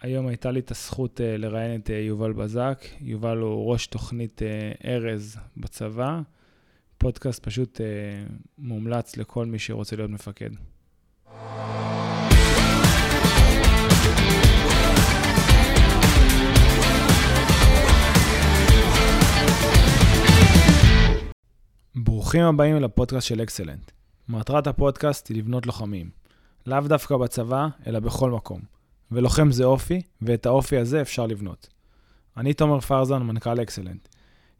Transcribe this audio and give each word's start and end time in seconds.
היום 0.00 0.26
הייתה 0.26 0.50
לי 0.50 0.60
את 0.60 0.70
הזכות 0.70 1.20
uh, 1.20 1.22
לראיין 1.38 1.80
את 1.80 1.86
uh, 1.86 1.92
יובל 1.92 2.32
בזק. 2.32 2.84
יובל 3.00 3.38
הוא 3.38 3.72
ראש 3.72 3.86
תוכנית 3.86 4.42
uh, 4.42 4.86
ארז 4.86 5.36
בצבא. 5.56 6.20
פודקאסט 6.98 7.44
פשוט 7.44 7.80
מומלץ 8.58 9.16
לכל 9.16 9.46
מי 9.46 9.58
שרוצה 9.58 9.96
להיות 9.96 10.10
מפקד. 10.10 10.50
ברוכים 21.94 22.42
הבאים 22.42 22.76
אל 22.76 22.84
הפודקאסט 22.84 23.26
של 23.26 23.42
אקסלנט. 23.42 23.90
מטרת 24.28 24.66
הפודקאסט 24.66 25.28
היא 25.28 25.36
לבנות 25.36 25.66
לוחמים. 25.66 26.10
לאו 26.66 26.80
דווקא 26.80 27.16
בצבא, 27.16 27.68
אלא 27.86 28.00
בכל 28.00 28.30
מקום. 28.30 28.79
ולוחם 29.12 29.52
זה 29.52 29.64
אופי, 29.64 30.02
ואת 30.22 30.46
האופי 30.46 30.76
הזה 30.76 31.00
אפשר 31.00 31.26
לבנות. 31.26 31.68
אני 32.36 32.54
תומר 32.54 32.80
פרזן, 32.80 33.22
מנכ"ל 33.22 33.62
אקסלנט. 33.62 34.08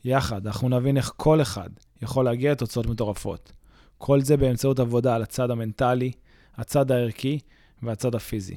יחד, 0.05 0.47
אנחנו 0.47 0.69
נבין 0.69 0.97
איך 0.97 1.13
כל 1.17 1.43
אחד 1.43 1.71
יכול 2.03 2.25
להגיע 2.25 2.53
לתוצאות 2.53 2.87
מטורפות. 2.87 3.53
כל 3.99 4.21
זה 4.21 4.37
באמצעות 4.37 4.79
עבודה 4.79 5.15
על 5.15 5.23
הצד 5.23 5.51
המנטלי, 5.51 6.13
הצד 6.57 6.91
הערכי 6.91 7.39
והצד 7.83 8.15
הפיזי. 8.15 8.57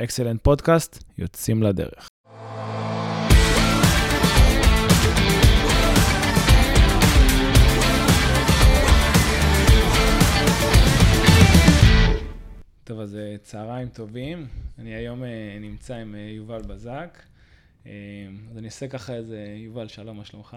אקסלנט 0.00 0.40
פודקאסט, 0.42 1.04
יוצאים 1.18 1.62
לדרך. 1.62 2.08
טוב, 12.92 13.00
אז 13.00 13.16
אה, 13.16 13.36
צהריים 13.42 13.88
טובים. 13.88 14.46
אני 14.78 14.94
היום 14.94 15.24
אה, 15.24 15.56
נמצא 15.60 15.94
עם 15.94 16.14
אה, 16.14 16.20
יובל 16.20 16.62
בזק. 16.62 17.22
אז 17.84 18.58
אני 18.58 18.66
אעשה 18.66 18.88
ככה 18.88 19.14
איזה, 19.14 19.54
יובל, 19.58 19.88
שלום, 19.88 20.16
מה 20.16 20.24
שלומך? 20.24 20.56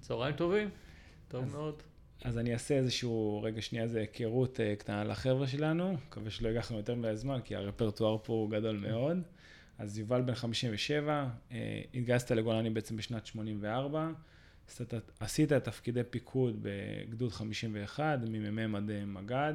צהריים 0.00 0.36
טובים, 0.36 0.70
טוב 1.28 1.44
אז, 1.44 1.52
מאוד. 1.52 1.82
אז 2.24 2.38
אני 2.38 2.52
אעשה 2.52 2.74
איזשהו, 2.74 3.42
רגע 3.42 3.62
שנייה, 3.62 3.84
איזה 3.84 4.00
היכרות 4.00 4.60
קטנה 4.78 5.04
לחבר'ה 5.04 5.46
שלנו. 5.46 5.92
מקווה 5.92 6.30
שלא 6.30 6.48
ייקח 6.48 6.70
לנו 6.70 6.80
יותר 6.80 6.94
מדי 6.94 7.16
זמן, 7.16 7.40
כי 7.44 7.56
הרפרטואר 7.56 8.18
פה 8.18 8.32
הוא 8.32 8.50
גדול 8.50 8.76
מאוד. 8.76 9.16
אז 9.78 9.98
יובל 9.98 10.22
בן 10.22 10.34
57, 10.34 11.28
התגייסת 11.94 12.30
לגולני 12.30 12.70
בעצם 12.70 12.96
בשנת 12.96 13.26
84. 13.26 14.10
עשית 15.20 15.52
את 15.52 15.64
תפקידי 15.64 16.02
פיקוד 16.10 16.56
בגדוד 16.62 17.32
51, 17.32 18.18
ממ"מ 18.28 18.74
עד 18.74 18.90
מג"ד. 19.06 19.54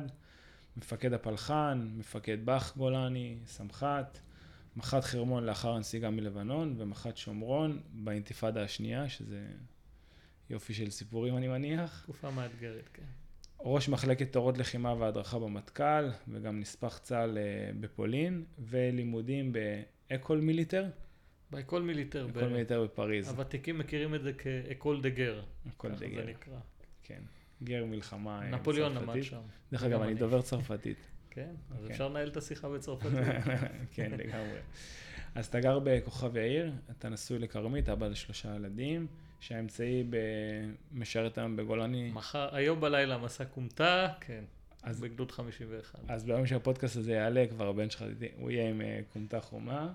מפקד 0.78 1.14
הפלחה"ן, 1.14 1.90
מפקד 1.98 2.46
באח 2.46 2.78
גולני, 2.78 3.38
סמח"ט, 3.46 4.20
מח"ט 4.76 5.04
חרמון 5.04 5.44
לאחר 5.44 5.72
הנסיגה 5.72 6.10
מלבנון, 6.10 6.76
ומח"ט 6.78 7.18
שומרון 7.18 7.82
באינתיפאדה 7.94 8.64
השנייה, 8.64 9.10
שזה 9.10 9.48
יופי 10.50 10.74
של 10.74 10.90
סיפורים 10.90 11.38
אני 11.38 11.48
מניח. 11.48 12.02
תקופה 12.04 12.32
מאתגרת, 12.32 12.90
כן. 12.94 13.04
ראש 13.60 13.90
מחלקת 13.90 14.34
תורות 14.34 14.58
לחימה 14.58 14.94
והדרכה 14.94 15.40
במטכ"ל, 15.40 16.10
וגם 16.28 16.60
נספח 16.60 16.98
צה"ל 16.98 17.38
אה, 17.38 17.72
בפולין, 17.80 18.46
ולימודים 18.60 19.54
באקול 20.10 20.40
מיליטר. 20.40 20.90
באקול 21.52 21.82
מיליטר. 21.82 22.30
אקול 22.30 22.48
מיליטר 22.48 22.84
בפריז. 22.84 23.30
הוותיקים 23.30 23.78
מכירים 23.78 24.16
את 24.16 24.24
זה 24.24 24.34
כ 24.34 24.53
École 24.53 25.02
de 25.02 25.10
Guerre. 25.10 25.44
École 25.70 25.92
de 25.92 26.08
Guerre. 26.08 26.16
זה 26.16 26.32
נקרא. 26.32 26.58
כן. 27.04 27.22
גר 27.64 27.86
מלחמה 27.86 28.40
צרפתית. 28.40 28.60
נפוליאון 28.60 28.98
עמד 28.98 29.22
שם. 29.22 29.42
דרך 29.72 29.84
אגב, 29.84 30.02
אני 30.02 30.14
דובר 30.14 30.42
צרפתית. 30.42 30.98
כן, 31.30 31.50
אז 31.72 31.86
כן. 31.86 31.92
אפשר 31.92 32.08
לנהל 32.08 32.28
את 32.28 32.38
השיחה 32.38 32.70
בצרפתית. 32.70 33.12
כן, 33.96 34.12
לגמרי. 34.12 34.60
אז 35.36 35.46
אתה 35.46 35.60
גר 35.60 35.80
בכוכב 35.84 36.38
יאיר, 36.38 36.72
אתה 36.92 37.10
נשוי 37.10 37.40
לכרמית, 37.40 37.90
אבא 37.90 38.08
לשלושה 38.08 38.56
ילדים, 38.56 39.08
שהאמצעי 39.40 40.04
משרת 40.92 41.38
היום 41.38 41.56
בגולני. 41.56 42.12
מחר, 42.12 42.56
היום 42.56 42.82
בלילה 42.82 43.18
מסע 43.18 43.46
כומתה, 43.46 44.08
כן, 44.20 44.44
אז 44.84 45.00
בגדוד 45.00 45.32
51. 45.32 46.00
אז 46.08 46.26
ביום 46.26 46.46
שהפודקאסט 46.46 46.98
הזה 46.98 47.14
יעלה, 47.14 47.46
כבר 47.50 47.68
הבן 47.68 47.90
שלך, 47.90 48.06
הוא 48.38 48.52
יהיה 48.52 48.70
עם 48.70 48.82
אה, 48.82 49.00
כומתה 49.14 49.42
חומה. 49.42 49.94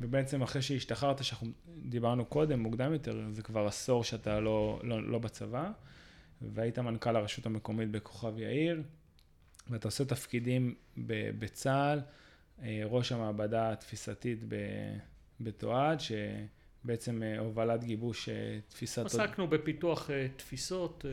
ובעצם 0.00 0.42
אחרי 0.42 0.62
שהשתחררת, 0.62 1.24
שאנחנו 1.24 1.48
דיברנו 1.82 2.24
קודם, 2.24 2.60
מוקדם 2.60 2.92
יותר, 2.92 3.22
זה 3.30 3.42
כבר 3.42 3.66
עשור 3.66 4.04
שאתה 4.04 4.40
לא, 4.40 4.80
לא, 4.82 5.10
לא 5.10 5.18
בצבא, 5.18 5.70
והיית 6.42 6.78
מנכ"ל 6.78 7.16
הרשות 7.16 7.46
המקומית 7.46 7.90
בכוכב 7.90 8.38
יאיר, 8.38 8.82
ואתה 9.70 9.88
עושה 9.88 10.04
תפקידים 10.04 10.74
בצה"ל, 11.38 12.00
אה, 12.62 12.82
ראש 12.84 13.12
המעבדה 13.12 13.72
התפיסתית 13.72 14.38
בתועד, 15.40 15.98
שבעצם 16.00 17.22
אה, 17.22 17.38
הובלת 17.38 17.84
גיבוש 17.84 18.28
אה, 18.28 18.58
תפיסת... 18.68 19.04
עסקנו 19.04 19.48
בפיתוח 19.48 20.10
תפיסות. 20.36 21.04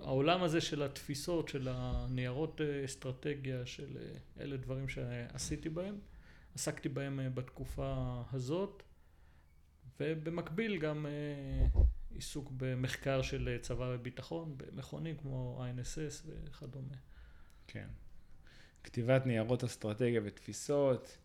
העולם 0.00 0.42
הזה 0.42 0.60
של 0.60 0.82
התפיסות, 0.82 1.48
של 1.48 1.68
הניירות 1.70 2.60
אסטרטגיה, 2.84 3.66
של 3.66 3.96
אלה 4.40 4.56
דברים 4.56 4.88
שעשיתי 4.88 5.68
בהם. 5.68 5.98
עסקתי 6.56 6.88
בהם 6.88 7.20
אה, 7.20 7.30
בתקופה 7.30 8.22
הזאת, 8.32 8.82
ובמקביל 10.00 10.78
גם 10.78 11.06
אה, 11.06 11.80
עיסוק 12.14 12.52
במחקר 12.56 13.22
של 13.22 13.48
אה, 13.48 13.58
צבא 13.58 13.92
וביטחון, 13.94 14.54
במכונים 14.56 15.16
כמו 15.16 15.64
INSS 15.64 16.26
וכדומה. 16.26 16.94
כן. 17.66 17.86
כתיבת 18.84 19.26
ניירות 19.26 19.64
אסטרטגיה 19.64 20.20
ותפיסות, 20.24 21.18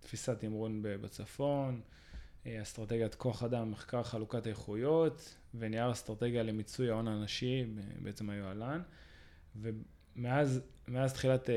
תפיסת 0.00 0.40
תמרון 0.40 0.80
בצפון, 0.82 1.80
אסטרטגיית 2.46 3.14
כוח 3.14 3.42
אדם, 3.42 3.70
מחקר 3.70 4.02
חלוקת 4.02 4.46
איכויות, 4.46 5.36
ונייר 5.54 5.92
אסטרטגיה 5.92 6.42
למיצוי 6.42 6.90
ההון 6.90 7.08
האנשי, 7.08 7.64
בעצם 8.02 8.30
היוהל"ן. 8.30 8.82
מאז, 10.16 10.60
מאז 10.88 11.12
תחילת 11.12 11.50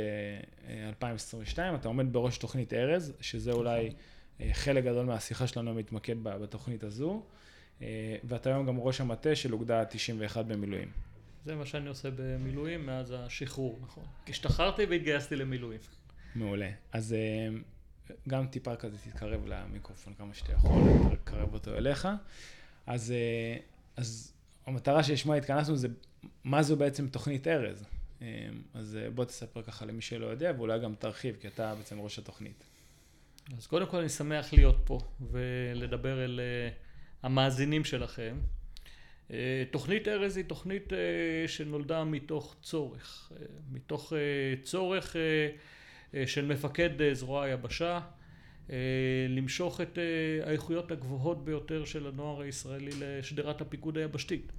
2022 0.88 1.74
אה, 1.74 1.80
אתה 1.80 1.88
עומד 1.88 2.14
בראש 2.14 2.38
תוכנית 2.38 2.74
ארז, 2.74 3.14
שזה 3.22 3.52
נכון. 3.52 3.62
אולי 3.66 3.90
אה, 4.42 4.50
חלק 4.54 4.84
גדול 4.84 5.06
מהשיחה 5.06 5.48
שלנו 5.48 5.74
מתמקד 5.74 6.24
בתוכנית 6.24 6.84
הזו, 6.84 7.24
אה, 7.82 8.16
ואתה 8.24 8.50
היום 8.50 8.66
גם 8.66 8.80
ראש 8.80 9.02
המטה 9.02 9.36
של 9.36 9.54
אוגדה 9.54 9.86
91 9.86 10.46
במילואים. 10.46 10.92
זה 11.46 11.56
מה 11.56 11.66
שאני 11.66 11.90
עושה 11.90 12.10
במילואים 12.16 12.86
מאז 12.86 13.14
השחרור, 13.18 13.80
נכון. 13.82 14.04
השתחררתי 14.30 14.86
והתגייסתי 14.86 15.36
למילואים. 15.36 15.80
מעולה. 16.36 16.70
אז 16.92 17.16
גם 18.28 18.48
טיפה 18.48 18.76
כזה 18.76 18.98
תתקרב 18.98 19.46
למיקרופון 19.46 20.14
כמה 20.14 20.34
שאתה 20.34 20.54
יכול, 20.54 20.82
תקרב 21.24 21.54
אותו 21.54 21.78
אליך. 21.78 22.08
אז, 22.88 23.14
אז 23.98 24.34
המטרה 24.66 25.04
שלשמה 25.04 25.36
התכנסנו 25.36 25.76
זה 25.76 25.88
מה 26.44 26.64
זו 26.64 26.78
בעצם 26.78 27.08
תוכנית 27.08 27.48
ארז. 27.48 27.86
אמ, 28.26 28.62
אז 28.74 28.98
אה, 29.02 29.10
בוא 29.10 29.26
תספר 29.26 29.62
ככה 29.62 29.86
למי 29.86 30.02
שלא 30.02 30.26
יודע, 30.26 30.52
ואולי 30.58 30.80
גם 30.80 30.96
תרחיב, 31.00 31.38
כי 31.42 31.48
אתה 31.48 31.76
בעצם 31.76 32.00
ראש 32.00 32.20
התוכנית. 32.20 32.64
אז 33.58 33.68
קודם 33.68 33.86
כל 33.86 33.98
אני 33.98 34.10
שמח 34.10 34.54
להיות 34.54 34.78
פה 34.86 35.00
ולדבר 35.32 36.26
אל 36.26 36.40
אה, 36.40 36.70
המאזינים 37.24 37.84
שלכם. 37.86 38.38
אה, 39.32 39.64
תוכנית 39.72 40.08
ארז 40.08 40.38
היא 40.38 40.46
תוכנית 40.46 40.94
שנולדה 41.48 42.04
מתוך 42.04 42.56
צורך, 42.62 43.32
מתוך 43.72 44.14
צורך 44.64 45.16
של 46.26 46.46
מפקד 46.46 47.14
זרוע 47.14 47.44
היבשה, 47.44 48.00
למשוך 49.30 49.82
את 49.82 50.00
האיכויות 50.44 50.92
הגבוהות 50.92 51.46
ביותר 51.46 51.86
של 51.86 52.08
הנוער 52.08 52.42
הישראלי 52.42 52.92
לשדרת 53.00 53.62
הפיקוד 53.62 53.98
היבשתית. 53.98 54.52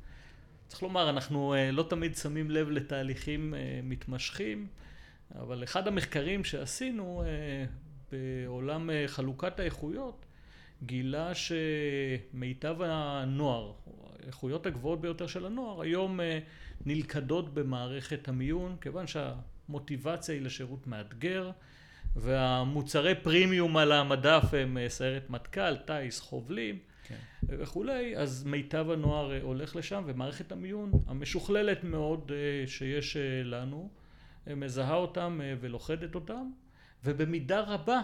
צריך 0.69 0.83
לומר, 0.83 1.11
אנחנו 1.11 1.55
אה, 1.55 1.71
לא 1.71 1.83
תמיד 1.83 2.17
שמים 2.17 2.51
לב 2.51 2.71
לתהליכים 2.71 3.55
אה, 3.55 3.81
מתמשכים, 3.83 4.67
אבל 5.35 5.65
אחד 5.65 5.89
המחקרים 5.89 6.45
שעשינו 6.45 7.23
אה, 7.27 7.65
בעולם 8.13 8.91
חלוקת 9.07 9.61
האיכויות, 9.61 10.27
גילה 10.83 11.33
שמיטב 11.35 12.77
הנוער, 12.81 13.73
האיכויות 14.23 14.67
הגבוהות 14.67 15.01
ביותר 15.01 15.27
של 15.27 15.47
הנוער, 15.47 15.81
היום 15.81 16.21
נלכדות 16.87 17.55
במערכת 17.55 18.29
המיון, 18.29 18.77
כיוון 18.81 19.05
שהמוטיבציה 19.07 20.35
היא 20.35 20.43
לשירות 20.43 20.87
מאתגר, 20.87 21.51
והמוצרי 22.17 23.15
פרימיום 23.15 23.77
על 23.77 23.93
המדף 23.93 24.45
הם 24.53 24.79
סיירת 24.89 25.31
מטכ"ל, 25.31 25.77
טיס, 25.77 26.21
חובלים. 26.21 26.79
כן. 27.09 27.17
וכולי, 27.49 28.17
אז 28.17 28.45
מיטב 28.45 28.91
הנוער 28.91 29.33
אה, 29.33 29.43
הולך 29.43 29.77
לשם, 29.77 30.03
ומערכת 30.07 30.53
המיון 30.53 30.91
המשוכללת 31.07 31.85
מאוד 31.85 32.33
אה, 32.35 32.67
שיש 32.67 33.17
אה, 33.17 33.43
לנו, 33.45 33.91
מזהה 34.57 34.95
אותם 34.95 35.41
ולוכדת 35.61 36.15
אותם, 36.15 36.51
ובמידה 37.05 37.61
רבה 37.61 38.01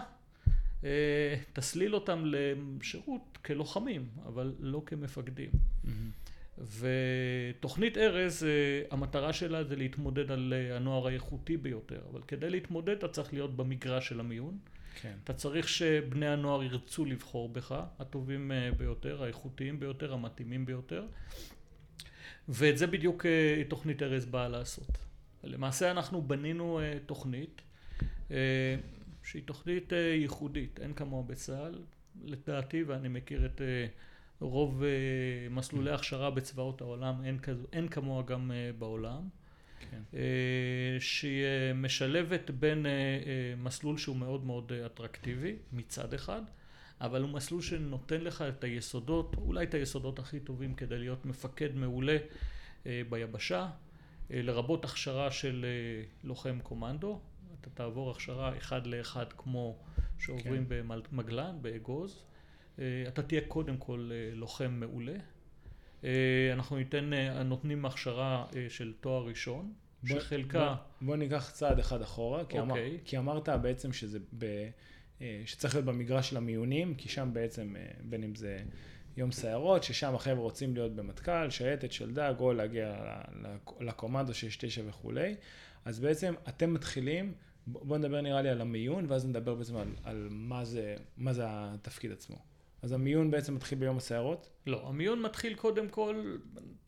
תסליל 1.53 1.95
אותם 1.95 2.23
לשירות 2.25 3.37
כלוחמים, 3.45 4.09
אבל 4.25 4.53
לא 4.59 4.81
כמפקדים. 4.85 5.49
Mm-hmm. 5.49 6.61
ותוכנית 6.79 7.97
ארז, 7.97 8.45
המטרה 8.91 9.33
שלה 9.33 9.63
זה 9.63 9.75
להתמודד 9.75 10.31
על 10.31 10.53
הנוער 10.71 11.07
האיכותי 11.07 11.57
ביותר, 11.57 12.01
אבל 12.11 12.21
כדי 12.27 12.49
להתמודד 12.49 12.97
אתה 12.97 13.07
צריך 13.07 13.33
להיות 13.33 13.55
במגרש 13.55 14.09
של 14.09 14.19
המיון. 14.19 14.57
כן. 15.01 15.13
אתה 15.23 15.33
צריך 15.33 15.67
שבני 15.67 16.27
הנוער 16.27 16.63
ירצו 16.63 17.05
לבחור 17.05 17.49
בך, 17.49 17.83
הטובים 17.99 18.51
ביותר, 18.77 19.23
האיכותיים 19.23 19.79
ביותר, 19.79 20.13
המתאימים 20.13 20.65
ביותר. 20.65 21.05
ואת 22.49 22.77
זה 22.77 22.87
בדיוק 22.87 23.25
תוכנית 23.67 24.01
ארז 24.01 24.25
באה 24.25 24.47
לעשות. 24.47 24.97
למעשה 25.43 25.91
אנחנו 25.91 26.21
בנינו 26.21 26.79
תוכנית 27.05 27.61
שהיא 29.23 29.43
תוכנית 29.45 29.91
ייחודית, 29.91 30.79
אין 30.79 30.93
כמוה 30.93 31.23
בצה"ל, 31.23 31.81
לדעתי, 32.23 32.83
ואני 32.83 33.07
מכיר 33.07 33.45
את 33.45 33.61
רוב 34.39 34.83
מסלולי 35.49 35.91
הכשרה 35.91 36.31
בצבאות 36.31 36.81
העולם, 36.81 37.23
אין, 37.23 37.39
כזו, 37.39 37.63
אין 37.73 37.87
כמוה 37.87 38.23
גם 38.23 38.51
בעולם. 38.77 39.29
כן. 39.91 40.17
שהיא 40.99 41.45
משלבת 41.75 42.49
בין 42.49 42.85
מסלול 43.57 43.97
שהוא 43.97 44.15
מאוד 44.15 44.45
מאוד 44.45 44.71
אטרקטיבי 44.85 45.55
מצד 45.73 46.13
אחד, 46.13 46.41
אבל 47.01 47.21
הוא 47.21 47.29
מסלול 47.29 47.61
שנותן 47.61 48.21
לך 48.21 48.41
את 48.41 48.63
היסודות, 48.63 49.35
אולי 49.37 49.65
את 49.65 49.73
היסודות 49.73 50.19
הכי 50.19 50.39
טובים 50.39 50.73
כדי 50.73 50.97
להיות 50.97 51.25
מפקד 51.25 51.75
מעולה 51.75 52.17
ביבשה, 52.85 53.69
לרבות 54.29 54.85
הכשרה 54.85 55.31
של 55.31 55.65
לוחם 56.23 56.59
קומנדו, 56.63 57.19
אתה 57.61 57.69
תעבור 57.69 58.11
הכשרה 58.11 58.57
אחד 58.57 58.87
לאחד 58.87 59.25
כמו 59.37 59.77
שעוברים 60.19 60.65
כן. 60.65 60.87
במגלן, 61.11 61.57
באגוז, 61.61 62.23
אתה 63.07 63.23
תהיה 63.23 63.41
קודם 63.47 63.77
כל 63.77 64.11
לוחם 64.33 64.71
מעולה. 64.79 65.15
אנחנו 66.53 66.77
ניתן, 66.77 67.11
נותנים 67.45 67.85
הכשרה 67.85 68.45
של 68.69 68.93
תואר 68.99 69.23
ראשון, 69.23 69.73
בוא, 70.03 70.19
שחלקה... 70.19 70.75
בוא, 70.99 71.07
בוא 71.07 71.15
ניקח 71.15 71.51
צעד 71.51 71.79
אחד 71.79 72.01
אחורה, 72.01 72.45
כי, 72.45 72.59
אמר, 72.59 72.75
אוקיי. 72.75 72.97
כי 73.05 73.17
אמרת 73.17 73.49
בעצם 73.49 73.93
שזה 73.93 74.19
ב, 74.37 74.69
שצריך 75.45 75.75
להיות 75.75 75.85
במגרש 75.85 76.29
של 76.29 76.37
המיונים, 76.37 76.95
כי 76.95 77.09
שם 77.09 77.29
בעצם, 77.33 77.75
בין 78.01 78.23
אם 78.23 78.35
זה 78.35 78.59
יום 79.17 79.31
סיירות, 79.31 79.83
ששם 79.83 80.15
החבר'ה 80.15 80.39
רוצים 80.39 80.73
להיות 80.73 80.95
במטכ"ל, 80.95 81.49
שייטת, 81.49 81.91
שלדג, 81.91 82.33
או 82.39 82.53
להגיע 82.53 82.95
לקומנדו 83.79 84.33
שיש 84.33 84.57
תשע 84.57 84.81
וכולי, 84.87 85.35
אז 85.85 85.99
בעצם 85.99 86.33
אתם 86.49 86.73
מתחילים 86.73 87.33
בוא 87.67 87.97
נדבר 87.97 88.21
נראה 88.21 88.41
לי 88.41 88.49
על 88.49 88.61
המיון, 88.61 89.05
ואז 89.07 89.25
נדבר 89.25 89.55
בעצם 89.55 89.75
על, 89.75 89.87
על 90.03 90.27
מה, 90.31 90.65
זה, 90.65 90.95
מה 91.17 91.33
זה 91.33 91.43
התפקיד 91.47 92.11
עצמו. 92.11 92.35
אז 92.83 92.91
המיון 92.91 93.31
בעצם 93.31 93.55
מתחיל 93.55 93.77
ביום 93.77 93.97
הסערות? 93.97 94.49
לא, 94.67 94.87
המיון 94.87 95.21
מתחיל 95.21 95.55
קודם 95.55 95.89
כל, 95.89 96.37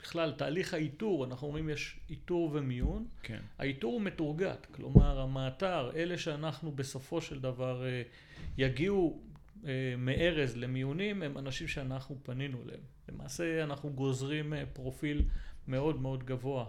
בכלל, 0.01 0.31
תהליך 0.37 0.73
האיתור, 0.73 1.25
אנחנו 1.25 1.47
אומרים 1.47 1.69
יש 1.69 1.99
איתור 2.09 2.51
ומיון. 2.53 3.05
כן. 3.23 3.39
האיתור 3.57 3.93
הוא 3.93 4.01
מתורגת, 4.01 4.67
כלומר 4.71 5.19
המאתר, 5.19 5.91
אלה 5.95 6.17
שאנחנו 6.17 6.71
בסופו 6.71 7.21
של 7.21 7.39
דבר 7.39 7.85
אה, 7.85 8.01
יגיעו 8.57 9.21
אה, 9.65 9.93
מארז 9.97 10.57
למיונים, 10.57 11.23
הם 11.23 11.37
אנשים 11.37 11.67
שאנחנו 11.67 12.17
פנינו 12.23 12.57
אליהם. 12.63 12.81
למעשה 13.09 13.63
אנחנו 13.63 13.89
גוזרים 13.89 14.53
אה, 14.53 14.63
פרופיל 14.73 15.21
מאוד 15.67 16.01
מאוד 16.01 16.23
גבוה 16.23 16.65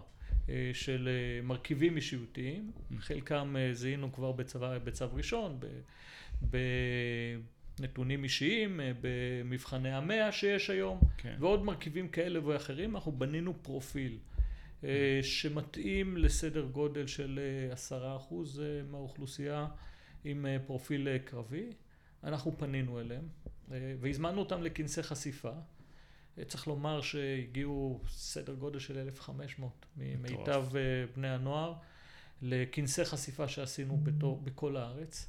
של 0.72 1.08
מרכיבים 1.42 1.96
אישיותיים, 1.96 2.72
חלקם 2.98 3.56
אה, 3.58 3.74
זיהינו 3.74 4.12
כבר 4.12 4.32
בצבא, 4.32 4.78
בצו 4.78 5.04
ראשון, 5.12 5.58
בנתונים 7.78 8.24
אישיים, 8.24 8.80
במבחני 9.00 9.92
המאה 9.92 10.32
שיש 10.32 10.70
היום, 10.70 11.00
כן. 11.16 11.36
ועוד 11.40 11.64
מרכיבים 11.64 12.08
כאלה 12.08 12.46
ואחרים, 12.46 12.96
אנחנו 12.96 13.12
בנינו 13.12 13.54
פרופיל 13.62 14.18
שמתאים 15.22 16.16
לסדר 16.16 16.66
גודל 16.66 17.06
של 17.06 17.40
עשרה 17.72 18.16
אחוז 18.16 18.62
מהאוכלוסייה 18.90 19.66
עם 20.24 20.46
פרופיל 20.66 21.18
קרבי, 21.18 21.66
אנחנו 22.24 22.58
פנינו 22.58 23.00
אליהם 23.00 23.28
והזמנו 24.00 24.40
אותם 24.40 24.62
לכנסי 24.62 25.02
חשיפה 25.02 25.52
צריך 26.44 26.66
לומר 26.68 27.00
שהגיעו 27.00 28.00
סדר 28.08 28.54
גודל 28.54 28.78
של 28.78 28.98
1,500 28.98 29.86
ממיטב 29.96 30.64
אה, 30.76 31.04
בני 31.16 31.28
הנוער 31.28 31.74
לכנסי 32.42 33.04
חשיפה 33.04 33.48
שעשינו 33.48 33.96
בתור, 34.02 34.40
בכל 34.44 34.76
הארץ. 34.76 35.28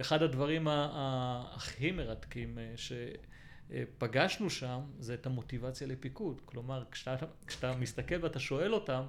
אחד 0.00 0.22
הדברים 0.22 0.68
הכי 0.70 1.92
מרתקים 1.92 2.58
אה, 2.58 2.74
שפגשנו 2.76 4.50
שם 4.50 4.80
זה 4.98 5.14
את 5.14 5.26
המוטיבציה 5.26 5.86
לפיקוד. 5.86 6.40
כלומר, 6.44 6.84
כשאתה, 6.90 7.26
כשאתה 7.46 7.76
מסתכל 7.76 8.14
ואתה 8.22 8.38
שואל 8.38 8.74
אותם 8.74 9.02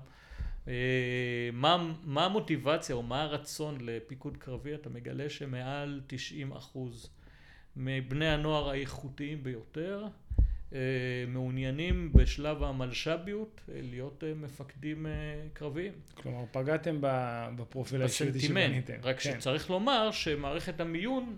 אה, 0.68 1.50
מה, 1.54 1.94
מה 2.04 2.26
המוטיבציה 2.26 2.96
או 2.96 3.04
מה 3.04 3.22
הרצון 3.22 3.78
לפיקוד 3.82 4.38
קרבי, 4.38 4.76
אתה 4.76 4.90
מגלה 4.90 5.30
שמעל 5.30 6.02
90 6.08 6.52
אחוז 6.52 7.10
מבני 7.76 8.28
הנוער 8.28 8.70
האיכותיים 8.70 9.44
ביותר 9.44 10.08
מעוניינים 11.28 12.14
בשלב 12.14 12.64
המלש"ביות 12.64 13.62
אה, 13.70 13.80
להיות 13.84 14.24
אה, 14.24 14.34
מפקדים 14.34 15.06
קרביים. 15.54 15.94
כלומר, 16.14 16.44
פגעתם 16.52 16.98
בפרופיל 17.58 18.02
האישיותי 18.02 18.40
שבניתם. 18.40 18.94
רק 19.04 19.20
כן. 19.20 19.40
שצריך 19.40 19.70
לומר 19.70 20.12
שמערכת 20.12 20.80
המיון 20.80 21.36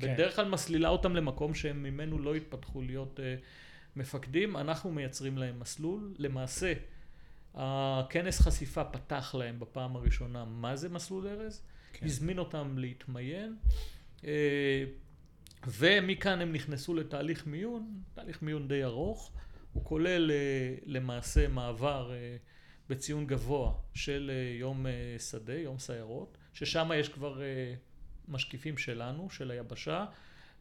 כן. 0.00 0.14
בדרך 0.14 0.36
כלל 0.36 0.48
מסלילה 0.48 0.88
אותם 0.88 1.16
למקום 1.16 1.54
שהם 1.54 1.82
ממנו 1.82 2.18
לא 2.18 2.36
יתפתחו 2.36 2.82
להיות 2.82 3.20
מפקדים. 3.96 4.56
אנחנו 4.56 4.92
מייצרים 4.92 5.38
להם 5.38 5.60
מסלול. 5.60 6.14
למעשה, 6.18 6.72
הכנס 7.54 8.40
חשיפה 8.40 8.84
פתח 8.84 9.34
להם 9.38 9.60
בפעם 9.60 9.96
הראשונה 9.96 10.44
מה 10.44 10.76
זה 10.76 10.88
מסלול 10.88 11.26
ארז, 11.26 11.62
כן. 11.92 12.06
הזמין 12.06 12.38
אותם 12.38 12.74
להתמיין. 12.78 13.56
ומכאן 15.66 16.40
הם 16.40 16.52
נכנסו 16.52 16.94
לתהליך 16.94 17.46
מיון, 17.46 18.02
תהליך 18.14 18.42
מיון 18.42 18.68
די 18.68 18.84
ארוך, 18.84 19.32
הוא 19.72 19.84
כולל 19.84 20.30
אה, 20.30 20.74
למעשה 20.86 21.48
מעבר 21.48 22.12
אה, 22.12 22.36
בציון 22.88 23.26
גבוה 23.26 23.72
של 23.94 24.30
אה, 24.34 24.58
יום 24.58 24.86
שדה, 25.18 25.54
יום 25.54 25.78
סיירות, 25.78 26.38
ששם 26.52 26.90
יש 26.94 27.08
כבר 27.08 27.40
משקיפים 28.28 28.78
שלנו, 28.78 29.30
של 29.30 29.50
היבשה, 29.50 30.04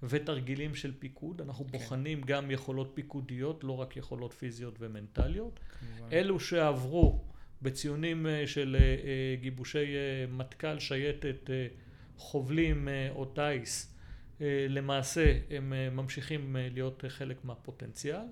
ותרגילים 0.03 0.75
של 0.75 0.93
פיקוד. 0.99 1.41
אנחנו 1.41 1.65
כן. 1.65 1.71
בוחנים 1.71 2.21
גם 2.21 2.51
יכולות 2.51 2.91
פיקודיות, 2.93 3.63
לא 3.63 3.77
רק 3.77 3.97
יכולות 3.97 4.33
פיזיות 4.33 4.75
ומנטליות. 4.79 5.59
כמובן. 5.79 6.13
אלו 6.13 6.39
שעברו 6.39 7.25
בציונים 7.61 8.25
של 8.45 8.77
גיבושי 9.41 9.85
מטכ"ל, 10.29 10.79
שייטת, 10.79 11.49
חובלים 12.17 12.87
או 13.09 13.25
טיס, 13.25 13.93
למעשה 14.69 15.39
הם 15.49 15.73
אה, 15.73 15.89
ממשיכים 15.89 16.57
אה, 16.57 16.67
להיות 16.73 17.03
חלק 17.07 17.45
מהפוטנציאל. 17.45 18.25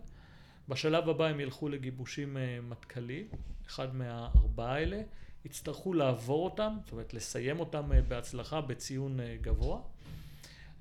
בשלב 0.70 1.10
הבא 1.10 1.26
הם 1.26 1.40
ילכו 1.40 1.70
לגיבושים 1.70 2.38
מטכ"לי, 2.70 3.28
אחד 3.68 3.96
מהארבעה 3.96 4.74
האלה, 4.74 5.02
יצטרכו 5.46 5.94
לעבור 5.94 6.46
אותם, 6.46 6.78
זאת 6.84 6.92
אומרת 6.92 7.14
לסיים 7.14 7.60
אותם 7.60 7.92
בהצלחה 8.08 8.62
בציון 8.62 9.20
גבוה. 9.42 9.82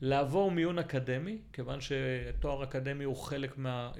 לעבור 0.01 0.51
מיון 0.51 0.79
אקדמי, 0.79 1.39
כיוון 1.53 1.79
שתואר 1.81 2.65
אקדמי 2.65 3.05
הוא 3.05 3.17
חלק, 3.17 3.59
מה, 3.59 3.93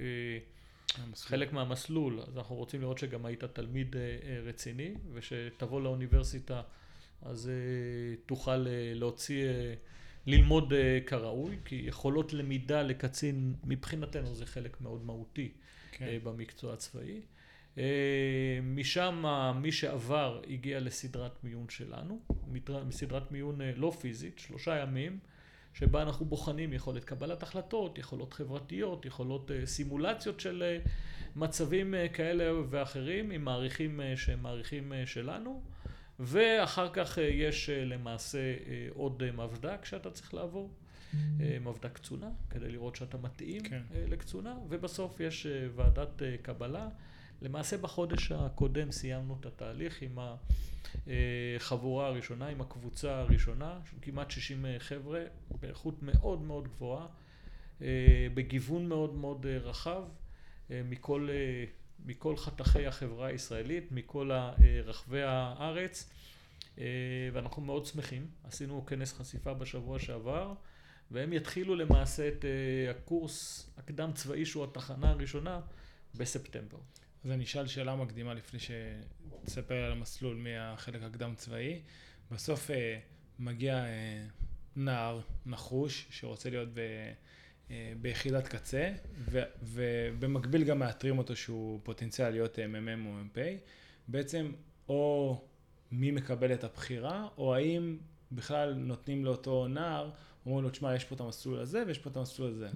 חלק 1.15 1.53
מהמסלול, 1.53 2.21
אז 2.21 2.37
אנחנו 2.39 2.57
רוצים 2.57 2.81
לראות 2.81 2.99
שגם 2.99 3.27
היית 3.27 3.45
תלמיד 3.45 3.97
רציני, 4.45 4.95
ושתבוא 5.15 5.81
לאוניברסיטה 5.81 6.63
אז 7.23 7.51
תוכל 8.27 8.67
להוציא 8.95 9.45
ללמוד 10.29 10.73
אה, 10.73 10.99
כראוי, 11.07 11.57
כי 11.65 11.83
יכולות 11.87 12.33
למידה 12.33 12.83
לקצין 12.83 13.55
מבחינתנו 13.65 14.35
זה 14.35 14.47
חלק 14.47 14.81
מאוד 14.81 15.05
מהותי 15.05 15.53
כן. 15.93 16.05
אה, 16.05 16.19
במקצוע 16.23 16.73
הצבאי. 16.73 17.21
אה, 17.79 18.59
משם 18.63 19.25
מי 19.63 19.73
שעבר 19.73 20.43
הגיע 20.51 20.81
לסדרת 20.81 21.45
מיון 21.45 21.69
שלנו, 21.69 22.21
סדרת 22.91 23.33
מיון 23.33 23.61
לא 23.77 23.93
פיזית, 24.01 24.39
שלושה 24.39 24.77
ימים, 24.77 25.19
שבה 25.75 26.03
אנחנו 26.03 26.27
בוחנים 26.27 26.73
יכולת 26.73 27.05
קבלת 27.05 27.43
החלטות, 27.43 27.99
יכולות 27.99 28.33
חברתיות, 28.33 29.07
יכולות 29.07 29.51
סימולציות 29.65 30.41
של 30.41 30.79
מצבים 31.37 31.95
כאלה 32.13 32.61
ואחרים 32.71 33.31
עם 33.31 33.45
מעריכים 33.45 34.01
שהם 34.17 34.43
מעריכים 34.43 34.93
שלנו. 35.07 35.63
ואחר 36.19 36.89
כך 36.93 37.19
אה, 37.19 37.25
יש 37.25 37.71
אה, 37.71 37.85
למעשה 37.85 38.39
אה, 38.39 38.89
עוד 38.95 39.31
מבדק 39.31 39.85
שאתה 39.85 40.11
צריך 40.11 40.35
לעבור, 40.35 40.71
מבדק 41.61 41.93
קצונה, 41.93 42.31
כדי 42.51 42.69
לראות 42.69 42.97
שאתה 42.97 43.19
מתאים 43.19 43.63
כן. 43.63 43.83
לקצונה, 44.09 44.57
ובסוף 44.69 45.21
יש 45.21 45.47
ועדת 45.77 46.23
קבלה. 46.43 46.89
למעשה 47.43 47.77
בחודש 47.77 48.33
הקודם 48.33 48.93
סיימנו 48.93 49.37
את 49.41 49.47
התהליך 49.47 50.03
עם 50.03 50.19
החבורה 51.07 52.07
הראשונה, 52.07 52.47
עם 52.47 52.61
הקבוצה 52.61 53.19
הראשונה, 53.19 53.81
כמעט 54.03 54.31
60 54.31 54.67
חבר'ה, 54.79 55.25
באיכות 55.61 56.03
מאוד 56.03 56.43
מאוד 56.43 56.69
גבוהה, 56.69 57.07
בגיוון 58.35 58.89
מאוד 58.89 59.15
מאוד 59.15 59.47
רחב, 59.47 60.03
מכל 60.71 61.29
מכל 62.05 62.37
חתכי 62.37 62.87
החברה 62.87 63.27
הישראלית, 63.27 63.93
מכל 63.93 64.31
רחבי 64.85 65.23
הארץ, 65.23 66.11
ואנחנו 67.33 67.63
מאוד 67.63 67.87
שמחים. 67.87 68.27
עשינו 68.45 68.87
כנס 68.87 69.13
חשיפה 69.13 69.55
בשבוע 69.55 69.99
שעבר, 69.99 70.55
והם 71.11 71.33
יתחילו 71.33 71.75
למעשה 71.75 72.29
את 72.29 72.45
הקורס 72.91 73.71
הקדם 73.77 74.11
צבאי 74.15 74.47
שהוא 74.47 74.65
התחנה 74.65 75.11
הראשונה 75.11 75.61
בספטמבר. 76.15 76.79
אז 77.25 77.31
אני 77.31 77.45
אשאל 77.45 77.67
שאלה 77.67 77.97
מקדימה 77.97 78.35
לפני 78.35 78.61
שתספר 78.61 79.75
על 79.85 79.93
המסלול 79.93 80.37
מהחלק 80.37 81.03
הקדם 81.03 81.35
צבאי. 81.35 81.81
בסוף 82.31 82.71
מגיע 83.39 83.85
נער 84.77 85.21
נחוש 85.47 86.07
שרוצה 86.11 86.51
להיות 86.51 86.69
ב... 86.75 86.81
אה, 87.71 87.93
ביחידת 88.01 88.49
קצה, 88.49 88.93
ו, 89.19 89.43
ובמקביל 89.63 90.65
גם 90.65 90.79
מאתרים 90.79 91.19
אותו 91.19 91.37
שהוא 91.37 91.81
פוטנציאל 91.83 92.31
להיות 92.31 92.59
מ"מ 92.59 93.07
או 93.07 93.13
מ"פ, 93.13 93.39
בעצם 94.09 94.53
או 94.89 95.41
מי 95.93 96.11
מקבל 96.11 96.53
את 96.53 96.65
הבחירה, 96.65 97.29
או 97.39 97.55
האם 97.55 97.97
בכלל 98.33 98.75
נותנים 98.75 99.25
לאותו 99.25 99.69
נער, 99.69 100.11
אומרים 100.47 100.65
לו, 100.65 100.71
תשמע, 100.71 100.95
יש 100.95 101.05
פה 101.05 101.15
את 101.15 101.21
המסלול 101.21 101.59
הזה 101.59 101.83
ויש 101.87 101.99
פה 101.99 102.11
את 102.11 102.17
המסלול 102.17 102.51
הזה. 102.51 102.69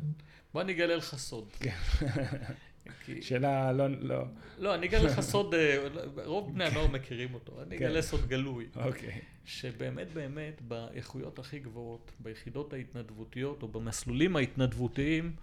בוא 0.55 0.63
אני 0.63 0.73
אגלה 0.73 0.97
לך 0.97 1.17
סוד. 1.17 1.53
כן. 1.53 1.77
שאלה 3.21 3.73
לא, 3.73 3.87
לא. 4.01 4.25
לא, 4.59 4.75
אני 4.75 4.87
אגלה 4.87 5.03
לך 5.03 5.21
סוד, 5.21 5.55
אה, 5.55 5.89
רוב 6.25 6.55
בני 6.55 6.65
הנוער 6.65 6.87
מכירים 6.87 7.35
אותו, 7.35 7.63
אני 7.63 7.77
אגלה 7.77 7.95
כן. 7.95 8.03
סוד 8.03 8.27
גלוי. 8.27 8.67
אוקיי. 8.77 9.21
שבאמת 9.45 10.13
באמת 10.13 10.63
באיכויות 10.69 11.39
הכי 11.39 11.59
גבוהות, 11.59 12.13
ביחידות 12.19 12.73
ההתנדבותיות 12.73 13.63
או 13.63 13.69
במסלולים 13.69 14.37
ההתנדבותיים, 14.37 15.37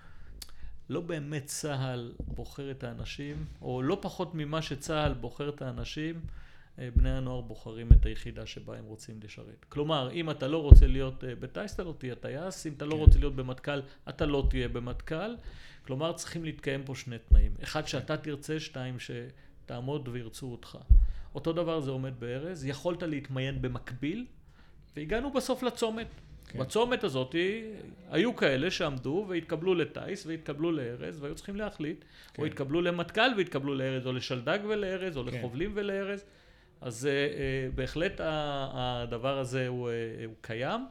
לא 0.89 1.01
באמת 1.01 1.45
צה"ל 1.45 2.13
בוחר 2.19 2.71
את 2.71 2.83
האנשים, 2.83 3.45
או 3.61 3.81
לא 3.81 3.97
פחות 4.01 4.35
ממה 4.35 4.61
שצה"ל 4.61 5.13
בוחר 5.13 5.49
את 5.49 5.61
האנשים, 5.61 6.21
בני 6.95 7.09
הנוער 7.09 7.41
בוחרים 7.41 7.87
את 7.91 8.05
היחידה 8.05 8.45
שבה 8.45 8.77
הם 8.77 8.85
רוצים 8.85 9.19
לשרת. 9.23 9.65
כלומר, 9.69 10.11
אם 10.11 10.29
אתה 10.29 10.47
לא 10.47 10.61
רוצה 10.61 10.87
להיות 10.87 11.23
אה, 11.23 11.35
בטייס, 11.35 11.73
אתה 11.73 11.83
לא 11.83 11.93
תהיה 11.97 12.15
טייס, 12.15 12.67
אם 12.67 12.73
אתה 12.73 12.85
לא 12.85 12.91
כן. 12.91 12.97
רוצה 12.97 13.19
להיות 13.19 13.35
במטכ"ל, 13.35 13.81
אתה 14.09 14.25
לא 14.25 14.47
תהיה 14.49 14.67
במטכ"ל. 14.67 15.35
כלומר, 15.87 16.13
צריכים 16.13 16.45
להתקיים 16.45 16.83
פה 16.83 16.95
שני 16.95 17.17
תנאים. 17.29 17.51
אחד, 17.63 17.87
שאתה 17.87 18.17
תרצה, 18.17 18.59
שתיים, 18.59 18.97
שתעמוד 18.99 20.07
וירצו 20.07 20.51
אותך. 20.51 20.77
אותו 21.35 21.53
דבר 21.53 21.79
זה 21.79 21.91
עומד 21.91 22.19
בארז, 22.19 22.65
יכולת 22.65 23.03
להתמיין 23.03 23.61
במקביל, 23.61 24.25
והגענו 24.95 25.31
בסוף 25.33 25.63
לצומת. 25.63 26.07
כן. 26.47 26.59
בצומת 26.59 27.03
הזאת 27.03 27.35
היו 28.09 28.35
כאלה 28.35 28.71
שעמדו 28.71 29.25
והתקבלו 29.29 29.75
לטיס 29.75 30.25
והתקבללו 30.25 30.71
לארז 30.71 31.21
והיו 31.21 31.35
צריכים 31.35 31.55
להחליט, 31.55 32.05
כן. 32.33 32.41
או 32.41 32.47
התקבלו 32.47 32.81
למטכ"ל 32.81 33.31
והתקבלו 33.37 33.75
לארז, 33.75 34.07
או 34.07 34.13
לשלדג 34.13 34.59
ולארז, 34.69 35.17
או 35.17 35.23
כן. 35.23 35.37
לחובלים 35.37 35.71
ולארז. 35.75 36.25
אז 36.81 37.07
uh, 37.07 37.75
בהחלט 37.75 38.21
הדבר 38.73 39.39
הזה 39.39 39.67
הוא, 39.67 39.89
uh, 39.89 40.25
הוא 40.25 40.35
קיים. 40.41 40.87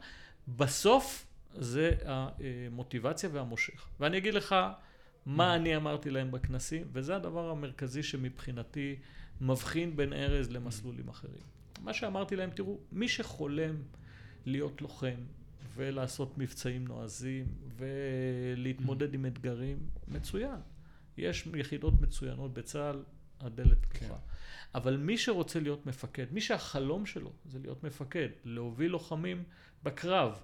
בסוף 0.49 1.27
זה 1.55 1.91
המוטיבציה 2.05 3.31
והמושך. 3.33 3.89
ואני 4.01 4.19
אגיד 4.19 4.35
לך 4.35 4.55
מה 5.27 5.55
אני 5.55 5.77
אמרתי 5.77 6.11
להם 6.11 6.31
בכנסים, 6.31 6.89
וזה 6.93 7.17
הדבר 7.17 7.51
המרכזי 7.51 8.03
שמבחינתי 8.03 8.97
מבחין 9.41 9.97
בין 9.97 10.13
ארז 10.13 10.51
למסלולים 10.51 11.09
אחרים. 11.09 11.43
מה 11.83 11.95
שאמרתי 11.95 12.37
להם, 12.37 12.51
תראו, 12.51 12.79
מי 12.93 13.09
שחולם 13.09 13.77
להיות 14.47 14.83
לוחם 14.83 15.21
ולעשות 15.75 16.39
מבצעים 16.39 16.89
נועזים 16.89 17.47
ולהתמודד 17.77 19.15
עם 19.15 19.27
אתגרים, 19.27 19.79
מצוין. 20.09 20.61
יש 21.17 21.49
יחידות 21.55 22.01
מצוינות 22.01 22.55
בצה"ל, 22.55 23.03
הדלת 23.41 23.87
פתוחה. 23.87 24.07
כן. 24.07 24.15
אבל 24.75 24.97
מי 24.97 25.19
שרוצה 25.19 25.61
להיות 25.61 25.87
מפקד, 25.87 26.27
מי 26.33 26.41
שהחלום 26.41 27.07
שלו 27.07 27.33
זה 27.47 27.59
להיות 27.59 27.85
מפקד, 27.85 28.29
להוביל 28.45 28.91
לוחמים 28.91 29.43
בקרב, 29.83 30.41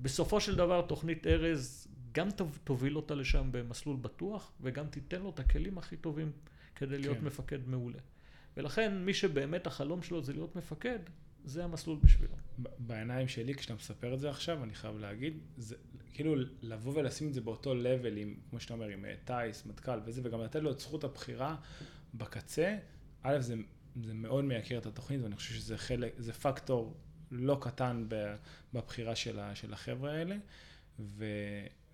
בסופו 0.00 0.40
של 0.40 0.56
דבר 0.56 0.82
תוכנית 0.82 1.26
ארז 1.26 1.88
גם 2.12 2.28
תוביל 2.64 2.96
אותה 2.96 3.14
לשם 3.14 3.48
במסלול 3.50 3.96
בטוח 3.96 4.52
וגם 4.60 4.86
תיתן 4.86 5.22
לו 5.22 5.30
את 5.30 5.40
הכלים 5.40 5.78
הכי 5.78 5.96
טובים 5.96 6.32
כדי 6.76 6.98
להיות 6.98 7.18
כן. 7.18 7.24
מפקד 7.24 7.68
מעולה. 7.68 7.98
ולכן 8.56 9.04
מי 9.04 9.14
שבאמת 9.14 9.66
החלום 9.66 10.02
שלו 10.02 10.22
זה 10.22 10.32
להיות 10.32 10.56
מפקד, 10.56 10.98
זה 11.44 11.64
המסלול 11.64 11.98
בשבילו. 12.02 12.34
בעיניים 12.78 13.28
שלי, 13.28 13.54
כשאתה 13.54 13.74
מספר 13.74 14.14
את 14.14 14.20
זה 14.20 14.30
עכשיו, 14.30 14.64
אני 14.64 14.74
חייב 14.74 14.98
להגיד, 14.98 15.38
זה 15.56 15.76
כאילו 16.14 16.34
לבוא 16.62 16.92
ולשים 16.96 17.28
את 17.28 17.34
זה 17.34 17.40
באותו 17.40 17.74
לבל 17.74 18.16
עם, 18.16 18.34
כמו 18.50 18.60
שאתה 18.60 18.74
אומר, 18.74 18.88
עם 18.88 19.04
אה, 19.04 19.14
טייס, 19.24 19.66
מטכ"ל 19.66 19.98
וזה, 20.04 20.20
וגם 20.24 20.40
לתת 20.40 20.60
לו 20.60 20.70
את 20.70 20.80
זכות 20.80 21.04
הבחירה 21.04 21.56
בקצה, 22.14 22.76
א', 23.22 23.38
זה, 23.40 23.54
זה 24.04 24.14
מאוד 24.14 24.44
מייקר 24.44 24.78
את 24.78 24.86
התוכנית, 24.86 25.20
ואני 25.22 25.36
חושב 25.36 25.54
שזה 25.54 25.78
חלק, 25.78 26.12
זה 26.18 26.32
פקטור 26.32 26.96
לא 27.30 27.58
קטן 27.60 28.06
בבחירה 28.72 29.16
של, 29.16 29.40
ה, 29.40 29.54
של 29.54 29.72
החבר'ה 29.72 30.12
האלה, 30.12 30.36
ו... 31.00 31.24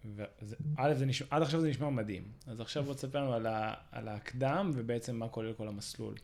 וא', 0.05 0.95
זה 0.95 1.07
נשמע, 1.07 1.27
עד 1.31 1.43
עכשיו 1.43 1.61
זה 1.61 1.69
נשמע 1.69 1.91
מדהים. 1.91 2.33
אז 2.47 2.61
עכשיו 2.61 2.85
בוא 2.85 2.95
תספר 2.95 3.19
לנו 3.23 3.33
על, 3.33 3.47
ה, 3.47 3.75
על 3.93 4.09
הקדם 4.09 4.71
ובעצם 4.75 5.17
מה 5.17 5.29
כולל 5.29 5.53
כל 5.53 5.69
המסלול. 5.69 6.15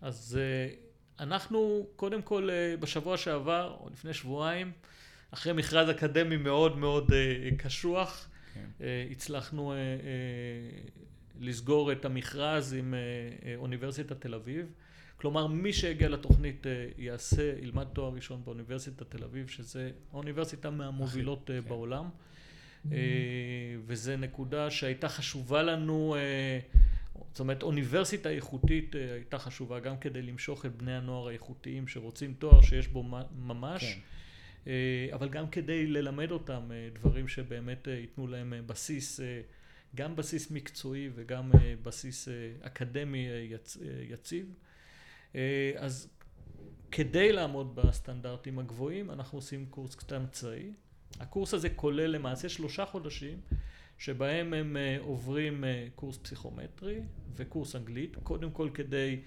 אז 0.00 0.38
אה, 0.40 0.74
אנחנו 1.24 1.86
קודם 1.96 2.22
כל 2.22 2.50
אה, 2.50 2.76
בשבוע 2.80 3.16
שעבר, 3.16 3.76
או 3.80 3.88
לפני 3.92 4.14
שבועיים, 4.14 4.72
אחרי 5.30 5.52
מכרז 5.52 5.90
אקדמי 5.90 6.36
מאוד 6.36 6.78
מאוד 6.78 7.12
אה, 7.12 7.48
קשוח, 7.58 8.28
כן. 8.54 8.84
הצלחנו 9.10 9.74
לסגור 11.40 11.92
את 11.92 12.04
המכרז 12.04 12.72
עם 12.72 12.94
אוניברסיטת 13.56 14.20
תל 14.20 14.34
אביב. 14.34 14.66
כלומר, 15.16 15.46
מי 15.46 15.72
שהגיע 15.72 16.08
לתוכנית 16.08 16.66
יעשה, 16.98 17.52
ילמד 17.62 17.86
תואר 17.92 18.14
ראשון 18.14 18.42
באוניברסיטת 18.44 19.10
תל 19.10 19.24
אביב, 19.24 19.48
שזה 19.48 19.90
האוניברסיטה 20.12 20.70
מהמובילות 20.70 21.42
כן. 21.46 21.60
בעולם. 21.68 22.08
וזו 23.86 24.16
נקודה 24.16 24.70
שהייתה 24.70 25.08
חשובה 25.08 25.62
לנו 25.62 26.16
זאת 27.38 27.40
אומרת 27.40 27.62
אוניברסיטה 27.62 28.30
איכותית 28.30 28.96
אה, 28.96 29.12
הייתה 29.12 29.38
חשובה 29.38 29.80
גם 29.80 29.98
כדי 29.98 30.22
למשוך 30.22 30.66
את 30.66 30.76
בני 30.76 30.96
הנוער 30.96 31.28
האיכותיים 31.28 31.88
שרוצים 31.88 32.34
תואר 32.38 32.62
שיש 32.62 32.88
בו 32.88 33.02
ממש 33.38 33.82
כן. 33.84 34.00
אה, 34.66 35.08
אבל 35.12 35.28
גם 35.28 35.48
כדי 35.48 35.86
ללמד 35.86 36.30
אותם 36.30 36.62
אה, 36.72 36.88
דברים 36.92 37.28
שבאמת 37.28 37.86
ייתנו 37.86 38.26
להם 38.26 38.54
בסיס 38.66 39.20
גם 39.94 40.16
בסיס 40.16 40.50
מקצועי 40.50 41.10
וגם 41.14 41.50
בסיס 41.82 42.28
אקדמי 42.60 43.28
יציב 44.08 44.54
אז 45.78 46.10
כדי 46.90 47.32
לעמוד 47.32 47.74
בסטנדרטים 47.76 48.58
הגבוהים 48.58 49.10
אנחנו 49.10 49.38
עושים 49.38 49.66
קורס 49.66 49.94
קטן 49.94 50.24
צבאי 50.32 50.72
הקורס 51.20 51.54
הזה 51.54 51.70
כולל 51.70 52.06
למעשה 52.06 52.48
שלושה 52.48 52.86
חודשים 52.86 53.40
שבהם 53.98 54.54
הם 54.54 54.76
אה, 54.76 54.96
עוברים 55.00 55.64
אה, 55.64 55.86
קורס 55.94 56.18
פסיכומטרי 56.18 57.00
וקורס 57.36 57.76
אנגלית, 57.76 58.16
קודם 58.22 58.50
כל 58.50 58.68
כדי 58.74 59.20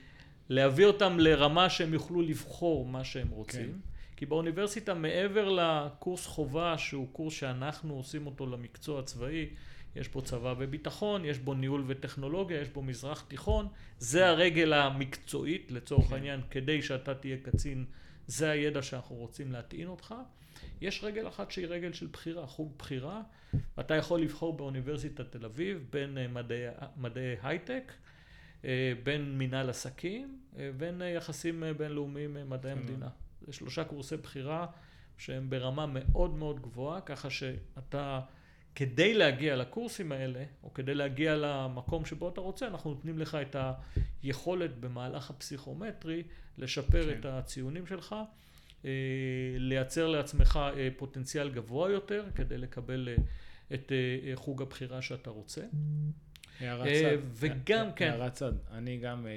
להביא 0.49 0.85
אותם 0.85 1.19
לרמה 1.19 1.69
שהם 1.69 1.93
יוכלו 1.93 2.21
לבחור 2.21 2.85
מה 2.85 3.03
שהם 3.03 3.29
רוצים. 3.29 3.71
כן. 3.71 3.77
כי 4.15 4.25
באוניברסיטה 4.25 4.93
מעבר 4.93 5.49
לקורס 5.49 6.25
חובה 6.25 6.77
שהוא 6.77 7.07
קורס 7.11 7.33
שאנחנו 7.33 7.93
עושים 7.93 8.25
אותו 8.25 8.47
למקצוע 8.47 8.99
הצבאי, 8.99 9.49
יש 9.95 10.07
פה 10.07 10.21
צבא 10.21 10.53
וביטחון, 10.57 11.25
יש 11.25 11.39
בו 11.39 11.53
ניהול 11.53 11.83
וטכנולוגיה, 11.87 12.61
יש 12.61 12.69
בו 12.69 12.81
מזרח 12.81 13.25
תיכון, 13.27 13.67
זה 13.99 14.27
הרגל 14.27 14.73
המקצועית 14.73 15.71
לצורך 15.71 16.07
כן. 16.07 16.13
העניין, 16.13 16.41
כדי 16.49 16.81
שאתה 16.81 17.13
תהיה 17.13 17.37
קצין, 17.43 17.85
זה 18.27 18.49
הידע 18.49 18.81
שאנחנו 18.81 19.15
רוצים 19.15 19.51
להטעין 19.51 19.87
אותך. 19.87 20.15
יש 20.81 21.03
רגל 21.03 21.27
אחת 21.27 21.51
שהיא 21.51 21.67
רגל 21.67 21.93
של 21.93 22.07
בחירה, 22.07 22.47
חוג 22.47 22.73
בחירה. 22.77 23.21
אתה 23.79 23.95
יכול 23.95 24.21
לבחור 24.21 24.57
באוניברסיטת 24.57 25.31
תל 25.31 25.45
אביב 25.45 25.87
בין 25.89 26.17
אה, 26.17 26.27
מדעי, 26.27 26.65
מדעי 26.97 27.35
הייטק, 27.43 27.91
אה, 28.65 28.93
בין 29.03 29.37
מנהל 29.37 29.69
עסקים, 29.69 30.39
אה, 30.57 30.71
בין 30.77 31.01
יחסים 31.15 31.63
בינלאומיים 31.77 32.37
מדעי 32.49 32.71
המדינה. 32.71 33.09
זה 33.41 33.53
שלושה 33.53 33.83
קורסי 33.83 34.17
בחירה 34.17 34.67
שהם 35.17 35.49
ברמה 35.49 35.85
מאוד 35.85 36.33
מאוד 36.33 36.61
גבוהה, 36.61 37.01
ככה 37.01 37.29
שאתה, 37.29 38.19
כדי 38.75 39.13
להגיע 39.13 39.55
לקורסים 39.55 40.11
האלה, 40.11 40.43
או 40.63 40.73
כדי 40.73 40.93
להגיע 40.95 41.35
למקום 41.35 42.05
שבו 42.05 42.29
אתה 42.29 42.41
רוצה, 42.41 42.67
אנחנו 42.67 42.89
נותנים 42.89 43.19
לך 43.19 43.37
את 43.41 43.55
היכולת 44.23 44.77
במהלך 44.77 45.29
הפסיכומטרי 45.29 46.23
לשפר 46.57 47.03
כן. 47.03 47.19
את 47.19 47.25
הציונים 47.25 47.85
שלך. 47.85 48.15
אה, 48.85 48.91
לייצר 49.57 50.07
לעצמך 50.07 50.59
אה, 50.77 50.87
פוטנציאל 50.97 51.49
גבוה 51.49 51.91
יותר 51.91 52.25
כדי 52.35 52.57
לקבל 52.57 53.09
אה, 53.09 53.23
את 53.73 53.91
חוג 54.35 54.61
הבחירה 54.61 55.01
שאתה 55.01 55.29
רוצה. 55.29 55.61
הערת 56.59 56.87
צד. 56.87 57.17
וגם, 57.33 57.93
כן. 57.95 58.09
הערת 58.09 58.33
צד. 58.33 58.53
אני 58.71 58.97
גם, 58.97 59.27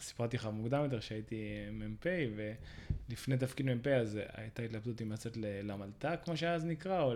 סיפרתי 0.00 0.36
לך 0.36 0.48
מוקדם 0.52 0.84
יותר 0.84 1.00
שהייתי 1.00 1.44
מ"פ, 1.72 2.06
ולפני 2.36 3.36
תפקיד 3.36 3.66
מ"פ 3.66 3.86
אז 3.86 4.18
הייתה 4.32 4.62
התלבטות 4.62 5.02
אם 5.02 5.12
לצאת 5.12 5.36
למלת"ק, 5.36 6.20
כמו 6.24 6.36
שאז 6.36 6.64
נקרא, 6.64 7.02
או 7.02 7.14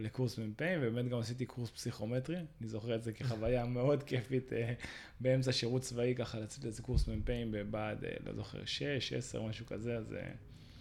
לקורס 0.00 0.38
מ"פ, 0.38 0.62
ובאמת 0.80 1.10
גם 1.10 1.18
עשיתי 1.18 1.46
קורס 1.46 1.70
פסיכומטרי, 1.70 2.36
אני 2.36 2.68
זוכר 2.68 2.94
את 2.94 3.04
זה 3.04 3.12
כחוויה 3.12 3.66
מאוד 3.76 4.02
כיפית 4.02 4.52
אה, 4.52 4.72
באמצע 5.20 5.52
שירות 5.52 5.82
צבאי, 5.82 6.14
ככה 6.18 6.38
לצאת 6.38 6.64
איזה 6.64 6.82
קורס 6.82 7.08
מ"פ 7.08 7.30
בבה"ד, 7.50 8.04
אה, 8.04 8.10
לא 8.26 8.34
זוכר, 8.34 8.64
6, 8.64 9.12
10, 9.12 9.42
משהו 9.42 9.66
כזה, 9.66 9.96
אז... 9.96 10.12
אה, 10.12 10.30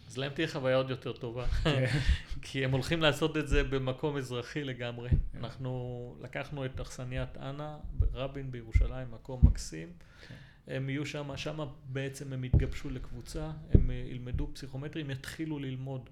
אז 0.07 0.17
להם 0.17 0.33
תהיה 0.33 0.47
חוויה 0.47 0.75
עוד 0.75 0.89
יותר 0.89 1.12
טובה, 1.12 1.47
כן. 1.47 1.86
כי 2.41 2.65
הם 2.65 2.71
הולכים 2.71 3.01
לעשות 3.01 3.38
את 3.38 3.47
זה 3.47 3.63
במקום 3.63 4.17
אזרחי 4.17 4.63
לגמרי. 4.63 5.09
אנחנו 5.39 6.15
לקחנו 6.21 6.65
את 6.65 6.79
אכסניית 6.79 7.38
אנה 7.38 7.77
ברבין 7.93 8.51
בירושלים, 8.51 9.12
מקום 9.12 9.39
מקסים. 9.43 9.88
כן. 10.27 10.36
הם 10.67 10.89
יהיו 10.89 11.05
שם, 11.05 11.38
שם 11.38 11.67
בעצם 11.86 12.33
הם 12.33 12.43
יתגבשו 12.43 12.89
לקבוצה, 12.89 13.51
הם 13.74 13.91
ילמדו 13.91 14.50
פסיכומטרי, 14.53 15.01
הם 15.01 15.12
יתחילו 15.12 15.59
ללמוד 15.59 16.09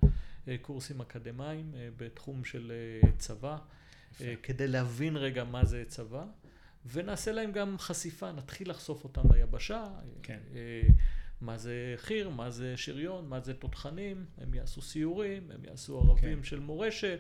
קורסים 0.62 1.02
אקדמיים 1.02 1.72
אה, 1.76 1.90
בתחום 1.98 2.44
של 2.44 2.72
צבא, 3.18 3.58
יפה. 4.12 4.24
כדי 4.44 4.68
להבין 4.68 5.18
רגע 5.18 5.44
מה 5.44 5.66
זה 5.66 5.84
צבא, 5.88 6.26
ונעשה 6.92 7.32
להם 7.32 7.52
גם 7.52 7.76
חשיפה, 7.80 8.32
נתחיל 8.32 8.70
לחשוף 8.70 9.04
אותם 9.04 9.22
ליבשה. 9.34 9.86
כן. 10.24 10.40
מה 11.42 11.58
זה 11.58 11.96
חי"ר, 11.98 12.30
מה 12.30 12.50
זה 12.50 12.78
שריון, 12.78 13.30
מה 13.30 13.40
זה 13.40 13.54
תותחנים, 13.54 14.26
הם 14.38 14.54
יעשו 14.54 14.82
סיורים, 14.82 15.52
הם 15.52 15.66
יעשו 15.66 16.00
ערבים 16.00 16.38
כן. 16.38 16.44
של 16.44 16.60
מורשת. 16.60 17.20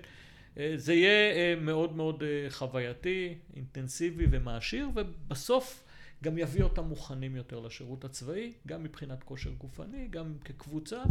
זה 0.75 0.94
יהיה 0.94 1.55
מאוד 1.55 1.96
מאוד 1.96 2.24
חווייתי, 2.50 3.38
אינטנסיבי 3.55 4.25
ומעשיר, 4.32 4.89
ובסוף 4.96 5.86
גם 6.24 6.38
יביא 6.38 6.63
אותם 6.63 6.84
מוכנים 6.84 7.36
יותר 7.36 7.60
לשירות 7.60 8.05
הצבאי, 8.05 8.53
גם 8.67 8.84
מבחינת 8.84 9.24
כושר 9.24 9.51
גופני, 9.51 10.08
גם 10.10 10.34
כקבוצה, 10.46 11.03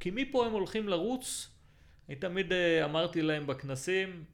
כי 0.00 0.10
מפה 0.14 0.46
הם 0.46 0.52
הולכים 0.52 0.88
לרוץ, 0.88 1.48
אני 2.08 2.16
תמיד 2.16 2.52
אה, 2.52 2.84
אמרתי 2.84 3.22
להם 3.22 3.46
בכנסים, 3.46 4.24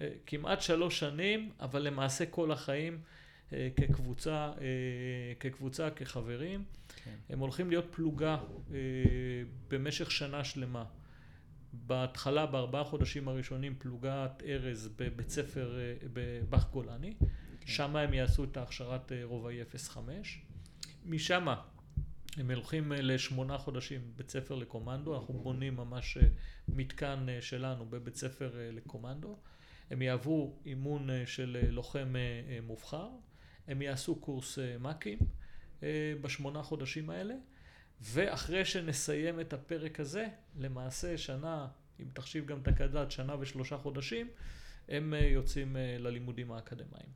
אה, 0.00 0.08
כמעט 0.26 0.60
שלוש 0.60 0.98
שנים, 0.98 1.50
אבל 1.60 1.82
למעשה 1.82 2.26
כל 2.26 2.52
החיים 2.52 3.00
אה, 3.52 3.68
כקבוצה, 3.76 4.52
כקבוצה, 5.40 5.90
כחברים. 5.90 6.64
כן. 7.04 7.14
הם 7.28 7.38
הולכים 7.38 7.70
להיות 7.70 7.84
פלוגה 7.90 8.36
במשך 9.68 10.10
שנה 10.10 10.44
שלמה. 10.44 10.84
בהתחלה, 11.72 12.46
בארבעה 12.46 12.84
חודשים 12.84 13.28
הראשונים, 13.28 13.74
פלוגת 13.78 14.42
ארז 14.46 14.90
בבית 14.96 15.30
ספר 15.30 15.78
בבאח 16.12 16.70
גולני. 16.70 17.14
כן. 17.18 17.26
שם 17.66 17.96
הם 17.96 18.14
יעשו 18.14 18.44
את 18.44 18.56
ההכשרת 18.56 19.12
רובעי 19.22 19.60
05. 19.76 20.42
משם 21.06 21.46
הם 22.36 22.50
הולכים 22.50 22.92
אה, 22.92 23.00
לשמונה 23.00 23.58
חודשים 23.58 24.12
בית 24.16 24.30
ספר 24.30 24.54
לקומנדו, 24.54 25.20
אנחנו 25.20 25.34
בונים 25.34 25.76
ממש 25.76 26.16
אה, 26.16 26.28
מתקן 26.68 27.26
שלנו 27.40 27.86
בבית 27.86 28.16
ספר 28.16 28.50
לקומנדו. 28.72 29.38
הם 29.90 30.02
יעברו 30.02 30.58
אימון 30.66 31.08
של 31.26 31.68
לוחם 31.70 32.14
מובחר, 32.62 33.08
הם 33.68 33.82
יעשו 33.82 34.16
קורס 34.16 34.58
מ"כים 34.58 35.18
בשמונה 36.20 36.62
חודשים 36.62 37.10
האלה, 37.10 37.34
ואחרי 38.00 38.64
שנסיים 38.64 39.40
את 39.40 39.52
הפרק 39.52 40.00
הזה, 40.00 40.28
למעשה 40.58 41.18
שנה, 41.18 41.68
אם 42.00 42.06
תחשיב 42.12 42.46
גם 42.46 42.60
את 42.62 42.68
הקד"ת, 42.68 43.10
שנה 43.10 43.36
ושלושה 43.40 43.76
חודשים, 43.76 44.28
הם 44.88 45.14
יוצאים 45.32 45.76
ללימודים 45.98 46.52
האקדמיים. 46.52 47.08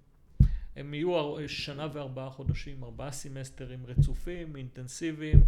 הם 0.76 0.94
יהיו 0.94 1.36
שנה 1.48 1.88
וארבעה 1.92 2.30
חודשים, 2.30 2.84
ארבעה 2.84 3.12
סמסטרים 3.12 3.86
רצופים, 3.86 4.56
אינטנסיביים, 4.56 5.40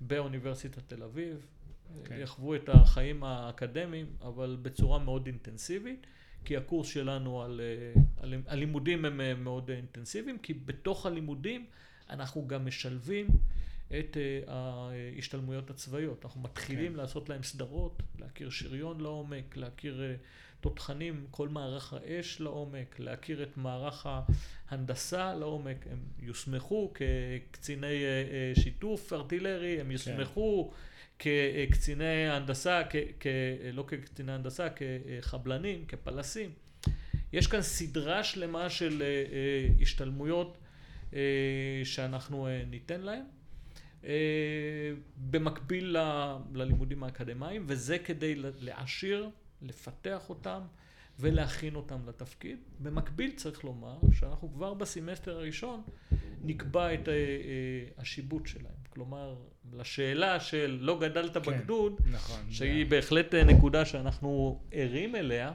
באוניברסיטת 0.00 0.82
תל 0.86 1.02
אביב. 1.02 1.36
Okay. 1.36 1.98
אוקיי. 1.98 2.22
יחוו 2.22 2.54
את 2.54 2.68
החיים 2.68 3.24
האקדמיים, 3.24 4.06
אבל 4.22 4.56
בצורה 4.62 4.98
מאוד 4.98 5.26
אינטנסיבית, 5.26 6.06
כי 6.44 6.56
הקורס 6.56 6.88
שלנו 6.88 7.42
על, 7.42 7.60
על 8.16 8.34
הלימודים 8.46 9.04
הם 9.04 9.44
מאוד 9.44 9.70
אינטנסיביים, 9.70 10.38
כי 10.38 10.54
בתוך 10.54 11.06
הלימודים 11.06 11.66
אנחנו 12.10 12.48
גם 12.48 12.66
משלבים 12.66 13.26
את 13.98 14.16
ההשתלמויות 14.46 15.70
הצבאיות. 15.70 16.24
אנחנו 16.24 16.40
מתחילים 16.40 16.92
okay. 16.92 16.94
כן. 16.94 17.00
לעשות 17.00 17.28
להם 17.28 17.42
סדרות, 17.42 18.02
להכיר 18.18 18.50
שריון 18.50 19.00
לעומק, 19.00 19.56
להכיר 19.56 20.02
תותחנים, 20.60 21.26
כל 21.30 21.48
מערך 21.48 21.92
האש 21.92 22.40
לעומק, 22.40 22.98
להכיר 22.98 23.42
את 23.42 23.56
מערך 23.56 24.06
ההנדסה 24.70 25.34
לעומק, 25.34 25.86
הם 25.90 25.98
יוסמכו 26.18 26.92
כקציני 26.94 27.86
אה, 27.86 27.92
אה, 28.02 28.62
שיתוף 28.62 29.12
ארטילרי, 29.12 29.80
הם 29.80 29.86
כן. 29.86 29.92
יוסמכו 29.92 30.72
כן. 31.18 31.30
כקציני 31.68 32.28
הנדסה, 32.30 32.82
כ, 32.90 32.96
כ, 33.20 33.26
לא 33.72 33.84
כקציני 33.88 34.32
הנדסה, 34.32 34.68
כחבלנים, 34.70 35.84
כפלסים. 35.86 36.50
יש 37.32 37.46
כאן 37.46 37.62
סדרה 37.62 38.24
שלמה 38.24 38.70
של 38.70 39.02
אה, 39.02 39.68
השתלמויות 39.80 40.58
שאנחנו 41.84 42.48
ניתן 42.66 43.00
להם. 43.00 43.24
במקביל 45.30 45.96
ללימודים 46.54 47.02
האקדמיים, 47.02 47.64
וזה 47.66 47.98
כדי 47.98 48.34
להעשיר 48.36 49.30
לפתח 49.62 50.28
אותם 50.28 50.60
ולהכין 51.20 51.74
אותם 51.74 52.08
לתפקיד. 52.08 52.58
במקביל 52.78 53.32
צריך 53.36 53.64
לומר 53.64 53.98
שאנחנו 54.12 54.52
כבר 54.52 54.74
בסמסטר 54.74 55.36
הראשון 55.36 55.82
נקבע 56.42 56.94
את 56.94 57.08
אה, 57.08 57.14
אה, 57.14 57.18
השיבוט 57.98 58.46
שלהם. 58.46 58.74
כלומר, 58.90 59.36
לשאלה 59.72 60.40
של 60.40 60.78
לא 60.80 61.00
גדלת 61.00 61.36
כן, 61.36 61.40
בגדוד, 61.40 62.00
נכון, 62.10 62.40
שהיא 62.50 62.84
זה... 62.84 62.90
בהחלט 62.90 63.34
אה, 63.34 63.44
נקודה 63.44 63.84
שאנחנו 63.84 64.60
ערים 64.72 65.16
אליה, 65.16 65.52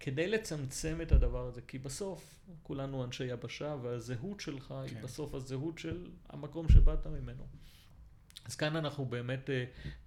כדי 0.00 0.28
לצמצם 0.28 0.98
את 1.02 1.12
הדבר 1.12 1.46
הזה, 1.46 1.60
כי 1.68 1.78
בסוף 1.78 2.34
כולנו 2.62 3.04
אנשי 3.04 3.24
יבשה 3.24 3.76
והזהות 3.82 4.40
שלך 4.40 4.66
כן. 4.68 4.74
היא 4.94 5.02
בסוף 5.02 5.34
הזהות 5.34 5.78
של 5.78 6.06
המקום 6.28 6.68
שבאת 6.68 7.06
ממנו. 7.06 7.46
אז 8.44 8.56
כאן 8.56 8.76
אנחנו 8.76 9.04
באמת 9.04 9.50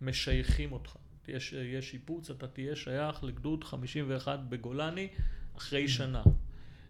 משייכים 0.02 0.72
אותך. 0.72 0.96
יש, 1.28 1.54
יש 1.54 1.90
שיפוץ, 1.92 2.30
אתה 2.30 2.48
תהיה 2.48 2.76
שייך 2.76 3.24
לגדוד 3.24 3.64
51 3.64 4.40
בגולני 4.40 5.08
אחרי 5.58 5.86
mm. 5.86 5.88
שנה. 5.88 6.24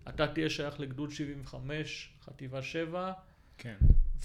אתה 0.09 0.27
תהיה 0.27 0.49
שייך 0.49 0.79
לגדוד 0.79 1.11
75, 1.11 2.09
חטיבה 2.21 2.61
7. 2.61 3.13
כן. 3.57 3.77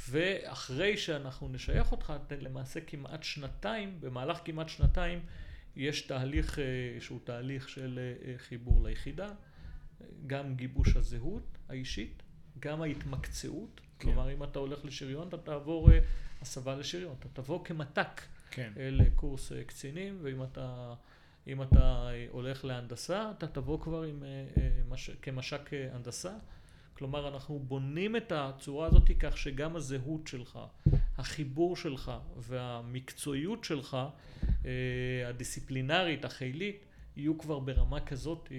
ואחרי 0.09 0.97
שאנחנו 0.97 1.49
נשייך 1.49 1.93
אותך, 1.93 2.13
למעשה 2.41 2.81
כמעט 2.81 3.23
שנתיים, 3.23 4.01
במהלך 4.01 4.39
כמעט 4.45 4.69
שנתיים, 4.69 5.21
יש 5.77 6.03
תהליך 6.03 6.59
אה, 6.59 6.65
שהוא 7.01 7.21
תהליך 7.25 7.69
של 7.69 7.99
אה, 7.99 8.35
חיבור 8.39 8.85
ליחידה, 8.85 9.29
גם 10.27 10.55
גיבוש 10.55 10.97
הזהות 10.97 11.59
האישית, 11.69 12.23
גם 12.59 12.83
ההתמקצעות, 12.83 13.81
כן. 13.81 14.09
כלומר 14.09 14.33
אם 14.33 14.43
אתה 14.43 14.59
הולך 14.59 14.85
לשריון 14.85 15.29
אתה 15.29 15.39
תעבור 15.39 15.91
אה, 15.91 15.99
הסבה 16.43 16.75
לשריון, 16.77 17.15
אתה 17.19 17.29
תבוא 17.43 17.65
כמת"ק 17.65 18.23
כן. 18.53 18.73
לקורס 18.77 19.53
אה, 19.53 19.65
קצינים, 19.65 20.19
ואם 20.23 20.43
אתה, 20.43 20.95
אם 21.47 21.63
אתה 21.63 22.11
אה, 22.11 22.27
הולך 22.31 22.65
להנדסה, 22.65 23.31
אתה 23.39 23.47
תבוא 23.47 23.81
כבר 23.81 24.03
עם, 24.03 24.25
אה, 24.25 24.71
מש, 24.89 25.11
כמש"ק 25.11 25.71
הנדסה. 25.93 26.33
כלומר, 26.95 27.29
אנחנו 27.29 27.59
בונים 27.59 28.17
את 28.17 28.33
הצורה 28.33 28.87
הזאת 28.87 29.11
כך 29.21 29.37
שגם 29.37 29.77
הזהות 29.77 30.27
שלך, 30.27 30.59
החיבור 31.19 31.77
שלך 31.77 32.13
והמקצועיות 32.37 33.65
שלך, 33.65 33.97
הדיסציפלינרית, 35.27 36.25
החילית, 36.25 36.85
יהיו 37.17 37.39
כבר 37.39 37.59
ברמה 37.59 38.01
כזאת 38.01 38.53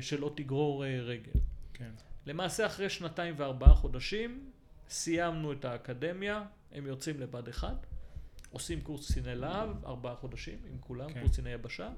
שלא 0.00 0.32
תגרור 0.36 0.84
רגל. 0.84 1.40
כן. 1.72 1.90
למעשה, 2.26 2.66
אחרי 2.66 2.90
שנתיים 2.90 3.34
וארבעה 3.36 3.74
חודשים, 3.74 4.50
סיימנו 4.88 5.52
את 5.52 5.64
האקדמיה, 5.64 6.44
הם 6.72 6.86
יוצאים 6.86 7.20
לבד 7.20 7.48
אחד. 7.48 7.76
עושים 8.50 8.80
קורס 8.80 9.10
קציני 9.10 9.34
להב, 9.34 9.84
ארבעה 9.84 10.16
חודשים 10.16 10.58
עם 10.66 10.78
כולם, 10.80 11.12
כן. 11.12 11.20
קורס 11.20 11.32
קציני 11.32 11.50
יבשה, 11.50 11.92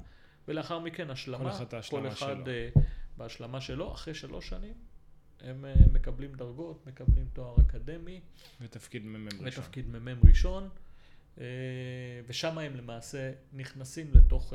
ולאחר 0.49 0.79
מכן 0.79 1.11
השלמה, 1.11 1.39
כל 1.39 1.65
אחד, 1.65 1.81
כל 1.91 2.09
אחד 2.09 2.37
שלו. 2.45 2.83
uh, 2.83 2.87
בהשלמה 3.17 3.61
שלו, 3.61 3.93
אחרי 3.93 4.15
שלוש 4.15 4.49
שנים 4.49 4.75
הם 5.41 5.65
uh, 5.65 5.93
מקבלים 5.93 6.35
דרגות, 6.35 6.87
מקבלים 6.87 7.29
תואר 7.33 7.55
אקדמי. 7.61 8.21
ותפקיד 8.61 9.05
מ"מ 9.05 9.27
ראשון. 9.27 9.47
ותפקיד 9.47 9.89
מ"מ 9.89 10.21
ראשון, 10.29 10.69
uh, 11.37 11.41
ושם 12.27 12.59
הם 12.59 12.77
למעשה 12.77 13.33
נכנסים 13.53 14.11
לתוך, 14.15 14.53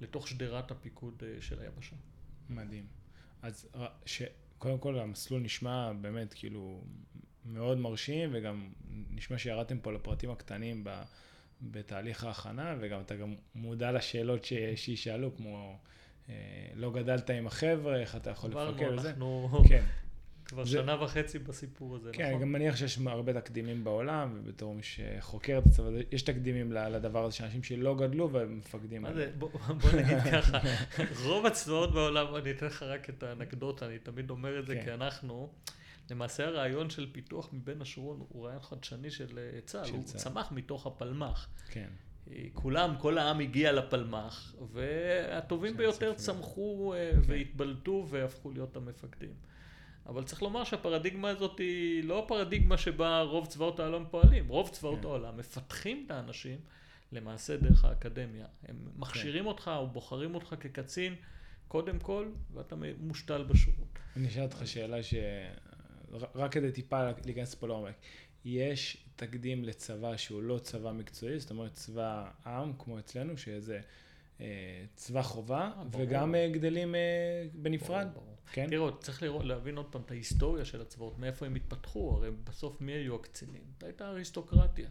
לתוך 0.00 0.28
שדרת 0.28 0.70
הפיקוד 0.70 1.22
של 1.40 1.60
היבשה. 1.60 1.96
מדהים. 2.48 2.86
אז 3.42 3.68
ש... 4.06 4.22
קודם 4.60 4.78
כל 4.78 4.98
המסלול 4.98 5.40
נשמע 5.40 5.92
באמת 5.92 6.34
כאילו 6.34 6.84
מאוד 7.44 7.78
מרשים, 7.78 8.30
וגם 8.32 8.68
נשמע 9.10 9.38
שירדתם 9.38 9.78
פה 9.78 9.92
לפרטים 9.92 10.30
הקטנים 10.30 10.84
ב, 10.84 11.02
בתהליך 11.62 12.24
ההכנה, 12.24 12.74
וגם 12.80 13.00
אתה 13.00 13.16
גם 13.16 13.34
מודע 13.54 13.92
לשאלות 13.92 14.44
ש, 14.44 14.52
שישאלו, 14.76 15.36
כמו 15.36 15.78
אה, 16.28 16.34
לא 16.74 16.92
גדלת 16.92 17.30
עם 17.30 17.46
החבר'ה, 17.46 18.00
איך 18.00 18.16
אתה 18.16 18.30
יכול 18.30 18.50
לפקד 18.50 18.88
וזה. 18.92 19.10
אנחנו... 19.10 19.62
כן. 19.68 19.84
כבר 20.50 20.64
זה... 20.64 20.70
שנה 20.70 21.02
וחצי 21.02 21.38
בסיפור 21.38 21.96
הזה, 21.96 22.10
כן, 22.12 22.22
נכון? 22.22 22.34
כן, 22.34 22.40
גם 22.42 22.52
מניח 22.52 22.76
שיש 22.76 22.98
הרבה 23.06 23.32
תקדימים 23.32 23.84
בעולם, 23.84 24.34
ובתור 24.34 24.74
מי 24.74 24.82
שחוקר 24.82 25.58
את 25.58 25.66
הצבא, 25.66 25.88
יש 26.12 26.22
תקדימים 26.22 26.72
לדבר 26.72 27.24
הזה, 27.24 27.36
שאנשים 27.36 27.62
שלא 27.62 27.96
גדלו 27.96 28.32
והם 28.32 28.58
מפקדים. 28.58 29.02
מה 29.02 29.14
זה, 29.14 29.30
בוא, 29.38 29.50
בוא 29.50 29.90
נגיד 30.00 30.18
ככה, 30.32 30.58
רוב 31.24 31.46
הצבאות 31.46 31.94
בעולם, 31.94 32.36
אני 32.36 32.50
אתן 32.50 32.66
לך 32.66 32.82
רק 32.82 33.10
את 33.10 33.22
האנקדוטה, 33.22 33.86
אני 33.86 33.98
תמיד 33.98 34.30
אומר 34.30 34.58
את 34.58 34.66
זה, 34.66 34.74
כן. 34.74 34.84
כי 34.84 34.92
אנחנו, 34.92 35.48
למעשה 36.10 36.46
הרעיון 36.46 36.90
של 36.90 37.12
פיתוח 37.12 37.48
מבין 37.52 37.82
השורות 37.82 38.26
הוא 38.28 38.46
רעיון 38.46 38.62
חדשני 38.62 39.10
של 39.10 39.38
אה, 39.38 39.60
צה"ל, 39.60 39.90
הוא 39.90 40.02
צהל. 40.02 40.20
צמח 40.20 40.52
מתוך 40.52 40.86
הפלמ"ח. 40.86 41.48
כן. 41.70 41.88
כולם, 42.54 42.94
כל 42.98 43.18
העם 43.18 43.40
הגיע 43.40 43.72
לפלמ"ח, 43.72 44.54
והטובים 44.72 45.76
ביותר 45.76 46.14
צמחו 46.14 46.94
אה, 46.94 47.10
כן. 47.12 47.20
והתבלטו 47.26 48.06
והפכו 48.10 48.50
להיות 48.50 48.76
המפקדים. 48.76 49.32
אבל 50.06 50.24
צריך 50.24 50.42
לומר 50.42 50.64
שהפרדיגמה 50.64 51.28
הזאת 51.28 51.58
היא 51.58 52.04
לא 52.04 52.24
הפרדיגמה 52.24 52.78
שבה 52.78 53.20
רוב 53.20 53.46
צבאות 53.46 53.80
העולם 53.80 54.04
פועלים. 54.10 54.48
רוב 54.48 54.68
צבאות 54.68 54.98
כן. 54.98 55.06
העולם 55.06 55.36
מפתחים 55.36 56.02
את 56.06 56.10
האנשים 56.10 56.58
למעשה 57.12 57.56
דרך 57.56 57.84
האקדמיה. 57.84 58.46
הם 58.68 58.76
מכשירים 58.96 59.42
כן. 59.42 59.48
אותך 59.48 59.70
או 59.76 59.86
בוחרים 59.86 60.34
אותך 60.34 60.54
כקצין 60.60 61.14
קודם 61.68 61.98
כל, 61.98 62.28
ואתה 62.54 62.76
מושתל 62.98 63.44
בשורות. 63.44 63.98
אני 64.16 64.28
אשאל 64.28 64.42
אותך 64.42 64.62
שאלה 64.64 65.02
ש... 65.02 65.14
רק 66.34 66.52
כדי 66.52 66.72
טיפה 66.72 67.10
להיכנס 67.24 67.54
פה 67.54 67.66
לעומק. 67.66 67.94
יש 68.44 69.04
תקדים 69.16 69.64
לצבא 69.64 70.16
שהוא 70.16 70.42
לא 70.42 70.58
צבא 70.58 70.92
מקצועי, 70.92 71.40
זאת 71.40 71.50
אומרת 71.50 71.72
צבא 71.72 72.30
עם, 72.46 72.72
כמו 72.78 72.98
אצלנו, 72.98 73.36
שזה 73.36 73.80
אה, 74.40 74.84
צבא 74.94 75.22
חובה, 75.22 75.70
אה, 75.78 75.84
ברור. 75.84 76.04
וגם 76.04 76.34
אה, 76.34 76.48
גדלים 76.52 76.94
בנפרד. 77.54 78.06
ברור, 78.12 78.24
ברור. 78.24 78.36
כן? 78.52 78.66
תראו, 78.70 78.98
צריך 78.98 79.22
לראות, 79.22 79.44
להבין 79.44 79.76
עוד 79.76 79.86
פעם 79.92 80.02
את 80.02 80.10
ההיסטוריה 80.10 80.64
של 80.64 80.80
הצבאות, 80.80 81.18
מאיפה 81.18 81.46
הם 81.46 81.54
התפתחו, 81.54 82.14
הרי 82.16 82.30
בסוף 82.44 82.80
מי 82.80 82.92
היו 82.92 83.14
הקצינים? 83.14 83.62
הייתה 83.82 84.08
אריסטוקרטיה. 84.08 84.88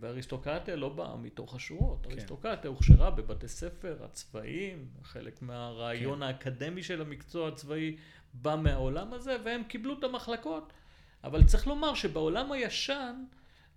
ואריסטוקרטיה 0.00 0.76
לא 0.76 0.88
באה 0.88 1.16
מתוך 1.16 1.54
השורות, 1.54 2.06
כן. 2.06 2.10
אריסטוקרטיה 2.10 2.70
הוכשרה 2.70 3.10
בבתי 3.10 3.48
ספר 3.48 4.04
הצבאיים, 4.04 4.88
חלק 5.02 5.42
מהרעיון 5.42 6.18
כן. 6.18 6.22
האקדמי 6.22 6.82
של 6.82 7.00
המקצוע 7.00 7.48
הצבאי 7.48 7.96
בא 8.42 8.56
מהעולם 8.56 9.12
הזה, 9.12 9.36
והם 9.44 9.64
קיבלו 9.64 9.98
את 9.98 10.04
המחלקות. 10.04 10.72
אבל 11.24 11.44
צריך 11.44 11.66
לומר 11.66 11.94
שבעולם 11.94 12.52
הישן, 12.52 13.24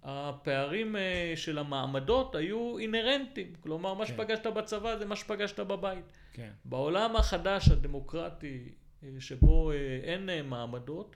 הפערים 0.03 0.95
אה, 0.95 1.33
של 1.35 1.57
המעמדות 1.57 2.35
היו 2.35 2.77
אינהרנטיים. 2.77 3.53
כלומר, 3.59 3.93
מה 3.93 4.05
כן. 4.05 4.13
שפגשת 4.13 4.47
בצבא 4.47 4.97
זה 4.97 5.05
מה 5.05 5.15
שפגשת 5.15 5.59
בבית. 5.59 6.05
כן. 6.33 6.51
בעולם 6.65 7.15
החדש, 7.15 7.69
הדמוקרטי, 7.69 8.69
אה, 9.03 9.09
שבו 9.19 9.71
אה, 9.71 9.99
אין 10.03 10.49
מעמדות, 10.49 11.15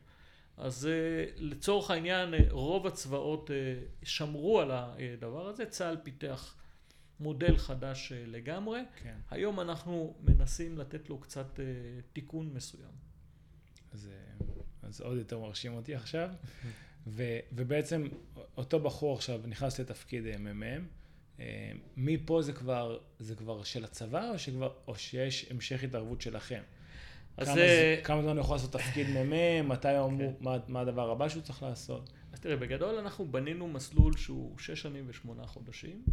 אז 0.58 0.90
לצורך 1.38 1.92
העניין, 1.92 2.34
רוב 2.50 2.88
הצבאות 2.88 3.52
שמרו 4.04 4.60
על 4.60 4.72
הדבר 4.74 5.48
הזה. 5.48 5.66
צה"ל 5.66 5.98
פיתח 6.04 6.56
מודל 7.20 7.58
חדש 7.58 8.12
לגמרי. 8.16 8.80
כן. 9.04 9.18
היום 9.32 9.60
אנחנו 9.60 10.16
מנסים 10.20 10.78
לתת 10.78 11.10
לו 11.10 11.18
קצת 11.18 11.60
תיקון 12.14 12.50
מסוים. 12.54 13.13
אז, 13.94 14.10
אז 14.84 15.02
עוד 15.02 15.18
יותר 15.18 15.40
מרשים 15.40 15.74
אותי 15.74 15.96
עכשיו. 15.96 16.30
ו, 17.08 17.40
ובעצם 17.52 18.08
אותו 18.58 18.80
בחור 18.80 19.16
עכשיו 19.16 19.42
נכנס 19.48 19.80
לתפקיד 19.80 20.26
אה, 20.26 20.38
מ"מ, 20.38 20.86
אה, 21.40 21.72
מפה 21.98 22.42
זה 22.42 22.54
כבר, 22.54 22.98
זה 23.20 23.36
כבר 23.36 23.64
של 23.64 23.84
הצבא 23.84 24.30
או, 24.30 24.40
שכבר, 24.40 24.74
או 24.88 24.96
שיש 24.96 25.52
המשך 25.52 25.84
התערבות 25.84 26.22
שלכם? 26.22 26.62
אז 27.38 27.48
כמה, 27.48 27.56
זה... 27.56 28.02
כמה 28.04 28.22
זמן 28.22 28.32
הוא 28.32 28.40
יכול 28.40 28.56
לעשות 28.56 28.72
תפקיד 28.72 29.08
מ"מ, 29.10 29.70
מתי 29.70 29.96
הוא 29.96 30.08
אמור, 30.08 30.34
כן. 30.40 30.44
מה, 30.44 30.58
מה 30.68 30.80
הדבר 30.80 31.12
הבא 31.12 31.30
שהוא 31.30 31.44
צריך 31.44 31.64
לעשות? 31.64 32.10
אז 32.34 32.40
תראה, 32.40 32.56
בגדול 32.56 32.96
אנחנו 32.96 33.32
בנינו 33.32 33.68
מסלול 33.68 34.18
שהוא 34.18 34.60
שש 34.60 34.82
שנים 34.82 35.06
ושמונה 35.08 35.48
חודשים. 35.48 36.04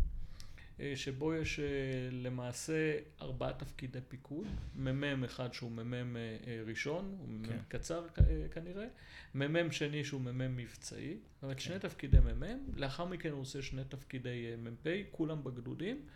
אה, 0.80 0.92
שבו 0.96 1.34
יש 1.34 1.60
אה, 1.60 1.64
למעשה 2.12 2.98
ארבעה 3.20 3.52
תפקידי 3.52 3.98
פיקוד, 4.08 4.46
מ"מ 4.76 5.24
אחד 5.24 5.52
שהוא 5.52 5.70
מ"מ 5.70 6.16
אה, 6.16 6.62
ראשון, 6.66 7.16
הוא 7.18 7.28
מ"מ 7.28 7.46
כן. 7.46 7.58
קצר 7.68 8.06
כנראה, 8.50 8.86
מ"מ 9.34 9.72
שני 9.72 10.04
שהוא 10.04 10.20
מ"מ 10.20 10.56
מבצעי, 10.56 11.16
זאת 11.34 11.42
אומרת 11.42 11.56
כן. 11.56 11.62
שני 11.62 11.78
תפקידי 11.78 12.18
מ"מ, 12.18 12.58
לאחר 12.76 13.04
מכן 13.04 13.30
הוא 13.30 13.40
עושה 13.40 13.62
שני 13.62 13.82
תפקידי 13.88 14.54
מ"פ, 14.58 14.86
כולם 15.10 15.44
בגדודים. 15.44 16.06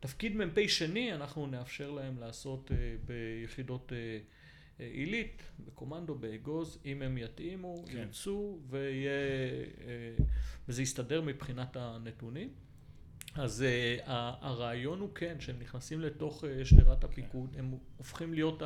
תפקיד 0.00 0.36
מ"פ 0.36 0.68
שני 0.68 1.14
אנחנו 1.14 1.46
נאפשר 1.46 1.90
להם 1.90 2.18
לעשות 2.18 2.70
ביחידות 3.06 3.92
עילית, 4.78 5.42
בקומנדו, 5.66 6.14
באגוז, 6.14 6.78
אם 6.84 7.02
הם 7.02 7.18
יתאימו, 7.18 7.84
כן. 7.86 7.98
ירצו, 7.98 8.58
ויהיה, 8.68 9.10
וזה 10.68 10.82
יסתדר 10.82 11.22
מבחינת 11.22 11.76
הנתונים. 11.76 12.48
אז 13.38 13.64
uh, 13.64 14.02
הרעיון 14.06 15.00
הוא 15.00 15.14
כן, 15.14 15.40
שהם 15.40 15.58
נכנסים 15.58 16.00
לתוך 16.00 16.44
uh, 16.44 16.64
שדרת 16.64 17.04
הפיקוד, 17.04 17.54
הם 17.58 17.74
הופכים 17.96 18.34
להיות 18.34 18.62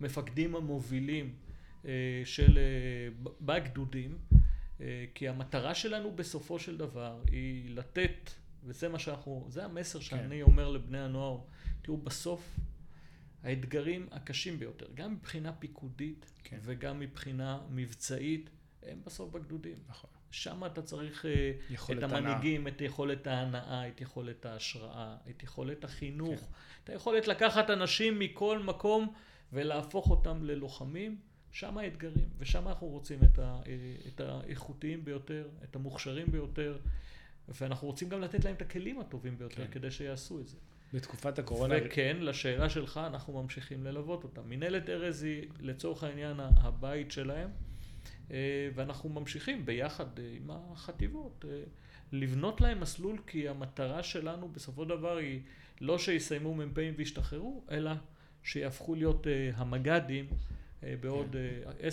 המפקדים 0.00 0.56
המובילים 0.56 1.34
uh, 1.82 1.86
של, 2.24 2.58
uh, 2.58 3.28
בגדודים, 3.40 4.18
uh, 4.28 4.82
כי 5.14 5.28
המטרה 5.28 5.74
שלנו 5.74 6.12
בסופו 6.16 6.58
של 6.58 6.76
דבר 6.76 7.20
היא 7.30 7.70
לתת, 7.70 8.30
וזה 8.64 8.88
מה 8.88 8.98
שאנחנו, 8.98 9.46
זה 9.48 9.64
המסר 9.64 9.98
כן. 9.98 10.04
שאני 10.04 10.42
אומר 10.42 10.68
לבני 10.70 11.00
הנוער, 11.00 11.38
תראו 11.82 11.96
בסוף 11.96 12.56
האתגרים 13.42 14.08
הקשים 14.12 14.58
ביותר, 14.58 14.86
גם 14.94 15.12
מבחינה 15.12 15.52
פיקודית 15.52 16.32
כן. 16.44 16.58
וגם 16.62 17.00
מבחינה 17.00 17.60
מבצעית, 17.70 18.50
הם 18.82 19.00
בסוף 19.04 19.30
בגדודים. 19.30 19.78
נכון. 19.88 20.15
שם 20.30 20.64
אתה 20.66 20.82
צריך 20.82 21.26
אה, 21.26 21.52
את 21.92 22.02
המנהיגים. 22.02 22.68
את 22.68 22.80
יכולת 22.80 23.26
ההנאה, 23.26 23.88
את 23.88 24.00
יכולת 24.00 24.46
ההשראה, 24.46 25.16
את 25.30 25.42
יכולת 25.42 25.84
החינוך, 25.84 26.40
כן. 26.40 26.46
את 26.84 26.88
היכולת 26.88 27.28
לקחת 27.28 27.70
אנשים 27.70 28.18
מכל 28.18 28.58
מקום 28.58 29.12
ולהפוך 29.52 30.10
אותם 30.10 30.44
ללוחמים. 30.44 31.18
שם 31.52 31.78
האתגרים, 31.78 32.28
ושם 32.38 32.68
אנחנו 32.68 32.86
רוצים 32.86 33.18
את, 33.24 33.38
ה, 33.38 33.60
אה, 33.66 33.72
את 34.06 34.20
האיכותיים 34.20 35.04
ביותר, 35.04 35.48
את 35.64 35.76
המוכשרים 35.76 36.26
ביותר, 36.32 36.78
ואנחנו 37.48 37.86
רוצים 37.86 38.08
גם 38.08 38.20
לתת 38.20 38.44
להם 38.44 38.54
את 38.54 38.62
הכלים 38.62 39.00
הטובים 39.00 39.38
ביותר 39.38 39.66
כן. 39.66 39.70
כדי 39.70 39.90
שיעשו 39.90 40.40
את 40.40 40.48
זה. 40.48 40.56
בתקופת 40.94 41.38
הקורונה... 41.38 41.74
וכן, 41.84 42.16
לשאלה 42.20 42.68
שלך, 42.68 43.00
אנחנו 43.06 43.42
ממשיכים 43.42 43.84
ללוות 43.84 44.24
אותם. 44.24 44.42
מנהלת 44.48 44.90
ארז 44.90 45.22
היא 45.22 45.48
לצורך 45.60 46.04
העניין 46.04 46.40
הבית 46.40 47.10
שלהם. 47.10 47.50
אה, 48.30 48.68
ואנחנו 48.74 49.08
ממשיכים 49.08 49.66
ביחד 49.66 50.18
אה, 50.18 50.24
עם 50.36 50.50
החטיבות 50.50 51.44
אה, 51.48 51.62
לבנות 52.12 52.60
להם 52.60 52.80
מסלול 52.80 53.18
כי 53.26 53.48
המטרה 53.48 54.02
שלנו 54.02 54.48
בסופו 54.48 54.82
של 54.82 54.88
דבר 54.88 55.16
היא 55.16 55.40
לא 55.80 55.98
שיסיימו 55.98 56.54
מ"פים 56.54 56.94
וישתחררו 56.96 57.64
אלא 57.70 57.90
שיהפכו 58.42 58.94
להיות 58.94 59.26
המג"דים 59.54 60.26
בעוד 61.00 61.36
כן. 61.80 61.86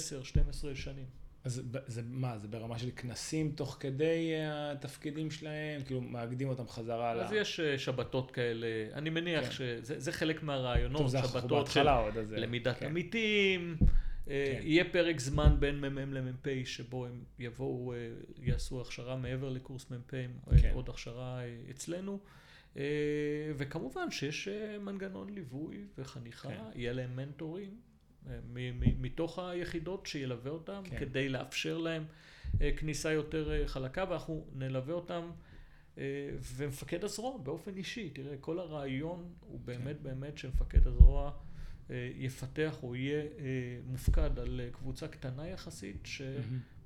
10-12 0.72 0.76
שנים. 0.76 1.06
אז 1.43 1.62
זה 1.88 2.02
מה, 2.06 2.38
זה 2.38 2.48
ברמה 2.48 2.80
של 2.80 2.89
כנסים 2.96 3.52
תוך 3.52 3.78
כדי 3.80 4.32
התפקידים 4.46 5.32
שלהם? 5.32 5.84
כאילו 5.84 6.02
מאגדים 6.02 6.50
אותם 6.50 6.67
חזרה 6.67 7.12
אז 7.12 7.17
ל... 7.17 7.24
אז 7.24 7.32
יש 7.32 7.60
שבתות 7.60 8.32
כאלה, 8.32 8.67
אני 8.93 9.10
מניח 9.10 9.46
כן. 9.46 9.52
שזה 9.52 10.12
חלק 10.12 10.43
מהרעיונות, 10.43 11.02
טוב, 11.02 11.28
שבתות 11.28 11.67
של 11.67 11.88
עוד, 11.88 12.13
למידת 12.32 12.78
כן. 12.78 12.86
עמיתים. 12.86 13.78
אה, 14.29 14.53
כן. 14.59 14.67
יהיה 14.67 14.83
פרק 14.91 15.19
זמן 15.19 15.55
בין 15.59 15.81
מ"מ 15.81 16.13
למ"פ 16.13 16.47
שבו 16.65 17.05
הם 17.05 17.23
יבואו, 17.39 17.93
אה, 17.93 17.97
יעשו 18.41 18.81
הכשרה 18.81 19.15
מעבר 19.15 19.49
לקורס 19.49 19.91
מ"פים, 19.91 20.39
אה, 20.51 20.62
כן. 20.62 20.71
עוד 20.73 20.89
הכשרה 20.89 21.41
אצלנו. 21.69 22.19
וכמובן 23.57 24.12
שיש 24.12 24.47
מנגנון 24.81 25.29
ליווי 25.29 25.86
וחניכה, 25.97 26.49
כן. 26.49 26.63
יהיה 26.75 26.93
להם 26.93 27.15
מנטורים 27.15 27.79
מתוך 28.99 29.39
היחידות 29.39 30.05
שילווה 30.05 30.51
אותם, 30.51 30.81
כן. 30.86 30.99
כדי 30.99 31.29
לאפשר 31.29 31.77
להם 31.77 32.05
כניסה 32.77 33.12
יותר 33.12 33.67
חלקה, 33.67 34.05
ואנחנו 34.09 34.45
נלווה 34.55 34.93
אותם. 34.93 35.31
ומפקד 36.55 37.03
הזרוע 37.03 37.38
באופן 37.38 37.77
אישי, 37.77 38.09
תראה, 38.09 38.38
כל 38.38 38.59
הרעיון 38.59 39.33
הוא 39.39 39.59
באמת 39.59 39.97
כן. 39.97 40.03
באמת 40.03 40.38
שמפקד 40.38 40.88
הזרוע 40.88 41.25
אה, 41.25 41.31
יפתח 42.15 42.84
או 42.84 42.95
יהיה 42.95 43.21
אה, 43.21 43.27
מופקד 43.86 44.39
על 44.39 44.62
אה, 44.63 44.69
קבוצה 44.71 45.08
קטנה 45.08 45.47
יחסית 45.47 46.08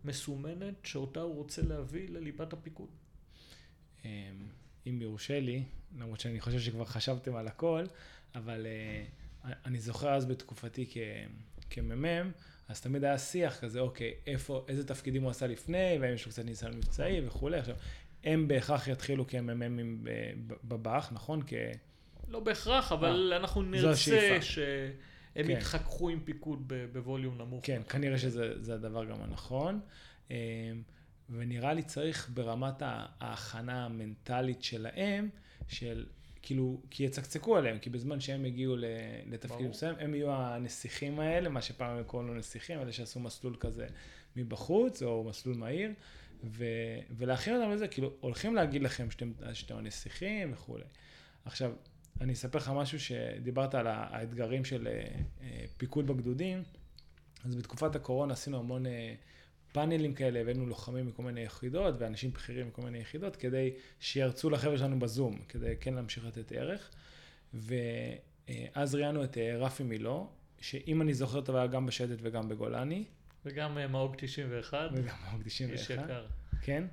שמסומנת, 0.03 0.73
שאותה 0.83 1.21
הוא 1.21 1.35
רוצה 1.35 1.61
להביא 1.61 2.09
לליבת 2.09 2.53
הפיקוד. 2.53 2.89
אם 4.87 5.01
יורשה 5.01 5.39
לי, 5.39 5.63
למרות 5.97 6.19
שאני 6.19 6.41
חושב 6.41 6.59
שכבר 6.59 6.85
חשבתם 6.85 7.35
על 7.35 7.47
הכל, 7.47 7.85
אבל 8.35 8.67
אני 9.43 9.79
זוכר 9.79 10.13
אז 10.13 10.25
בתקופתי 10.25 10.85
כמ"מ, 11.69 12.31
אז 12.67 12.81
תמיד 12.81 13.03
היה 13.03 13.17
שיח 13.17 13.59
כזה, 13.59 13.79
אוקיי, 13.79 14.13
איפה, 14.27 14.65
איזה 14.67 14.87
תפקידים 14.87 15.23
הוא 15.23 15.31
עשה 15.31 15.47
לפני, 15.47 15.97
והאם 16.01 16.13
יש 16.13 16.25
לו 16.25 16.31
קצת 16.31 16.45
ניסיון 16.45 16.77
מבצעי 16.77 17.27
וכולי. 17.27 17.57
עכשיו, 17.59 17.75
הם 18.23 18.47
בהכרח 18.47 18.87
יתחילו 18.87 19.27
כמ"מים 19.27 20.03
בב"ח, 20.63 21.11
נכון? 21.11 21.41
לא 22.27 22.39
בהכרח, 22.39 22.91
אבל 22.91 23.33
아, 23.33 23.35
אנחנו 23.35 23.61
נרצה 23.61 24.41
שהם 24.41 24.91
הם 25.35 25.47
כן. 25.47 25.51
יתחככו 25.51 26.09
עם 26.09 26.19
פיקוד 26.19 26.73
בווליום 26.91 27.37
נמוך. 27.37 27.65
כן, 27.65 27.81
כנראה 27.89 28.17
שזה 28.17 28.63
זה 28.63 28.73
הדבר 28.73 29.05
גם 29.05 29.21
הנכון. 29.21 29.79
אמ, 30.31 30.35
ונראה 31.29 31.73
לי 31.73 31.83
צריך 31.83 32.29
ברמת 32.33 32.81
ההכנה 33.19 33.85
המנטלית 33.85 34.63
שלהם, 34.63 35.29
של 35.67 36.05
כאילו, 36.41 36.81
כי 36.89 37.03
יצקצקו 37.03 37.57
עליהם, 37.57 37.79
כי 37.79 37.89
בזמן 37.89 38.19
שהם 38.19 38.45
הגיעו 38.45 38.75
לתפקיד. 39.25 39.67
מסוים, 39.67 39.95
הם 39.99 40.15
יהיו 40.15 40.31
הנסיכים 40.31 41.19
האלה, 41.19 41.49
מה 41.49 41.61
שפעם 41.61 41.97
הם 41.97 42.03
קוראים 42.03 42.27
לו 42.27 42.35
נסיכים, 42.35 42.79
אלה 42.79 42.91
שעשו 42.91 43.19
מסלול 43.19 43.55
כזה 43.59 43.87
מבחוץ, 44.35 45.03
או 45.03 45.23
מסלול 45.23 45.57
מהיר, 45.57 45.91
ו- 46.43 46.99
ולהכין 47.17 47.55
אותם 47.55 47.71
לזה, 47.71 47.87
כאילו, 47.87 48.13
הולכים 48.19 48.55
להגיד 48.55 48.81
לכם 48.81 49.11
שאתם, 49.11 49.31
שאתם 49.53 49.77
הנסיכים 49.77 50.53
וכולי. 50.53 50.83
עכשיו, 51.45 51.71
אני 52.21 52.33
אספר 52.33 52.57
לך 52.57 52.71
משהו 52.75 52.99
שדיברת 52.99 53.75
על 53.75 53.87
האתגרים 53.87 54.65
של 54.65 54.87
אה, 54.87 55.07
אה, 55.41 55.65
פיקוד 55.77 56.07
בגדודים, 56.07 56.63
אז 57.45 57.55
בתקופת 57.55 57.95
הקורונה 57.95 58.33
עשינו 58.33 58.59
המון 58.59 58.85
אה, 58.85 59.13
פאנלים 59.71 60.13
כאלה, 60.13 60.39
הבאנו 60.39 60.65
לוחמים 60.65 61.07
מכל 61.07 61.23
מיני 61.23 61.41
יחידות 61.41 61.95
ואנשים 61.99 62.31
בכירים 62.31 62.67
מכל 62.67 62.81
מיני 62.81 62.97
יחידות, 62.97 63.35
כדי 63.35 63.73
שירצו 63.99 64.49
לחבר'ה 64.49 64.77
שלנו 64.77 64.99
בזום, 64.99 65.39
כדי 65.49 65.73
כן 65.79 65.93
להמשיך 65.93 66.25
לתת 66.25 66.51
ערך. 66.51 66.91
ואז 67.53 68.95
ראיינו 68.95 69.23
את 69.23 69.37
רפי 69.59 69.83
מילו, 69.83 70.29
שאם 70.61 71.01
אני 71.01 71.13
זוכר 71.13 71.41
טוב 71.41 71.55
היה 71.55 71.67
גם 71.67 71.85
בשייטת 71.85 72.17
וגם 72.21 72.49
בגולני, 72.49 73.03
וגם 73.45 73.77
מאוג 73.91 74.15
91, 74.17 74.89
וגם 74.93 75.15
מאוג 75.29 75.41
איש 75.45 75.61
91. 75.61 76.03
יקר. 76.03 76.25
כן? 76.61 76.83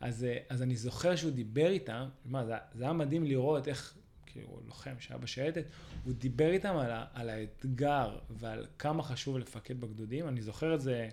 אז, 0.00 0.26
אז 0.48 0.62
אני 0.62 0.76
זוכר 0.76 1.16
שהוא 1.16 1.30
דיבר 1.30 1.68
איתם, 1.68 2.08
מה, 2.24 2.44
זה, 2.44 2.54
זה 2.74 2.84
היה 2.84 2.92
מדהים 2.92 3.24
לראות 3.24 3.68
איך, 3.68 3.94
כאילו, 4.32 4.60
לוחם 4.66 4.94
שהיה 4.98 5.18
בשייטת, 5.18 5.64
הוא 6.04 6.12
דיבר 6.12 6.50
איתם 6.50 6.76
על, 6.76 6.90
על 7.14 7.30
האתגר 7.30 8.18
ועל 8.30 8.66
כמה 8.78 9.02
חשוב 9.02 9.38
לפקד 9.38 9.80
בגדודים. 9.80 10.28
אני 10.28 10.42
זוכר 10.42 10.74
את 10.74 10.80
זה, 10.80 11.08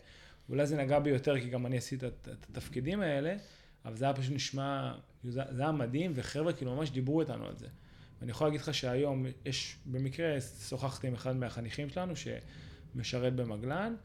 אולי 0.49 0.67
זה 0.67 0.77
נגע 0.77 0.99
בי 0.99 1.09
יותר, 1.09 1.39
כי 1.39 1.49
גם 1.49 1.65
אני 1.65 1.77
עשיתי 1.77 2.07
את, 2.07 2.29
את 2.31 2.45
התפקידים 2.49 3.01
האלה, 3.01 3.35
אבל 3.85 3.95
זה 3.95 4.05
היה 4.05 4.13
פשוט 4.13 4.33
נשמע, 4.33 4.95
כאילו, 5.19 5.33
זה, 5.33 5.41
זה 5.49 5.61
היה 5.61 5.71
מדהים, 5.71 6.11
וחבר'ה 6.15 6.53
כאילו 6.53 6.75
ממש 6.75 6.91
דיברו 6.91 7.21
איתנו 7.21 7.45
על 7.45 7.55
זה. 7.55 7.67
ואני 8.19 8.31
יכול 8.31 8.47
להגיד 8.47 8.61
לך 8.61 8.73
שהיום 8.73 9.25
יש, 9.45 9.77
במקרה 9.85 10.41
שוחחתי 10.41 11.07
עם 11.07 11.13
אחד 11.13 11.35
מהחניכים 11.35 11.89
שלנו 11.89 12.13
שמשרת 12.15 13.35
במגלן, 13.35 13.95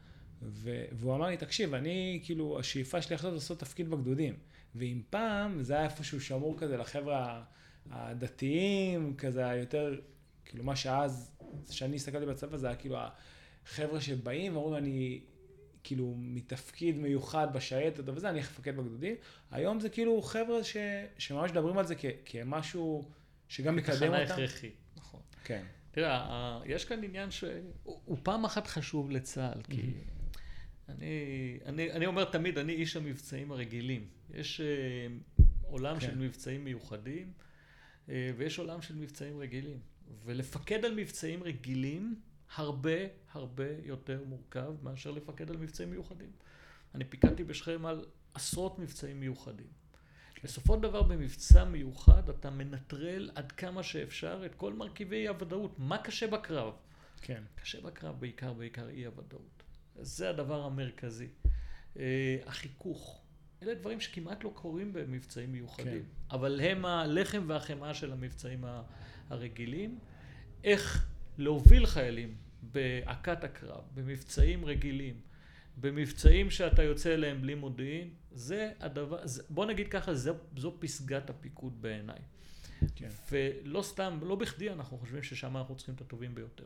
ו- 0.41 0.85
והוא 0.91 1.15
אמר 1.15 1.27
לי, 1.27 1.37
תקשיב, 1.37 1.73
אני, 1.73 2.19
כאילו, 2.23 2.59
השאיפה 2.59 3.01
שלי 3.01 3.15
עכשיו 3.15 3.33
לעשות 3.33 3.59
תפקיד 3.59 3.89
בגדודים. 3.89 4.35
ואם 4.75 5.01
פעם 5.09 5.63
זה 5.63 5.73
היה 5.73 5.83
איפשהו 5.83 6.21
שמור 6.21 6.57
כזה 6.57 6.77
לחבר'ה 6.77 7.43
הדתיים, 7.89 9.15
כזה 9.17 9.49
היותר, 9.49 9.99
כאילו 10.45 10.63
מה 10.63 10.75
שאז, 10.75 11.31
כשאני 11.69 11.95
הסתכלתי 11.95 12.25
בצבא, 12.25 12.57
זה 12.57 12.67
היה 12.67 12.75
כאילו 12.75 12.97
החבר'ה 13.65 14.01
שבאים 14.01 14.55
ואומרים, 14.55 14.83
אני 14.83 15.21
כאילו 15.83 16.13
מתפקיד 16.17 16.97
מיוחד 16.97 17.47
בשייטת 17.53 18.03
וזה, 18.09 18.29
אני 18.29 18.39
מפקד 18.39 18.77
בגדודים. 18.77 19.15
היום 19.51 19.79
זה 19.79 19.89
כאילו 19.89 20.21
חבר'ה 20.21 20.63
ש- 20.63 20.77
שממש 21.17 21.51
מדברים 21.51 21.77
על 21.77 21.85
זה 21.87 21.95
כ- 21.95 22.05
כמשהו 22.25 23.09
שגם 23.47 23.75
מקדם 23.75 24.13
אותם. 24.13 24.33
הכרחית. 24.33 24.75
נכון. 24.95 25.19
כן, 25.43 25.63
תראה, 25.91 26.59
יש 26.65 26.85
כאן 26.85 27.03
עניין 27.03 27.31
שהוא 27.31 27.51
הוא 27.83 28.17
פעם 28.23 28.45
אחת 28.45 28.67
חשוב 28.67 29.11
לצה"ל, 29.11 29.61
כי 29.63 29.81
אני, 30.89 31.05
אני, 31.65 31.91
אני 31.91 32.05
אומר 32.05 32.23
תמיד, 32.25 32.57
אני 32.57 32.73
איש 32.73 32.95
המבצעים 32.95 33.51
הרגילים. 33.51 34.05
יש 34.33 34.61
אה, 34.61 34.67
עולם 35.63 35.99
כן. 35.99 36.05
של 36.07 36.17
מבצעים 36.17 36.63
מיוחדים, 36.63 37.31
ויש 38.37 38.59
עולם 38.59 38.81
של 38.81 38.95
מבצעים 38.95 39.39
רגילים. 39.39 39.79
ולפקד 40.25 40.85
על 40.85 40.95
מבצעים 40.95 41.43
רגילים, 41.43 42.21
הרבה 42.55 42.97
הרבה 43.31 43.77
יותר 43.83 44.23
מורכב 44.27 44.73
מאשר 44.83 45.11
לפקד 45.11 45.49
על 45.49 45.57
מבצעים 45.57 45.89
מיוחדים. 45.89 46.31
אני 46.95 47.05
פיקדתי 47.05 47.43
בשכם 47.43 47.85
על 47.85 48.05
עשרות 48.33 48.79
מבצעים 48.79 49.19
מיוחדים. 49.19 49.67
בסופו 50.43 50.75
של 50.75 50.81
דבר 50.81 51.01
במבצע 51.01 51.63
מיוחד 51.63 52.29
אתה 52.29 52.49
מנטרל 52.49 53.29
עד 53.35 53.51
כמה 53.51 53.83
שאפשר 53.83 54.45
את 54.45 54.55
כל 54.55 54.73
מרכיבי 54.73 55.15
אי 55.15 55.27
הוודאות. 55.27 55.79
מה 55.79 55.97
קשה 55.97 56.27
בקרב? 56.27 56.73
כן, 57.21 57.43
קשה 57.55 57.81
בקרב 57.81 58.19
בעיקר, 58.19 58.53
בעיקר 58.53 58.89
אי 58.89 59.05
הוודאות. 59.05 59.63
זה 59.95 60.29
הדבר 60.29 60.63
המרכזי. 60.63 61.27
אה, 61.99 62.37
החיכוך. 62.45 63.20
אלה 63.63 63.73
דברים 63.73 63.99
שכמעט 63.99 64.43
לא 64.43 64.51
קורים 64.55 64.93
במבצעים 64.93 65.51
מיוחדים. 65.51 66.03
כן. 66.03 66.35
אבל 66.35 66.59
הם 66.59 66.85
הלחם 66.85 67.43
והחמאה 67.47 67.93
של 67.93 68.11
המבצעים 68.11 68.63
הרגילים. 69.29 69.99
איך 70.63 71.07
להוביל 71.37 71.85
חיילים 71.85 72.35
בהכת 72.61 73.43
הקרב, 73.43 73.83
במבצעים 73.93 74.65
רגילים, 74.65 75.21
במבצעים 75.77 76.51
שאתה 76.51 76.83
יוצא 76.83 77.13
אליהם 77.13 77.41
בלי 77.41 77.55
מודיעין, 77.55 78.09
זה 78.31 78.71
הדבר, 78.79 79.19
בוא 79.49 79.65
נגיד 79.65 79.87
ככה, 79.87 80.13
זו, 80.13 80.33
זו 80.57 80.75
פסגת 80.79 81.29
הפיקוד 81.29 81.81
בעיניי. 81.81 82.19
כן. 82.95 83.09
ולא 83.31 83.81
סתם, 83.81 84.19
לא 84.21 84.35
בכדי 84.35 84.71
אנחנו 84.71 84.97
חושבים 84.97 85.23
ששם 85.23 85.57
אנחנו 85.57 85.75
צריכים 85.75 85.95
את 85.95 86.01
הטובים 86.01 86.35
ביותר. 86.35 86.65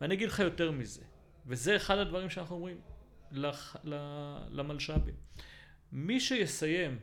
ואני 0.00 0.14
אגיד 0.14 0.28
לך 0.28 0.38
יותר 0.38 0.70
מזה, 0.70 1.02
וזה 1.46 1.76
אחד 1.76 1.98
הדברים 1.98 2.30
שאנחנו 2.30 2.56
אומרים 2.56 2.76
לח, 3.32 3.76
למלש"בים. 4.50 5.14
מי 5.94 6.20
שיסיים 6.20 6.98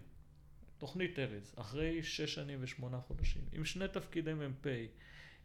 תוכנית 0.78 1.20
ארז 1.20 1.54
אחרי 1.56 2.04
שש 2.04 2.34
שנים 2.34 2.60
ושמונה 2.62 3.00
חודשים, 3.00 3.42
עם 3.52 3.66
שני 3.66 3.88
תפקידי 3.88 4.34
מ"פ, 4.34 4.68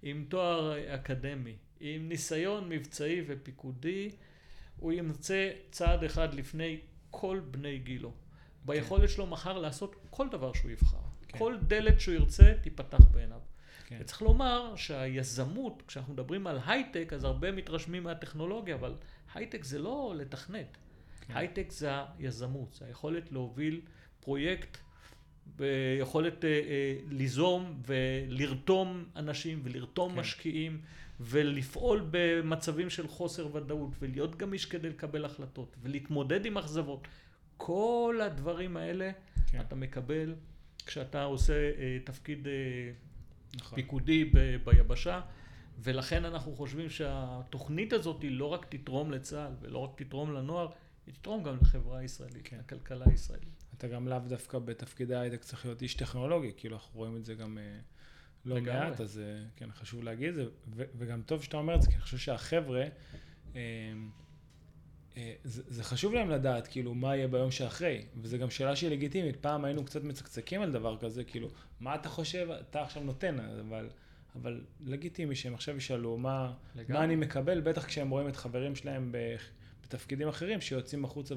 עם 0.03 0.25
תואר 0.29 0.95
אקדמי, 0.95 1.57
עם 1.81 2.09
ניסיון 2.09 2.69
מבצעי 2.69 3.25
ופיקודי, 3.27 4.11
הוא 4.77 4.93
ימצא 4.93 5.51
צעד 5.71 6.05
אחד 6.05 6.35
לפני 6.35 6.81
כל 7.11 7.41
בני 7.51 7.79
גילו. 7.79 8.13
ביכולת 8.65 9.11
שלו 9.11 9.27
מחר 9.27 9.59
לעשות 9.59 9.97
כל 10.11 10.29
דבר 10.29 10.53
שהוא 10.53 10.71
יבחר. 10.71 10.97
כן. 11.29 11.39
כל 11.39 11.57
דלת 11.67 12.01
שהוא 12.01 12.15
ירצה 12.15 12.55
תיפתח 12.63 13.09
בעיניו. 13.13 13.41
כן. 13.87 13.99
וצריך 14.01 14.23
לומר 14.23 14.77
שהיזמות, 14.77 15.83
כשאנחנו 15.87 16.13
מדברים 16.13 16.47
על 16.47 16.59
הייטק, 16.67 17.13
אז 17.13 17.25
הרבה 17.25 17.53
מתרשמים 17.53 18.03
מהטכנולוגיה, 18.03 18.75
אבל 18.75 18.95
הייטק 19.35 19.65
זה 19.65 19.79
לא 19.79 20.15
לתכנת. 20.17 20.77
כן. 21.29 21.37
הייטק 21.37 21.71
זה 21.71 21.91
היזמות, 22.19 22.75
זה 22.75 22.85
היכולת 22.87 23.33
להוביל 23.33 23.81
פרויקט 24.21 24.79
ביכולת 25.57 26.45
אה, 26.45 26.51
אה, 26.51 26.97
ליזום 27.11 27.83
ולרתום 27.87 29.05
אנשים 29.17 29.61
ולרתום 29.65 30.13
כן. 30.13 30.19
משקיעים 30.19 30.81
ולפעול 31.21 32.09
במצבים 32.11 32.91
של 32.91 33.09
חוסר 33.09 33.57
ודאות 33.57 33.91
ולהיות 33.99 34.37
גמיש 34.37 34.67
כדי 34.67 34.89
לקבל 34.89 35.25
החלטות 35.25 35.77
ולהתמודד 35.83 36.47
עם 36.47 36.59
אכזבות. 36.59 37.09
כל 37.57 38.21
הדברים 38.23 38.77
האלה 38.77 39.11
כן. 39.51 39.61
אתה 39.61 39.75
מקבל 39.75 40.35
כשאתה 40.87 41.23
עושה 41.25 41.53
אה, 41.53 41.99
תפקיד 42.05 42.47
אה, 42.47 42.53
נכון. 43.57 43.77
פיקודי 43.77 44.25
ב- 44.25 44.57
ביבשה, 44.65 45.21
ולכן 45.79 46.25
אנחנו 46.25 46.57
חושבים 46.57 46.91
שהתוכנית 46.91 47.93
הזאת 47.93 48.23
היא 48.23 48.31
לא 48.31 48.47
רק 48.47 48.67
תתרום 48.69 49.11
לצה"ל 49.11 49.53
ולא 49.61 49.79
רק 49.79 50.03
תתרום 50.03 50.33
לנוער, 50.33 50.69
היא 51.07 51.15
תתרום 51.15 51.43
גם 51.43 51.57
לחברה 51.61 51.99
הישראלית, 51.99 52.49
כן. 52.49 52.59
לכלכלה 52.59 53.05
הישראלית. 53.11 53.65
אתה 53.79 53.89
גם 53.89 54.09
לאו 54.09 54.19
דווקא 54.19 54.59
בתפקידי 54.59 55.17
הייטק 55.17 55.45
צריך 55.45 55.65
להיות 55.67 55.83
איש 55.83 55.95
טכנולוגי, 55.95 56.53
כאילו 56.57 56.77
אנחנו 56.77 56.99
רואים 56.99 57.17
את 57.17 57.25
זה 57.25 57.35
גם 57.35 57.59
אה, 57.59 57.79
לא 58.45 58.57
לגמרי. 58.57 58.81
מעט, 58.81 59.01
אז 59.01 59.19
אה, 59.19 59.45
כן, 59.57 59.73
חשוב 59.73 60.03
להגיד 60.03 60.29
את 60.29 60.35
זה, 60.35 60.45
ו- 60.77 60.85
וגם 60.99 61.23
טוב 61.23 61.43
שאתה 61.43 61.57
אומר 61.57 61.75
את 61.75 61.83
זה, 61.83 61.89
כי 61.89 61.95
אני 61.95 62.03
חושב 62.03 62.19
שהחבר'ה, 62.19 62.85
אה, 63.57 63.61
אה, 65.17 65.35
זה, 65.45 65.63
זה 65.67 65.85
חשוב 65.85 66.15
להם 66.15 66.31
לדעת, 66.31 66.67
כאילו, 66.67 66.95
מה 66.95 67.17
יהיה 67.17 67.29
ביום 67.29 67.51
שאחרי, 67.51 68.07
וזו 68.17 68.39
גם 68.39 68.51
שאלה 68.51 68.77
שהיא 68.77 68.91
לגיטימית, 68.91 69.37
פעם 69.37 69.65
היינו 69.65 69.85
קצת 69.85 70.05
מצקצקים 70.05 70.63
על 70.63 70.73
דבר 70.73 70.97
כזה, 70.99 71.25
כאילו, 71.25 71.49
מה 71.81 71.95
אתה 71.95 72.09
חושב, 72.09 72.49
אתה 72.51 72.83
עכשיו 72.83 73.03
נותן, 73.03 73.39
אבל... 73.41 73.91
אבל 74.43 74.65
לגיטימי 74.85 75.35
שהם 75.35 75.55
עכשיו 75.55 75.77
ישאלו 75.77 76.19
מה, 76.19 76.53
לגמרי. 76.75 76.93
מה 76.99 77.05
אני 77.05 77.17
מקבל, 77.17 77.61
בטח 77.61 77.87
כשהם 77.87 78.11
רואים 78.11 78.29
את 78.29 78.37
חברים 78.37 78.77
שלהם 78.77 79.13
בתפקידים 79.87 80.29
אחרים 80.29 80.61
שיוצאים 80.61 81.05
החוצה 81.05 81.35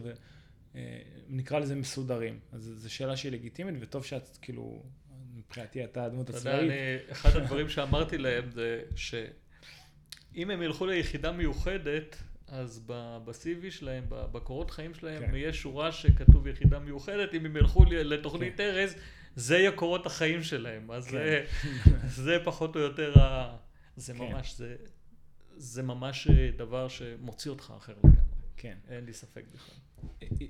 ונקרא 0.76 1.60
לזה 1.60 1.76
מסודרים. 1.76 2.40
אז 2.52 2.74
זו 2.76 2.94
שאלה 2.94 3.18
שהיא 3.18 3.32
לגיטימית, 3.32 3.76
וטוב 3.80 4.06
שאת, 4.06 4.38
כאילו, 4.42 4.84
מבחינתי 5.36 5.84
אתה 5.84 6.04
הדמות 6.04 6.30
אתה 6.30 6.38
יודע, 6.38 6.52
הצבאית. 6.52 6.72
אני, 6.72 7.12
אחד 7.12 7.36
הדברים 7.36 7.70
שאמרתי 7.70 8.18
להם 8.18 8.52
זה 8.52 8.82
שאם 8.96 10.50
הם 10.50 10.62
ילכו 10.62 10.86
ליחידה 10.86 11.32
מיוחדת, 11.32 12.16
אז 12.48 12.84
ב-CV 12.86 13.72
שלהם, 13.72 14.04
בקורות 14.10 14.72
חיים 14.72 14.94
שלהם, 14.94 15.26
כן. 15.26 15.36
יהיה 15.36 15.54
שורה 15.54 15.92
שכתוב 15.92 16.48
יחידה 16.48 16.80
מיוחדת, 16.80 17.34
אם 17.34 17.46
הם 17.46 17.58
ילכו 17.58 17.86
לתוכנית 17.86 18.58
כן. 18.58 18.64
ארז, 18.64 18.96
זה 19.36 19.58
יהיה 19.58 19.72
קורות 19.72 20.06
החיים 20.06 20.44
שלהם. 20.44 20.92
אז 20.92 21.08
כן. 21.08 21.12
זה, 21.12 21.46
זה 22.24 22.38
פחות 22.44 22.76
או 22.76 22.82
יותר 22.82 23.20
ה... 23.20 23.58
זה 23.96 24.14
כן. 24.14 24.20
ממש, 24.20 24.56
זה, 24.58 24.76
זה 25.58 25.84
ממש 25.84 26.28
אה, 26.28 26.50
דבר 26.58 26.88
שמוציא 26.88 27.52
אותך 27.52 27.74
אחר 27.78 27.94
לגמרי. 27.98 28.29
כן. 28.62 28.78
אין 28.90 29.06
לי 29.06 29.14
ספק 29.14 29.44
בכלל. 29.54 29.76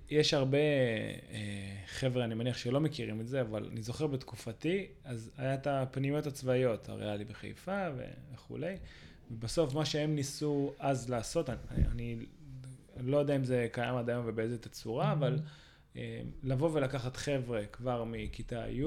יש 0.09 0.33
הרבה 0.33 0.57
אה, 0.57 1.81
חבר'ה, 1.87 2.23
אני 2.23 2.35
מניח 2.35 2.57
שלא 2.57 2.79
מכירים 2.79 3.21
את 3.21 3.27
זה, 3.27 3.41
אבל 3.41 3.69
אני 3.71 3.81
זוכר 3.81 4.07
בתקופתי, 4.07 4.87
אז 5.03 5.31
היה 5.37 5.53
את 5.53 5.67
הפנימיות 5.67 6.27
הצבאיות, 6.27 6.89
הריאלי 6.89 7.25
בחיפה 7.25 7.87
וכולי, 8.33 8.75
ובסוף 9.31 9.73
מה 9.73 9.85
שהם 9.85 10.15
ניסו 10.15 10.73
אז 10.79 11.09
לעשות, 11.09 11.49
אני, 11.49 11.83
אני 11.91 12.15
לא 12.97 13.17
יודע 13.17 13.35
אם 13.35 13.43
זה 13.43 13.67
קיים 13.71 13.95
עד 13.95 14.09
היום 14.09 14.25
ובאיזה 14.27 14.57
תצורה, 14.57 15.11
אבל 15.11 15.39
אה, 15.95 16.21
לבוא 16.43 16.69
ולקחת 16.73 17.17
חבר'ה 17.17 17.65
כבר 17.65 18.03
מכיתה 18.03 18.65
י', 18.69 18.83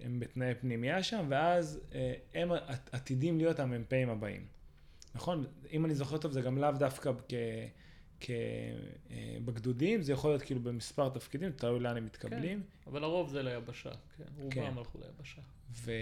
הם 0.00 0.20
בתנאי 0.20 0.54
פנימייה 0.54 1.02
שם, 1.02 1.26
ואז 1.28 1.80
אה, 1.94 2.14
הם 2.34 2.50
עתידים 2.92 3.38
להיות 3.38 3.60
המ"פים 3.60 4.10
הבאים. 4.10 4.55
נכון? 5.16 5.44
אם 5.72 5.84
אני 5.84 5.94
זוכר 5.94 6.18
טוב, 6.18 6.32
זה 6.32 6.40
גם 6.40 6.58
לאו 6.58 6.72
דווקא 6.72 7.12
כ... 7.28 7.34
כ... 8.20 8.30
אה, 9.10 9.36
בגדודים, 9.44 10.02
זה 10.02 10.12
יכול 10.12 10.30
להיות 10.30 10.42
כאילו 10.42 10.60
במספר 10.60 11.08
תפקידים, 11.08 11.52
תלוי 11.52 11.80
לאן 11.80 11.96
הם 11.96 12.04
מתקבלים. 12.04 12.58
כן, 12.60 12.90
אבל 12.90 13.04
הרוב 13.04 13.28
זה 13.28 13.42
ליבשה, 13.42 13.90
כן, 14.16 14.24
רובם 14.38 14.50
כן. 14.50 14.72
הלכו 14.76 14.98
ליבשה. 14.98 15.40
ו... 15.72 15.92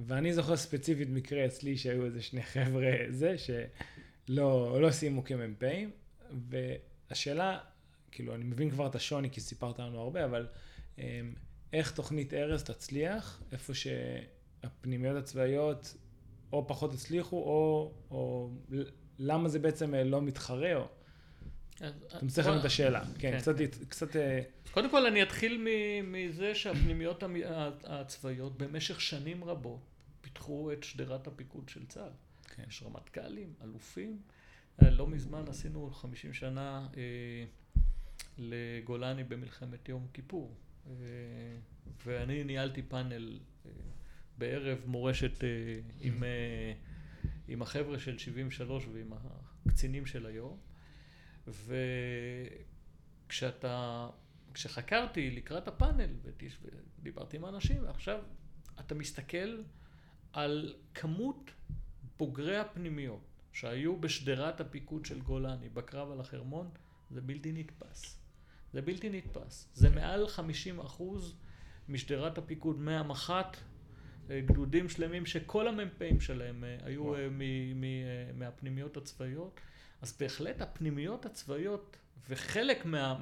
ואני 0.00 0.32
זוכר 0.32 0.56
ספציפית 0.56 1.08
מקרה 1.10 1.46
אצלי 1.46 1.76
שהיו 1.76 2.04
איזה 2.04 2.22
שני 2.22 2.42
חבר'ה, 2.42 2.90
זה, 3.08 3.34
שלא 3.38 4.80
לא 4.80 4.90
סיימו 4.90 5.24
כמ"פים, 5.24 5.90
והשאלה, 6.30 7.58
כאילו, 8.10 8.34
אני 8.34 8.44
מבין 8.44 8.70
כבר 8.70 8.86
את 8.86 8.94
השוני 8.94 9.30
כי 9.30 9.40
סיפרת 9.40 9.78
לנו 9.78 10.00
הרבה, 10.00 10.24
אבל 10.24 10.46
אמ, 10.98 11.02
איך 11.72 11.90
תוכנית 11.90 12.34
ארז 12.34 12.62
תצליח, 12.62 13.42
איפה 13.52 13.72
שהפנימיות 13.74 15.16
הצבאיות 15.16 15.96
או 16.52 16.66
פחות 16.66 16.94
הצליחו, 16.94 17.36
או, 17.36 17.92
או 18.10 18.50
למה 19.18 19.48
זה 19.48 19.58
בעצם 19.58 19.94
אה, 19.94 20.04
לא 20.04 20.22
מתחרה, 20.22 20.74
או... 20.74 20.88
אתה 21.76 22.24
מצליח 22.24 22.46
לנו 22.46 22.60
את 22.60 22.64
השאלה. 22.64 23.04
כן, 23.04 23.12
כן, 23.18 23.38
קצת... 23.38 23.58
כן. 23.58 23.84
קצת... 23.88 24.16
אה, 24.16 24.40
קודם 24.70 24.90
כל 24.90 25.06
אני 25.06 25.22
אתחיל 25.22 25.66
מזה 26.04 26.54
שהפנימיות 26.54 27.22
הצבאיות 27.84 28.58
במשך 28.58 29.00
שנים 29.00 29.44
רבות 29.44 29.80
פיתחו 30.20 30.72
את 30.72 30.84
שדרת 30.84 31.26
הפיקוד 31.26 31.68
של 31.68 31.86
צה"ל. 31.86 32.10
כן. 32.56 32.62
יש 32.68 32.82
רמטכ"לים, 32.82 33.52
אלופים. 33.62 34.18
אה, 34.82 34.90
לא 34.90 35.06
מזמן 35.06 35.44
עשינו 35.48 35.90
50 35.90 36.32
שנה 36.32 36.88
אה, 36.96 37.44
לגולני 38.38 39.24
במלחמת 39.24 39.88
יום 39.88 40.06
כיפור. 40.12 40.54
אה, 40.86 40.92
ואני 42.06 42.44
ניהלתי 42.44 42.82
פאנל 42.82 43.38
אה, 43.66 43.70
בערב 44.38 44.78
מורשת 44.86 45.44
אה, 45.44 45.48
עם, 46.00 46.24
אה, 46.24 46.72
עם 47.48 47.62
החבר'ה 47.62 47.98
של 47.98 48.18
73 48.18 48.86
ועם 48.92 49.12
הקצינים 49.66 50.06
של 50.06 50.26
היום. 50.26 50.58
וכשאתה, 53.26 54.08
כשחקרתי 54.54 55.30
לקראת 55.30 55.68
הפאנל 55.68 56.10
ודיברתי 56.98 57.36
עם 57.36 57.44
האנשים, 57.44 57.84
עכשיו 57.84 58.18
אתה 58.80 58.94
מסתכל 58.94 59.62
על 60.32 60.74
כמות 60.94 61.50
בוגרי 62.18 62.56
הפנימיות 62.56 63.20
שהיו 63.52 64.00
בשדרת 64.00 64.60
הפיקוד 64.60 65.04
של 65.04 65.20
גולני 65.20 65.68
בקרב 65.68 66.10
על 66.10 66.20
החרמון, 66.20 66.70
זה 67.10 67.20
בלתי 67.20 67.52
נתפס. 67.52 68.18
זה 68.72 68.82
בלתי 68.82 69.10
נתפס. 69.10 69.68
זה 69.74 69.90
מעל 69.90 70.28
50 70.28 70.80
אחוז 70.80 71.36
משדרת 71.88 72.38
הפיקוד 72.38 72.78
מהמח"ט, 72.78 73.56
גדודים 74.30 74.88
שלמים 74.88 75.26
שכל 75.26 75.68
המ"פים 75.68 76.20
שלהם 76.20 76.64
אה, 76.64 76.76
היו 76.82 77.14
אה, 77.14 77.28
מהפנימיות 78.34 78.96
הצבאיות. 78.96 79.60
אז 80.02 80.16
בהחלט 80.20 80.60
הפנימיות 80.60 81.26
הצבאיות 81.26 81.96
וחלק 82.28 82.84
מה, 82.84 83.18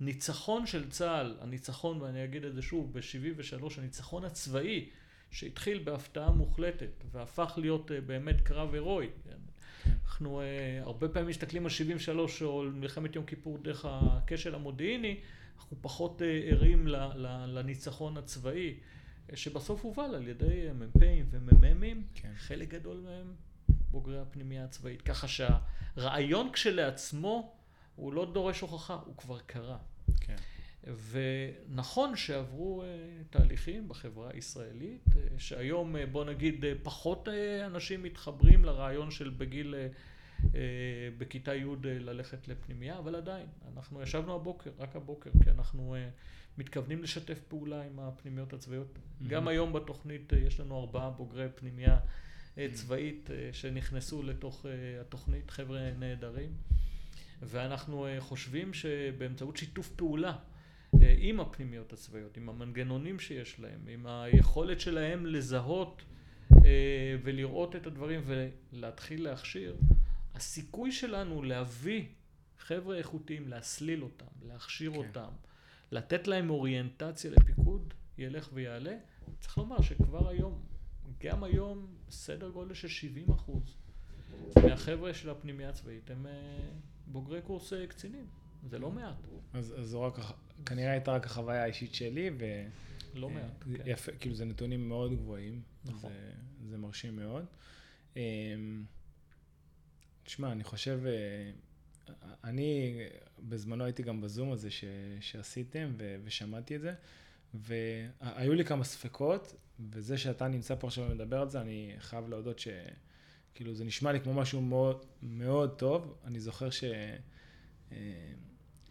מהניצחון 0.00 0.66
של 0.66 0.90
צה"ל, 0.90 1.36
הניצחון, 1.40 2.02
ואני 2.02 2.24
אגיד 2.24 2.44
את 2.44 2.54
זה 2.54 2.62
שוב, 2.62 2.92
ב-73, 2.92 3.64
הניצחון 3.78 4.24
הצבאי, 4.24 4.88
שהתחיל 5.30 5.78
בהפתעה 5.84 6.30
מוחלטת 6.30 7.04
והפך 7.12 7.52
להיות 7.56 7.90
באמת 8.06 8.40
קרב 8.40 8.74
הירואי. 8.74 9.08
כן? 9.24 9.38
אנחנו 10.04 10.40
uh, 10.40 10.86
הרבה 10.86 11.08
פעמים 11.08 11.28
מסתכלים 11.28 11.64
על 11.64 11.70
73 11.70 12.42
או 12.42 12.60
על 12.60 12.68
מלחמת 12.68 13.16
יום 13.16 13.24
כיפור 13.24 13.58
דרך 13.58 13.86
הכשל 13.88 14.54
המודיעיני, 14.54 15.20
אנחנו 15.56 15.76
פחות 15.80 16.20
uh, 16.22 16.52
ערים 16.52 16.88
ל, 16.88 16.96
ל, 16.96 17.58
לניצחון 17.58 18.16
הצבאי, 18.16 18.74
שבסוף 19.34 19.84
הובל 19.84 20.14
על 20.14 20.28
ידי 20.28 20.68
מ"פים 20.74 21.26
ומ"מים, 21.30 22.04
כן. 22.14 22.32
חלק 22.36 22.68
גדול 22.68 22.96
מהם 22.96 23.34
בוגרי 23.90 24.20
הפנימייה 24.20 24.64
הצבאית. 24.64 25.02
ככה 25.02 25.26
שהרעיון 25.28 26.52
כשלעצמו 26.52 27.52
הוא 27.96 28.12
לא 28.12 28.32
דורש 28.32 28.60
הוכחה, 28.60 28.98
הוא 29.06 29.16
כבר 29.16 29.38
קרה. 29.46 29.78
כן. 30.20 30.36
ונכון 31.10 32.16
שעברו 32.16 32.82
uh, 32.82 32.86
תהליכים 33.32 33.88
בחברה 33.88 34.30
הישראלית, 34.32 35.08
uh, 35.08 35.18
שהיום 35.38 35.96
uh, 35.96 35.98
בוא 36.12 36.24
נגיד 36.24 36.64
פחות 36.82 37.28
אנשים 37.66 38.02
מתחברים 38.02 38.64
לרעיון 38.64 39.10
של 39.10 39.30
בגיל, 39.30 39.74
בכיתה 41.18 41.54
י' 41.54 41.64
uh, 41.64 41.76
ללכת 41.82 42.48
לפנימייה, 42.48 42.98
אבל 42.98 43.14
עדיין, 43.14 43.46
אנחנו 43.74 44.02
ישבנו 44.02 44.34
הבוקר, 44.34 44.70
רק 44.78 44.96
הבוקר, 44.96 45.30
כי 45.44 45.50
אנחנו 45.50 45.94
uh, 45.94 46.60
מתכוונים 46.60 47.02
לשתף 47.02 47.38
פעולה 47.48 47.82
עם 47.82 47.98
הפנימיות 47.98 48.52
הצבאיות. 48.52 48.94
Mm-hmm. 48.96 49.28
גם 49.28 49.48
היום 49.48 49.72
בתוכנית 49.72 50.32
יש 50.32 50.60
לנו 50.60 50.80
ארבעה 50.80 51.10
בוגרי 51.10 51.48
פנימייה 51.54 51.98
אה, 52.58 52.66
צבאית 52.72 53.30
אה, 53.30 53.48
שנכנסו 53.52 54.22
לתוך 54.22 54.66
אה, 54.66 55.00
התוכנית, 55.00 55.50
חבר'ה 55.50 55.90
נהדרים. 55.98 56.52
ואנחנו 57.42 58.06
חושבים 58.18 58.74
שבאמצעות 58.74 59.56
שיתוף 59.56 59.88
פעולה 59.88 60.36
עם 61.18 61.40
הפנימיות 61.40 61.92
הצבאיות, 61.92 62.36
עם 62.36 62.48
המנגנונים 62.48 63.18
שיש 63.18 63.60
להם, 63.60 63.80
עם 63.88 64.06
היכולת 64.06 64.80
שלהם 64.80 65.26
לזהות 65.26 66.02
ולראות 67.22 67.76
את 67.76 67.86
הדברים 67.86 68.20
ולהתחיל 68.72 69.24
להכשיר, 69.24 69.76
הסיכוי 70.34 70.92
שלנו 70.92 71.42
להביא 71.42 72.04
חבר'ה 72.58 72.96
איכותיים, 72.96 73.48
להסליל 73.48 74.02
אותם, 74.02 74.26
להכשיר 74.42 74.92
כן. 74.92 74.98
אותם, 74.98 75.30
לתת 75.90 76.26
להם 76.26 76.50
אוריינטציה 76.50 77.30
לפיקוד, 77.30 77.94
ילך 78.18 78.48
ויעלה. 78.52 78.96
צריך 79.40 79.58
לומר 79.58 79.82
שכבר 79.82 80.28
היום 80.28 80.62
גם 81.20 81.44
היום 81.44 81.86
סדר 82.10 82.50
גודל 82.50 82.74
של 82.74 82.88
70 82.88 83.30
אחוז 83.30 83.76
מהחבר'ה 84.62 85.14
של 85.14 85.30
הפנימייה 85.30 85.68
הצבאית 85.68 86.10
הם 86.10 86.26
אה, 86.26 86.32
בוגרי 87.06 87.42
קורס 87.42 87.72
אה, 87.72 87.86
קצינים, 87.86 88.26
זה 88.70 88.78
לא 88.78 88.90
מעט. 88.90 89.16
אז, 89.52 89.74
אז 89.78 89.86
זו 89.86 90.02
רק, 90.02 90.18
כנראה 90.66 90.90
הייתה 90.90 91.12
רק 91.12 91.26
החוויה 91.26 91.62
האישית 91.62 91.94
שלי, 91.94 92.30
ו... 92.38 92.44
לא 93.14 93.28
אה, 93.28 93.32
מעט, 93.32 93.64
כן. 93.76 93.82
יפה, 93.86 94.12
כאילו 94.12 94.34
זה 94.34 94.44
נתונים 94.44 94.88
מאוד 94.88 95.14
גבוהים, 95.14 95.62
נכון. 95.84 96.10
זה, 96.10 96.32
זה 96.70 96.78
מרשים 96.78 97.16
מאוד. 97.16 97.44
תשמע, 100.24 100.52
אני 100.52 100.64
חושב, 100.64 101.00
אני 102.44 102.98
בזמנו 103.38 103.84
הייתי 103.84 104.02
גם 104.02 104.20
בזום 104.20 104.52
הזה 104.52 104.70
ש, 104.70 104.84
שעשיתם 105.20 105.92
ו, 105.96 106.16
ושמעתי 106.24 106.76
את 106.76 106.80
זה, 106.80 106.94
והיו 107.54 108.54
לי 108.54 108.64
כמה 108.64 108.84
ספקות, 108.84 109.54
וזה 109.90 110.18
שאתה 110.18 110.48
נמצא 110.48 110.74
פה 110.74 110.86
עכשיו 110.86 111.04
ומדבר 111.10 111.40
על 111.40 111.50
זה, 111.50 111.60
אני 111.60 111.94
חייב 111.98 112.28
להודות 112.28 112.58
שכאילו 112.58 113.74
זה 113.74 113.84
נשמע 113.84 114.12
לי 114.12 114.20
כמו 114.20 114.34
משהו 114.34 114.62
מאוד, 114.62 115.04
מאוד 115.22 115.78
טוב. 115.78 116.14
אני 116.24 116.40
זוכר 116.40 116.70
ש... 116.70 116.84
אה, 117.92 117.96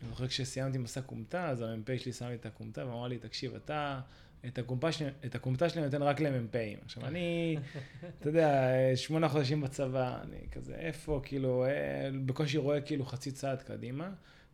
אני 0.01 0.09
זוכר 0.09 0.27
כשסיימתי 0.27 0.77
מסע 0.77 1.01
כומתה, 1.01 1.49
אז 1.49 1.61
המ"פ 1.61 1.97
שלי 1.97 2.13
שם 2.13 2.27
לי 2.27 2.35
את 2.35 2.45
הכומתה 2.45 2.87
ואמר 2.87 3.07
לי, 3.07 3.17
תקשיב, 3.17 3.55
אתה, 3.55 4.01
את 4.47 4.57
הכומתה 4.57 4.91
שלי, 4.91 5.07
את 5.25 5.35
הכומתה 5.35 5.69
שלי 5.69 5.81
נותן 5.81 6.01
רק 6.01 6.19
למ"פים. 6.19 6.79
עכשיו, 6.85 7.05
אני, 7.05 7.57
אתה 8.19 8.29
יודע, 8.29 8.71
שמונה 8.95 9.29
חודשים 9.29 9.61
בצבא, 9.61 10.21
אני 10.21 10.47
כזה, 10.51 10.75
איפה, 10.75 11.21
כאילו, 11.23 11.65
אה, 11.65 12.09
בקושי 12.25 12.57
רואה 12.57 12.81
כאילו 12.81 13.05
חצי 13.05 13.31
צעד 13.31 13.61
קדימה. 13.61 14.09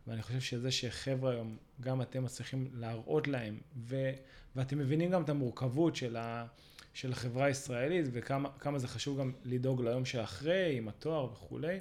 ואני 0.06 0.22
חושב 0.22 0.40
שזה 0.40 0.70
שחבר'ה 0.70 1.30
היום, 1.32 1.56
גם 1.80 2.02
אתם 2.02 2.24
מצליחים 2.24 2.70
להראות 2.74 3.28
להם, 3.28 3.58
ו, 3.76 4.10
ואתם 4.56 4.78
מבינים 4.78 5.10
גם 5.10 5.22
את 5.22 5.28
המורכבות 5.28 5.96
של, 5.96 6.16
ה, 6.16 6.46
של 6.94 7.12
החברה 7.12 7.44
הישראלית, 7.44 8.06
וכמה 8.12 8.78
זה 8.78 8.88
חשוב 8.88 9.20
גם 9.20 9.32
לדאוג 9.44 9.82
ליום 9.82 10.04
שאחרי, 10.04 10.76
עם 10.76 10.88
התואר 10.88 11.32
וכולי. 11.32 11.78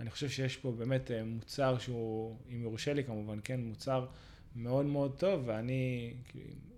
אני 0.00 0.10
חושב 0.10 0.28
שיש 0.28 0.56
פה 0.56 0.72
באמת 0.72 1.10
אה, 1.10 1.24
מוצר 1.24 1.78
שהוא, 1.78 2.36
אם 2.52 2.62
יורשה 2.62 2.92
לי 2.92 3.04
כמובן, 3.04 3.38
כן, 3.44 3.60
מוצר 3.60 4.06
מאוד 4.56 4.86
מאוד 4.86 5.18
טוב, 5.18 5.42
ואני, 5.46 6.14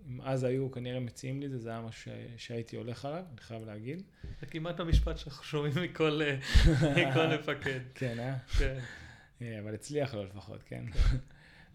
אם 0.07 0.21
אז 0.21 0.43
היו 0.43 0.71
כנראה 0.71 0.99
מציעים 0.99 1.41
לי 1.41 1.49
זה, 1.49 1.57
זה 1.57 1.69
היה 1.69 1.81
משהו 1.81 2.11
שהייתי 2.37 2.75
הולך 2.75 3.05
עליו, 3.05 3.23
אני 3.31 3.41
חייב 3.41 3.65
להגיד. 3.65 4.03
זה 4.39 4.45
כמעט 4.45 4.79
המשפט 4.79 5.17
שאנחנו 5.17 5.43
שומעים 5.43 5.73
מכל, 5.83 6.21
אה, 6.21 6.37
מכל 6.97 7.27
מפקד. 7.27 7.79
כן, 7.95 8.19
אה? 8.19 8.37
כן. 8.57 8.79
אה, 9.41 9.59
אבל 9.59 9.73
הצליח 9.73 10.13
לו 10.13 10.25
לפחות, 10.25 10.63
כן. 10.63 10.83
כן. 10.93 11.17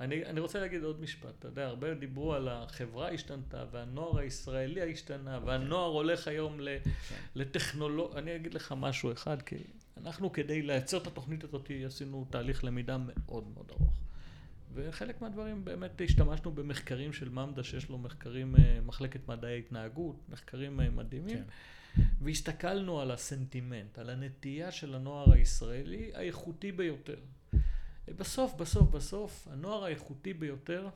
אני, 0.00 0.24
אני 0.24 0.40
רוצה 0.40 0.60
להגיד 0.60 0.84
עוד 0.84 1.00
משפט, 1.00 1.30
אתה 1.38 1.48
יודע, 1.48 1.66
הרבה 1.66 1.94
דיברו 1.94 2.34
על 2.34 2.48
החברה 2.48 3.10
השתנתה, 3.10 3.64
והנוער 3.72 4.18
הישראלי 4.18 4.92
השתנה, 4.92 5.40
והנוער 5.44 5.90
הולך 5.90 6.28
היום 6.28 6.58
כן. 6.84 6.90
לטכנולוגיה, 7.34 8.18
אני 8.18 8.36
אגיד 8.36 8.54
לך 8.54 8.74
משהו 8.76 9.12
אחד, 9.12 9.42
כי 9.42 9.56
אנחנו 9.96 10.32
כדי 10.32 10.62
לייצר 10.62 10.96
את 10.96 11.06
התוכנית 11.06 11.44
הזאת 11.44 11.70
עשינו 11.86 12.26
תהליך 12.30 12.64
למידה 12.64 12.96
מאוד 12.98 13.44
מאוד 13.54 13.70
ארוך. 13.70 13.92
וחלק 14.74 15.22
מהדברים 15.22 15.64
באמת 15.64 16.00
השתמשנו 16.04 16.52
במחקרים 16.52 17.12
של 17.12 17.28
ממד"א, 17.28 17.62
שיש 17.62 17.88
לו 17.88 17.98
מחקרים, 17.98 18.56
אה, 18.56 18.78
מחלקת 18.84 19.28
מדעי 19.28 19.58
התנהגות, 19.58 20.28
מחקרים 20.28 20.80
אה, 20.80 20.90
מדהימים. 20.90 21.36
כן. 21.36 22.02
והסתכלנו 22.22 23.00
על 23.00 23.10
הסנטימנט, 23.10 23.98
על 23.98 24.10
הנטייה 24.10 24.70
של 24.70 24.94
הנוער 24.94 25.32
הישראלי 25.32 26.10
האיכותי 26.14 26.72
ביותר. 26.72 27.18
בסוף, 28.08 28.54
בסוף, 28.54 28.90
בסוף, 28.90 29.48
הנוער 29.50 29.84
האיכותי 29.84 30.34
ביותר, 30.34 30.88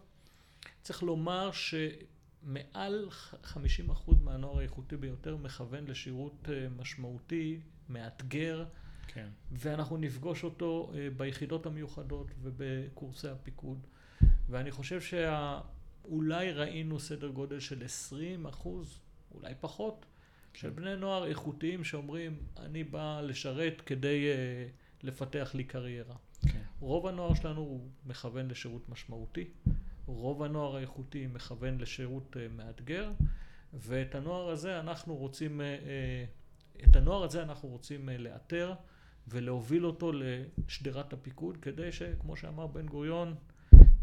צריך 0.83 1.03
לומר 1.03 1.51
שמעל 1.53 3.09
50% 3.45 3.57
מהנוער 4.23 4.59
האיכותי 4.59 4.97
ביותר 4.97 5.37
מכוון 5.37 5.87
לשירות 5.87 6.49
אה, 6.49 6.69
משמעותי, 6.69 7.61
מאתגר, 7.89 8.65
כן. 9.07 9.29
ואנחנו 9.53 9.97
נפגוש 9.97 10.45
אותו 10.45 10.93
אה, 10.95 11.09
ביחידות 11.17 11.67
המיוחדות 11.67 12.27
ובקורסי 12.43 13.29
הפיקוד. 13.29 13.87
ואני 14.49 14.71
חושב 14.71 15.01
שאולי 15.01 16.53
ראינו 16.53 17.01
סדר 17.01 17.29
גודל 17.29 17.61
של 17.61 17.85
20 17.85 18.47
אחוז, 18.47 19.01
אולי 19.35 19.55
פחות, 19.61 20.07
כן. 20.53 20.61
של 20.61 20.71
בני 20.71 20.97
נוער 20.97 21.27
איכותיים 21.27 21.85
שאומרים, 21.85 22.39
אני 22.57 22.85
בא 22.85 23.21
לשרת 23.21 23.81
כדי 23.81 24.25
uh, 24.25 25.07
לפתח 25.07 25.51
לי 25.55 25.65
קריירה. 25.65 26.17
כן. 26.43 26.63
רוב 26.81 27.07
הנוער 27.07 27.35
שלנו 27.35 27.61
הוא 27.61 27.89
מכוון 28.07 28.49
לשירות 28.49 28.89
משמעותי, 28.89 29.51
רוב 30.07 30.43
הנוער 30.43 30.77
האיכותי 30.77 31.27
מכוון 31.27 31.79
לשירות 31.79 32.37
uh, 32.37 32.53
מאתגר, 32.57 33.13
ואת 33.73 34.15
הנוער 34.15 34.49
הזה 34.49 34.81
אנחנו 34.81 35.17
רוצים, 35.17 35.61
uh, 35.61 36.85
את 36.89 36.97
הנוער 36.97 37.25
הזה 37.25 37.43
אנחנו 37.43 37.69
רוצים 37.69 38.09
uh, 38.09 38.13
לאתר 38.13 38.75
ולהוביל 39.29 39.87
אותו 39.87 40.13
לשדרת 40.13 41.13
הפיקוד, 41.13 41.57
כדי 41.57 41.93
שכמו 41.93 42.37
שאמר 42.37 42.67
בן 42.67 42.87
גוריון, 42.87 43.35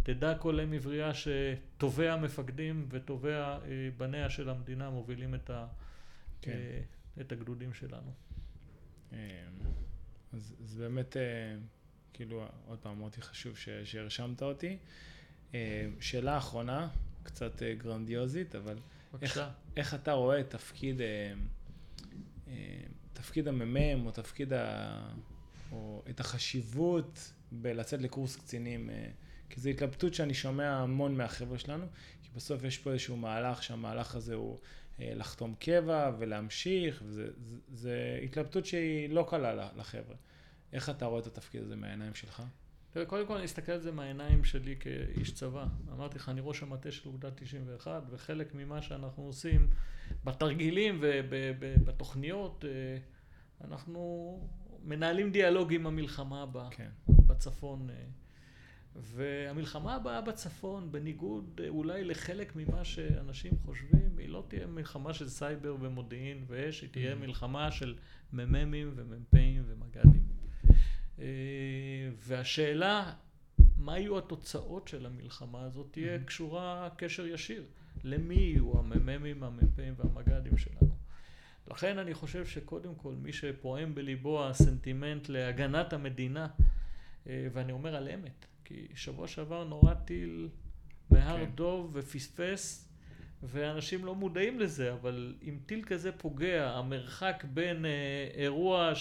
תדע 0.03 0.37
כל 0.37 0.59
אם 0.59 0.73
עברייה 0.73 1.11
שטובי 1.13 2.09
המפקדים 2.09 2.87
וטובי 2.89 3.29
בניה 3.97 4.29
של 4.29 4.49
המדינה 4.49 4.89
מובילים 4.89 5.35
את, 5.35 5.49
ה, 5.49 5.67
כן. 6.41 6.51
אה, 6.51 6.81
את 7.21 7.31
הגדודים 7.31 7.73
שלנו. 7.73 8.11
אמ, 9.11 9.17
אז 10.33 10.55
זה 10.59 10.83
באמת, 10.83 11.17
אה, 11.17 11.55
כאילו, 12.13 12.47
עוד 12.67 12.79
פעם 12.79 12.99
אמרתי 12.99 13.21
חשוב 13.21 13.57
שהרשמת 13.83 14.41
אותי. 14.41 14.77
אה, 15.53 15.87
שאלה 15.99 16.37
אחרונה, 16.37 16.89
קצת 17.23 17.63
גרנדיוזית, 17.77 18.55
אבל 18.55 18.77
איך, 19.21 19.41
איך 19.77 19.93
אתה 19.93 20.11
רואה 20.11 20.43
תפקיד, 20.43 21.01
תפקיד 23.13 23.47
המ"מ 23.47 24.05
או 24.05 24.11
תפקיד 24.11 24.53
ה... 24.53 25.09
או 25.71 26.03
את 26.09 26.19
החשיבות 26.19 27.31
בלצאת 27.51 28.01
לקורס 28.01 28.35
קצינים 28.35 28.89
כי 29.53 29.61
זו 29.61 29.69
התלבטות 29.69 30.13
שאני 30.13 30.33
שומע 30.33 30.69
המון 30.69 31.17
מהחבר'ה 31.17 31.59
שלנו, 31.59 31.85
כי 32.23 32.29
בסוף 32.35 32.63
יש 32.63 32.77
פה 32.77 32.91
איזשהו 32.91 33.17
מהלך 33.17 33.63
שהמהלך 33.63 34.15
הזה 34.15 34.35
הוא 34.35 34.59
אה, 34.99 35.11
לחתום 35.15 35.55
קבע 35.59 36.11
ולהמשיך, 36.19 37.03
וזו 37.05 37.89
התלבטות 38.23 38.65
שהיא 38.65 39.09
לא 39.09 39.25
קלה 39.29 39.69
לחבר'ה. 39.75 40.15
איך 40.73 40.89
אתה 40.89 41.05
רואה 41.05 41.19
את 41.19 41.27
התפקיד 41.27 41.61
הזה 41.61 41.75
מהעיניים 41.75 42.13
שלך? 42.13 42.43
תראה, 42.93 43.05
קודם 43.05 43.27
כל 43.27 43.35
אני 43.35 43.45
אסתכל 43.45 43.71
על 43.71 43.79
זה 43.79 43.91
מהעיניים 43.91 44.43
שלי 44.43 44.75
כאיש 44.79 45.33
צבא. 45.33 45.65
אמרתי 45.91 46.17
לך, 46.17 46.29
אני 46.29 46.41
ראש 46.43 46.63
המטה 46.63 46.91
של 46.91 47.09
אוגדה 47.09 47.31
91, 47.31 48.03
וחלק 48.11 48.55
ממה 48.55 48.81
שאנחנו 48.81 49.23
עושים 49.23 49.67
בתרגילים 50.23 50.99
ובתוכניות, 51.01 52.65
אה, 52.67 52.97
אנחנו 53.67 54.39
מנהלים 54.83 55.31
דיאלוג 55.31 55.73
עם 55.73 55.87
המלחמה 55.87 56.43
הבאה 56.43 56.69
כן. 56.71 56.89
בצפון. 57.07 57.89
אה, 57.89 57.95
והמלחמה 58.95 59.95
הבאה 59.95 60.21
בצפון, 60.21 60.91
בניגוד 60.91 61.61
אה, 61.63 61.69
אולי 61.69 62.03
לחלק 62.03 62.55
ממה 62.55 62.83
שאנשים 62.83 63.53
חושבים, 63.65 64.17
היא 64.17 64.29
לא 64.29 64.45
תהיה 64.47 64.67
מלחמה 64.67 65.13
של 65.13 65.29
סייבר 65.29 65.75
ומודיעין 65.79 66.45
ואש, 66.47 66.81
היא 66.81 66.89
תהיה 66.89 67.13
mm. 67.13 67.15
מלחמה 67.15 67.71
של 67.71 67.95
מ"מים 68.33 68.91
ומ"פים 68.95 69.63
ומג"דים. 69.67 70.32
אה, 71.19 71.25
והשאלה, 72.27 73.13
מה 73.77 73.99
יהיו 73.99 74.17
התוצאות 74.17 74.87
של 74.87 75.05
המלחמה 75.05 75.63
הזאת, 75.63 75.87
תהיה. 75.91 76.19
קשורה 76.23 76.89
קשר 76.97 77.25
ישיר. 77.25 77.63
למי 78.03 78.35
יהיו 78.35 78.79
המ"מים, 78.79 79.43
המ"פים 79.43 79.93
והמג"דים 79.97 80.57
שלנו. 80.57 80.95
לכן 81.67 81.97
אני 81.97 82.13
חושב 82.13 82.45
שקודם 82.45 82.95
כל 82.95 83.13
מי 83.13 83.33
שפועם 83.33 83.95
בליבו 83.95 84.45
הסנטימנט 84.47 85.29
להגנת 85.29 85.93
המדינה, 85.93 86.47
אה, 87.27 87.47
ואני 87.53 87.71
אומר 87.71 87.95
על 87.95 88.09
אמת, 88.09 88.45
כי 88.65 88.87
שבוע 88.95 89.27
שעבר 89.27 89.63
נורה 89.63 89.95
טיל 89.95 90.49
מהר 91.09 91.45
כן. 91.45 91.51
דוב 91.55 91.91
ופספס, 91.93 92.89
ואנשים 93.43 94.05
לא 94.05 94.15
מודעים 94.15 94.59
לזה, 94.59 94.93
אבל 94.93 95.35
אם 95.43 95.57
טיל 95.65 95.83
כזה 95.83 96.11
פוגע, 96.11 96.71
המרחק 96.71 97.45
בין 97.53 97.85
אה, 97.85 98.27
אירוע 98.33 98.95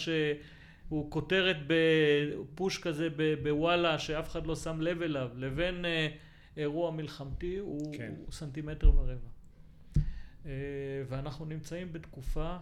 שהוא 0.93 1.11
כותרת 1.11 1.57
בפוש 1.67 2.79
כזה 2.79 3.09
בוואלה, 3.43 3.99
שאף 3.99 4.29
אחד 4.29 4.47
לא 4.47 4.57
שם 4.57 4.81
לב 4.81 5.03
אליו, 5.03 5.31
לבין 5.37 5.85
אה, 5.85 6.09
אירוע 6.57 6.91
מלחמתי, 6.91 7.59
הוא, 7.59 7.95
כן. 7.97 8.15
הוא 8.19 8.33
סנטימטר 8.33 8.93
ורבע. 8.97 9.29
אה, 10.47 10.53
ואנחנו 11.09 11.45
נמצאים 11.45 11.93
בתקופה 11.93 12.57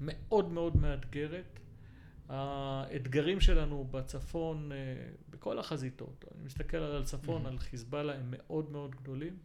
מאוד 0.00 0.52
מאוד 0.52 0.76
מאתגרת. 0.76 1.60
האתגרים 2.28 3.40
שלנו 3.40 3.88
בצפון, 3.90 4.72
אה, 4.72 4.76
בכל 5.30 5.58
החזיתות, 5.58 6.24
אני 6.34 6.44
מסתכל 6.44 6.76
על 6.76 7.02
הצפון, 7.02 7.46
mm-hmm. 7.46 7.48
על 7.48 7.58
חיזבאללה, 7.58 8.14
הם 8.14 8.26
מאוד 8.30 8.70
מאוד 8.70 8.94
גדולים, 8.94 9.36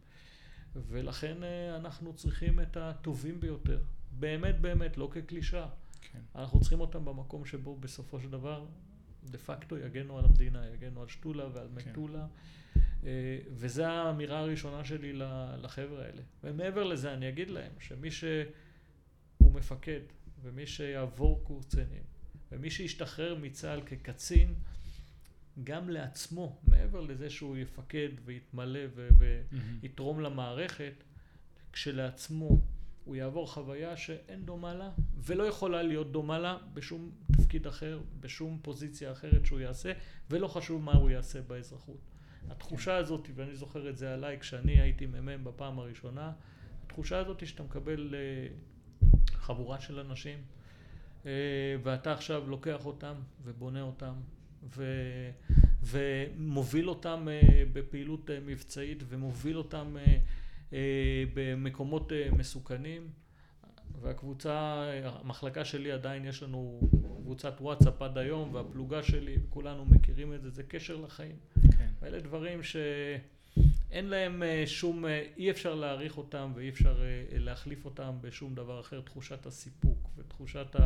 ולכן 0.76 1.36
אנחנו 1.76 2.12
צריכים 2.12 2.60
את 2.60 2.76
הטובים 2.76 3.40
ביותר. 3.40 3.78
באמת 4.18 4.60
באמת, 4.60 4.98
לא 4.98 5.08
כקלישה. 5.12 5.66
כן. 6.12 6.18
אנחנו 6.34 6.60
צריכים 6.60 6.80
אותם 6.80 7.04
במקום 7.04 7.44
שבו 7.44 7.76
בסופו 7.76 8.20
של 8.20 8.30
דבר, 8.30 8.66
דה 9.24 9.38
פקטו 9.38 9.78
יגנו 9.78 10.18
על 10.18 10.24
המדינה, 10.24 10.66
יגנו 10.74 11.02
על 11.02 11.08
שתולה 11.08 11.44
ועל 11.52 11.68
כן. 11.78 11.90
מטולה. 11.90 12.26
אה, 13.04 13.38
וזו 13.50 13.84
האמירה 13.84 14.38
הראשונה 14.38 14.84
שלי 14.84 15.12
לחבר'ה 15.62 16.04
האלה. 16.04 16.22
ומעבר 16.44 16.84
לזה 16.84 17.14
אני 17.14 17.28
אגיד 17.28 17.50
להם 17.50 17.72
שמי 17.78 18.10
שהוא 18.10 19.52
מפקד 19.52 20.00
ומי 20.42 20.66
שיעבור 20.66 21.44
קורס 21.44 21.66
קצינים 21.66 22.02
ומי 22.52 22.70
שישתחרר 22.70 23.34
מצה"ל 23.34 23.80
כקצין, 23.86 24.54
גם 25.64 25.90
לעצמו, 25.90 26.60
מעבר 26.68 27.00
לזה 27.00 27.30
שהוא 27.30 27.56
יפקד 27.56 28.08
ויתמלא 28.24 28.80
ויתרום 29.80 30.20
למערכת, 30.20 31.04
כשלעצמו 31.72 32.60
הוא 33.06 33.16
יעבור 33.16 33.52
חוויה 33.52 33.96
שאין 33.96 34.46
דומה 34.46 34.74
לה 34.74 34.90
ולא 35.16 35.44
יכולה 35.44 35.82
להיות 35.82 36.12
דומה 36.12 36.38
לה 36.38 36.58
בשום 36.74 37.10
תפקיד 37.32 37.66
אחר, 37.66 38.00
בשום 38.20 38.58
פוזיציה 38.62 39.12
אחרת 39.12 39.46
שהוא 39.46 39.60
יעשה, 39.60 39.92
ולא 40.30 40.48
חשוב 40.48 40.82
מה 40.82 40.92
הוא 40.92 41.10
יעשה 41.10 41.42
באזרחות. 41.42 42.00
התחושה 42.50 42.90
כן. 42.90 42.96
הזאת, 42.96 43.28
ואני 43.34 43.56
זוכר 43.56 43.88
את 43.88 43.96
זה 43.96 44.14
עליי 44.14 44.38
כשאני 44.40 44.80
הייתי 44.80 45.06
מ"מ 45.06 45.44
בפעם 45.44 45.78
הראשונה, 45.78 46.32
התחושה 46.84 47.18
הזאת 47.18 47.46
שאתה 47.46 47.62
מקבל 47.62 48.14
אה, 48.14 48.46
חבורה 49.32 49.80
של 49.80 49.98
אנשים 49.98 50.38
אה, 51.26 51.30
ואתה 51.82 52.12
עכשיו 52.12 52.50
לוקח 52.50 52.86
אותם 52.86 53.14
ובונה 53.44 53.82
אותם 53.82 54.14
ו, 54.76 54.84
ומוביל 55.82 56.88
אותם 56.88 57.28
אה, 57.30 57.62
בפעילות 57.72 58.30
מבצעית 58.46 59.02
ומוביל 59.08 59.58
אותם 59.58 59.96
במקומות 61.34 62.12
מסוכנים 62.32 63.08
והקבוצה, 64.00 64.84
המחלקה 65.04 65.64
שלי 65.64 65.92
עדיין 65.92 66.24
יש 66.24 66.42
לנו 66.42 66.80
קבוצת 67.22 67.60
וואטסאפ 67.60 68.02
עד 68.02 68.18
היום 68.18 68.54
והפלוגה 68.54 69.02
שלי, 69.02 69.36
כולנו 69.50 69.84
מכירים 69.84 70.34
את 70.34 70.42
זה, 70.42 70.50
זה 70.50 70.62
קשר 70.62 70.96
לחיים. 70.96 71.36
כן. 71.78 71.88
ואלה 72.00 72.20
דברים 72.20 72.62
שאין 72.62 74.06
להם 74.06 74.42
שום, 74.66 75.04
אי 75.36 75.50
אפשר 75.50 75.74
להעריך 75.74 76.18
אותם 76.18 76.52
ואי 76.54 76.68
אפשר 76.68 77.02
להחליף 77.32 77.84
אותם 77.84 78.14
בשום 78.20 78.54
דבר 78.54 78.80
אחר, 78.80 79.00
תחושת 79.00 79.46
הסיפוק 79.46 80.08
ותחושת. 80.16 80.76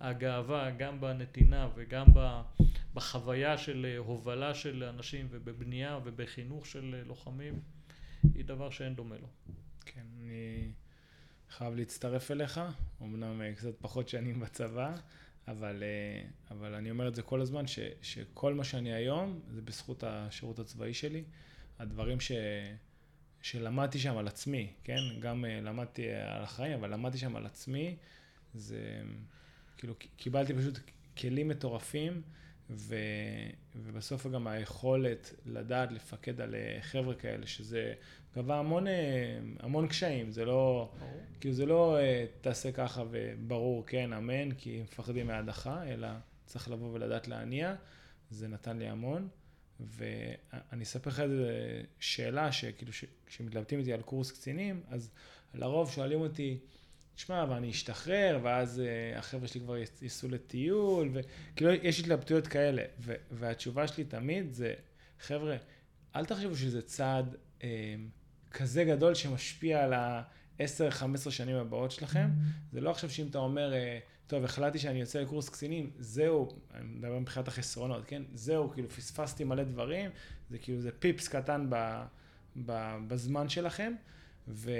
הגאווה 0.00 0.70
גם 0.70 1.00
בנתינה 1.00 1.68
וגם 1.74 2.06
בחוויה 2.94 3.58
של 3.58 3.86
אה, 3.90 3.98
הובלה 3.98 4.54
של 4.54 4.84
אנשים 4.84 5.26
ובבנייה 5.30 5.98
ובחינוך 6.04 6.66
של 6.66 6.94
אה, 6.98 7.04
לוחמים 7.06 7.60
היא 8.34 8.44
דבר 8.44 8.70
שאין 8.70 8.94
דומה 8.94 9.16
לו. 9.16 9.28
כן, 9.86 10.04
אני 10.16 10.72
חייב 11.50 11.74
להצטרף 11.74 12.30
אליך, 12.30 12.60
אמנם 13.02 13.42
אה, 13.42 13.52
קצת 13.54 13.74
פחות 13.80 14.08
שנים 14.08 14.40
בצבא, 14.40 14.94
אבל, 15.48 15.82
אבל 16.50 16.74
אני 16.74 16.90
אומר 16.90 17.08
את 17.08 17.14
זה 17.14 17.22
כל 17.22 17.40
הזמן, 17.40 17.66
ש, 17.66 17.78
שכל 18.02 18.54
מה 18.54 18.64
שאני 18.64 18.92
היום 18.92 19.40
זה 19.48 19.62
בזכות 19.62 20.04
השירות 20.04 20.58
הצבאי 20.58 20.94
שלי. 20.94 21.24
הדברים 21.78 22.20
ש, 22.20 22.32
שלמדתי 23.42 23.98
שם 23.98 24.16
על 24.16 24.28
עצמי, 24.28 24.72
כן? 24.84 25.00
גם 25.20 25.44
למדתי 25.44 26.10
על 26.12 26.42
החיים, 26.42 26.72
אבל 26.72 26.92
למדתי 26.92 27.18
שם 27.18 27.36
על 27.36 27.46
עצמי, 27.46 27.96
זה... 28.54 29.02
כאילו 29.76 29.94
קיבלתי 30.16 30.54
פשוט 30.54 30.78
כלים 31.18 31.48
מטורפים, 31.48 32.22
ו, 32.70 32.96
ובסוף 33.76 34.26
גם 34.26 34.46
היכולת 34.46 35.34
לדעת 35.46 35.92
לפקד 35.92 36.40
על 36.40 36.54
אה, 36.54 36.78
חבר'ה 36.80 37.14
כאלה, 37.14 37.46
שזה 37.46 37.94
גבה 38.36 38.58
המון, 38.58 38.86
אה, 38.86 39.38
המון 39.60 39.88
קשיים, 39.88 40.32
זה 40.32 40.44
לא, 40.44 40.90
ברור. 40.98 41.20
כאילו 41.40 41.54
זה 41.54 41.66
לא 41.66 41.98
תעשה 42.40 42.72
ככה 42.72 43.02
וברור 43.10 43.86
כן, 43.86 44.12
אמן, 44.12 44.52
כי 44.52 44.82
מפחדים 44.82 45.26
מהדחה, 45.26 45.84
אלא 45.86 46.08
צריך 46.46 46.70
לבוא 46.70 46.92
ולדעת 46.92 47.28
להניע, 47.28 47.74
זה 48.30 48.48
נתן 48.48 48.78
לי 48.78 48.88
המון. 48.88 49.28
ואני 49.80 50.82
אספר 50.82 51.10
לך 51.10 51.20
איזה 51.20 51.82
שאלה 52.00 52.52
שכאילו 52.52 52.92
כשמתלבטים 53.26 53.78
איתי 53.78 53.92
על 53.92 54.02
קורס 54.02 54.30
קצינים, 54.30 54.82
אז 54.88 55.10
לרוב 55.54 55.90
שואלים 55.90 56.20
אותי, 56.20 56.58
תשמע, 57.20 57.44
ואני 57.48 57.70
אשתחרר, 57.70 58.38
ואז 58.42 58.82
uh, 59.14 59.18
החבר'ה 59.18 59.48
שלי 59.48 59.60
כבר 59.60 59.76
ייסעו 60.02 60.28
לטיול, 60.28 61.10
וכאילו 61.12 61.72
יש 61.72 62.00
התלבטויות 62.00 62.46
כאלה. 62.46 62.82
ו- 63.00 63.14
והתשובה 63.30 63.88
שלי 63.88 64.04
תמיד 64.04 64.52
זה, 64.52 64.74
חבר'ה, 65.20 65.56
אל 66.16 66.24
תחשבו 66.24 66.56
שזה 66.56 66.82
צעד 66.82 67.34
uh, 67.58 67.64
כזה 68.50 68.84
גדול 68.84 69.14
שמשפיע 69.14 69.84
על 69.84 69.92
ה-10-15 69.92 71.30
שנים 71.30 71.56
הבאות 71.56 71.90
שלכם. 71.90 72.28
Mm-hmm. 72.28 72.72
זה 72.72 72.80
לא 72.80 72.90
עכשיו 72.90 73.10
שאם 73.10 73.26
אתה 73.26 73.38
אומר, 73.38 73.72
uh, 73.72 73.76
טוב, 74.26 74.44
החלטתי 74.44 74.78
שאני 74.78 75.00
יוצא 75.00 75.20
לקורס 75.20 75.48
קצינים, 75.48 75.90
זהו, 75.98 76.48
אני 76.74 76.84
מדבר 76.84 77.18
מבחינת 77.18 77.48
החסרונות, 77.48 78.04
כן? 78.06 78.22
זהו, 78.34 78.70
כאילו 78.70 78.88
פספסתי 78.88 79.44
מלא 79.44 79.64
דברים, 79.64 80.10
זה 80.50 80.58
כאילו, 80.58 80.80
זה 80.80 80.90
פיפס 80.98 81.28
קטן 81.28 81.66
ב, 81.70 82.04
ב, 82.66 82.96
בזמן 83.08 83.48
שלכם, 83.48 83.92
ו, 84.48 84.70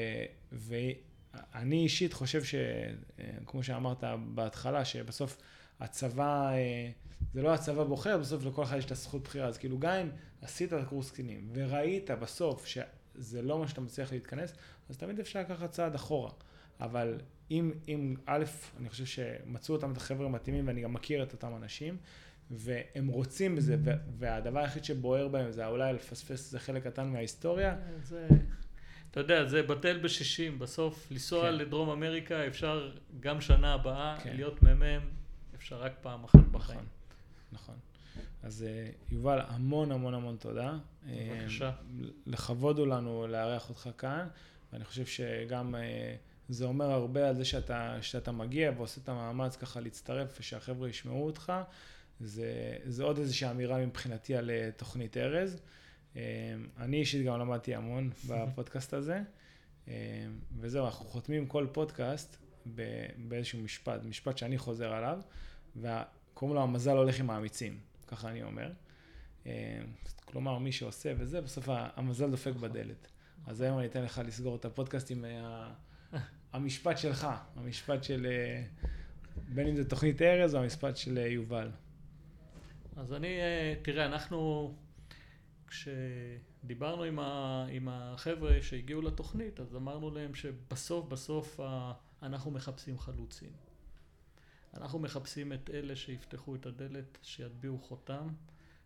ואני 1.34 1.82
אישית 1.82 2.12
חושב 2.12 2.42
שכמו 2.44 3.62
שאמרת 3.62 4.04
בהתחלה, 4.34 4.84
שבסוף 4.84 5.36
הצבא, 5.80 6.50
אה, 6.52 6.90
זה 7.34 7.42
לא 7.42 7.54
הצבא 7.54 7.84
בוחר, 7.84 8.18
בסוף 8.18 8.44
לכל 8.44 8.62
אחד 8.62 8.76
יש 8.76 8.84
את 8.84 8.90
הזכות 8.90 9.22
בחירה, 9.22 9.46
אז 9.46 9.58
כאילו 9.58 9.78
גם 9.78 9.92
אם 9.92 10.10
עשית 10.42 10.72
את 10.72 10.78
הקורס 10.82 11.10
קצינים 11.10 11.50
וראית 11.52 12.10
בסוף 12.10 12.66
שזה 12.66 13.42
לא 13.42 13.58
מה 13.58 13.68
שאתה 13.68 13.80
מצליח 13.80 14.12
להתכנס, 14.12 14.54
אז 14.88 14.96
תמיד 14.96 15.20
אפשר 15.20 15.40
לקחת 15.40 15.70
צעד 15.70 15.94
אחורה. 15.94 16.30
אבל 16.80 17.20
אם, 17.50 17.72
אם 17.88 18.14
א', 18.26 18.44
אני 18.80 18.88
חושב 18.88 19.04
שמצאו 19.04 19.74
אותם 19.74 19.92
את 19.92 19.96
החבר'ה 19.96 20.26
המתאימים 20.26 20.66
ואני 20.66 20.80
גם 20.80 20.92
מכיר 20.92 21.22
את 21.22 21.32
אותם 21.32 21.56
אנשים, 21.56 21.96
והם 22.50 23.06
רוצים 23.06 23.56
בזה, 23.56 23.76
והדבר 24.18 24.60
היחיד 24.60 24.84
שבוער 24.84 25.28
בהם 25.28 25.52
זה 25.52 25.66
אולי 25.66 25.92
לפספס 25.92 26.30
איזה 26.30 26.58
חלק 26.58 26.84
קטן 26.84 27.08
מההיסטוריה. 27.08 27.76
זה, 28.02 28.28
אתה 29.10 29.20
יודע, 29.20 29.44
זה 29.44 29.62
בטל 29.62 29.98
בשישים, 29.98 30.58
בסוף 30.58 31.06
לנסוע 31.10 31.42
כן. 31.42 31.54
לדרום 31.54 31.90
אמריקה 31.90 32.46
אפשר 32.46 32.90
גם 33.20 33.40
שנה 33.40 33.74
הבאה, 33.74 34.16
כן. 34.22 34.36
להיות 34.36 34.62
מ"מ 34.62 35.00
אפשר 35.54 35.82
רק 35.82 35.92
פעם 36.02 36.24
אחת 36.24 36.44
בחיים. 36.50 36.78
נכון, 37.52 37.74
נכון. 38.14 38.24
אז 38.42 38.62
אה, 38.62 38.90
יובל, 39.10 39.40
המון 39.46 39.92
המון 39.92 40.14
המון 40.14 40.36
תודה. 40.36 40.78
בבקשה. 41.06 41.66
אה, 41.66 41.72
לכבוד 42.26 42.78
הוא 42.78 42.86
לנו 42.86 43.26
לארח 43.26 43.68
אותך 43.68 43.90
כאן, 43.98 44.28
ואני 44.72 44.84
חושב 44.84 45.06
שגם... 45.06 45.74
אה, 45.74 46.14
זה 46.48 46.64
אומר 46.64 46.90
הרבה 46.90 47.28
על 47.28 47.36
זה 47.36 47.44
שאתה, 47.44 47.98
שאתה 48.02 48.32
מגיע 48.32 48.72
ועושה 48.76 49.00
את 49.04 49.08
המאמץ 49.08 49.56
ככה 49.56 49.80
להצטרף 49.80 50.36
ושהחבר'ה 50.40 50.88
ישמעו 50.88 51.26
אותך. 51.26 51.52
זה, 52.20 52.76
זה 52.84 53.04
עוד 53.04 53.18
איזושהי 53.18 53.50
אמירה 53.50 53.86
מבחינתי 53.86 54.36
על 54.36 54.50
תוכנית 54.76 55.16
ארז. 55.16 55.60
אה, 56.16 56.22
אני 56.78 56.96
אישית 56.96 57.26
גם 57.26 57.40
למדתי 57.40 57.74
המון 57.74 58.10
בפודקאסט 58.28 58.94
הזה. 58.94 59.22
אה, 59.88 60.26
וזהו, 60.58 60.86
אנחנו 60.86 61.04
חותמים 61.04 61.46
כל 61.46 61.66
פודקאסט 61.72 62.36
באיזשהו 63.28 63.58
משפט, 63.58 64.04
משפט 64.04 64.38
שאני 64.38 64.58
חוזר 64.58 64.92
עליו, 64.92 65.20
וקוראים 65.76 66.56
לו 66.56 66.62
המזל 66.62 66.96
הולך 66.96 67.20
עם 67.20 67.30
האמיצים, 67.30 67.78
ככה 68.06 68.28
אני 68.28 68.42
אומר. 68.42 68.72
כלומר, 70.24 70.58
מי 70.58 70.72
שעושה 70.72 71.12
וזה, 71.18 71.40
בסוף 71.40 71.68
המזל 71.68 72.30
דופק 72.30 72.52
בדלת. 72.52 73.08
אז 73.46 73.60
היום 73.60 73.78
אני 73.78 73.86
אתן 73.86 74.02
לך 74.02 74.20
לסגור 74.26 74.56
את 74.56 74.64
הפודקאסט 74.64 75.10
עם 75.10 75.24
המשפט 76.52 76.98
שלך, 76.98 77.26
המשפט 77.56 78.04
של, 78.04 78.26
אה, 78.26 78.62
בין 79.48 79.66
אם 79.66 79.76
זה 79.76 79.88
תוכנית 79.88 80.22
ארז 80.22 80.54
או 80.54 80.60
המשפט 80.60 80.96
של 80.96 81.18
אה, 81.18 81.26
יובל. 81.26 81.70
אז 82.96 83.12
אני, 83.12 83.40
אה, 83.40 83.74
תראה, 83.82 84.06
אנחנו, 84.06 84.72
כשדיברנו 85.70 87.02
עם, 87.02 87.18
ה, 87.18 87.66
עם 87.70 87.88
החבר'ה 87.88 88.62
שהגיעו 88.62 89.02
לתוכנית, 89.02 89.60
אז 89.60 89.76
אמרנו 89.76 90.10
להם 90.10 90.34
שבסוף 90.34 91.06
בסוף 91.06 91.60
אנחנו 92.22 92.50
מחפשים 92.50 92.98
חלוצים. 92.98 93.50
אנחנו 94.74 94.98
מחפשים 94.98 95.52
את 95.52 95.70
אלה 95.70 95.96
שיפתחו 95.96 96.54
את 96.54 96.66
הדלת, 96.66 97.18
שיטביעו 97.22 97.78
חותם, 97.78 98.28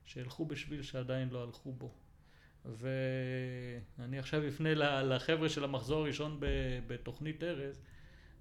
שילכו 0.04 0.46
בשביל 0.46 0.82
שעדיין 0.82 1.28
לא 1.28 1.42
הלכו 1.42 1.72
בו. 1.72 1.94
ואני 2.64 4.18
עכשיו 4.18 4.48
אפנה 4.48 4.74
לחבר'ה 5.02 5.48
של 5.48 5.64
המחזור 5.64 6.00
הראשון 6.00 6.40
בתוכנית 6.86 7.42
ארז, 7.42 7.80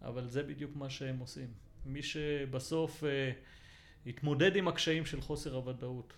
אבל 0.01 0.27
זה 0.27 0.43
בדיוק 0.43 0.75
מה 0.75 0.89
שהם 0.89 1.19
עושים. 1.19 1.53
מי 1.85 2.03
שבסוף 2.03 3.03
אה, 3.03 3.31
התמודד 4.05 4.55
עם 4.55 4.67
הקשיים 4.67 5.05
של 5.05 5.21
חוסר 5.21 5.55
הוודאות, 5.55 6.13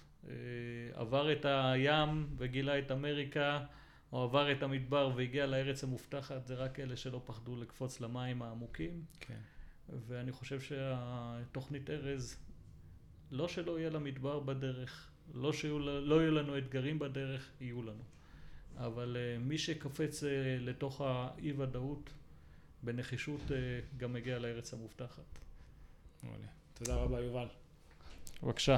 עבר 0.93 1.31
את 1.31 1.45
הים 1.45 2.27
וגילה 2.37 2.79
את 2.79 2.91
אמריקה, 2.91 3.65
או 4.11 4.23
עבר 4.23 4.51
את 4.51 4.63
המדבר 4.63 5.11
והגיע 5.15 5.45
לארץ 5.45 5.83
המובטחת, 5.83 6.45
זה 6.45 6.55
רק 6.55 6.79
אלה 6.79 6.95
שלא 6.95 7.21
פחדו 7.25 7.55
לקפוץ 7.55 8.01
למים 8.01 8.41
העמוקים. 8.41 9.05
כן. 9.19 9.39
ואני 10.07 10.31
חושב 10.31 10.61
שהתוכנית 10.61 11.89
ארז, 11.89 12.37
לא 13.31 13.47
שלא 13.47 13.79
יהיה 13.79 13.89
לה 13.89 13.99
מדבר 13.99 14.39
בדרך, 14.39 15.11
לא 15.33 15.53
שיהיו 15.53 15.79
לא 15.79 16.21
יהיו 16.21 16.31
לנו 16.31 16.57
אתגרים 16.57 16.99
בדרך, 16.99 17.51
יהיו 17.61 17.83
לנו. 17.83 18.03
אבל 18.77 19.17
uh, 19.17 19.43
מי 19.43 19.57
שקופץ 19.57 20.23
uh, 20.23 20.27
לתוך 20.59 21.01
האי 21.01 21.53
ודאות 21.57 22.09
בנחישות 22.83 23.41
גם 23.97 24.13
מגיע 24.13 24.39
לארץ 24.39 24.73
המובטחת. 24.73 25.39
תודה 26.73 26.95
רבה 26.95 27.19
יובל. 27.19 27.47
בבקשה. 28.43 28.77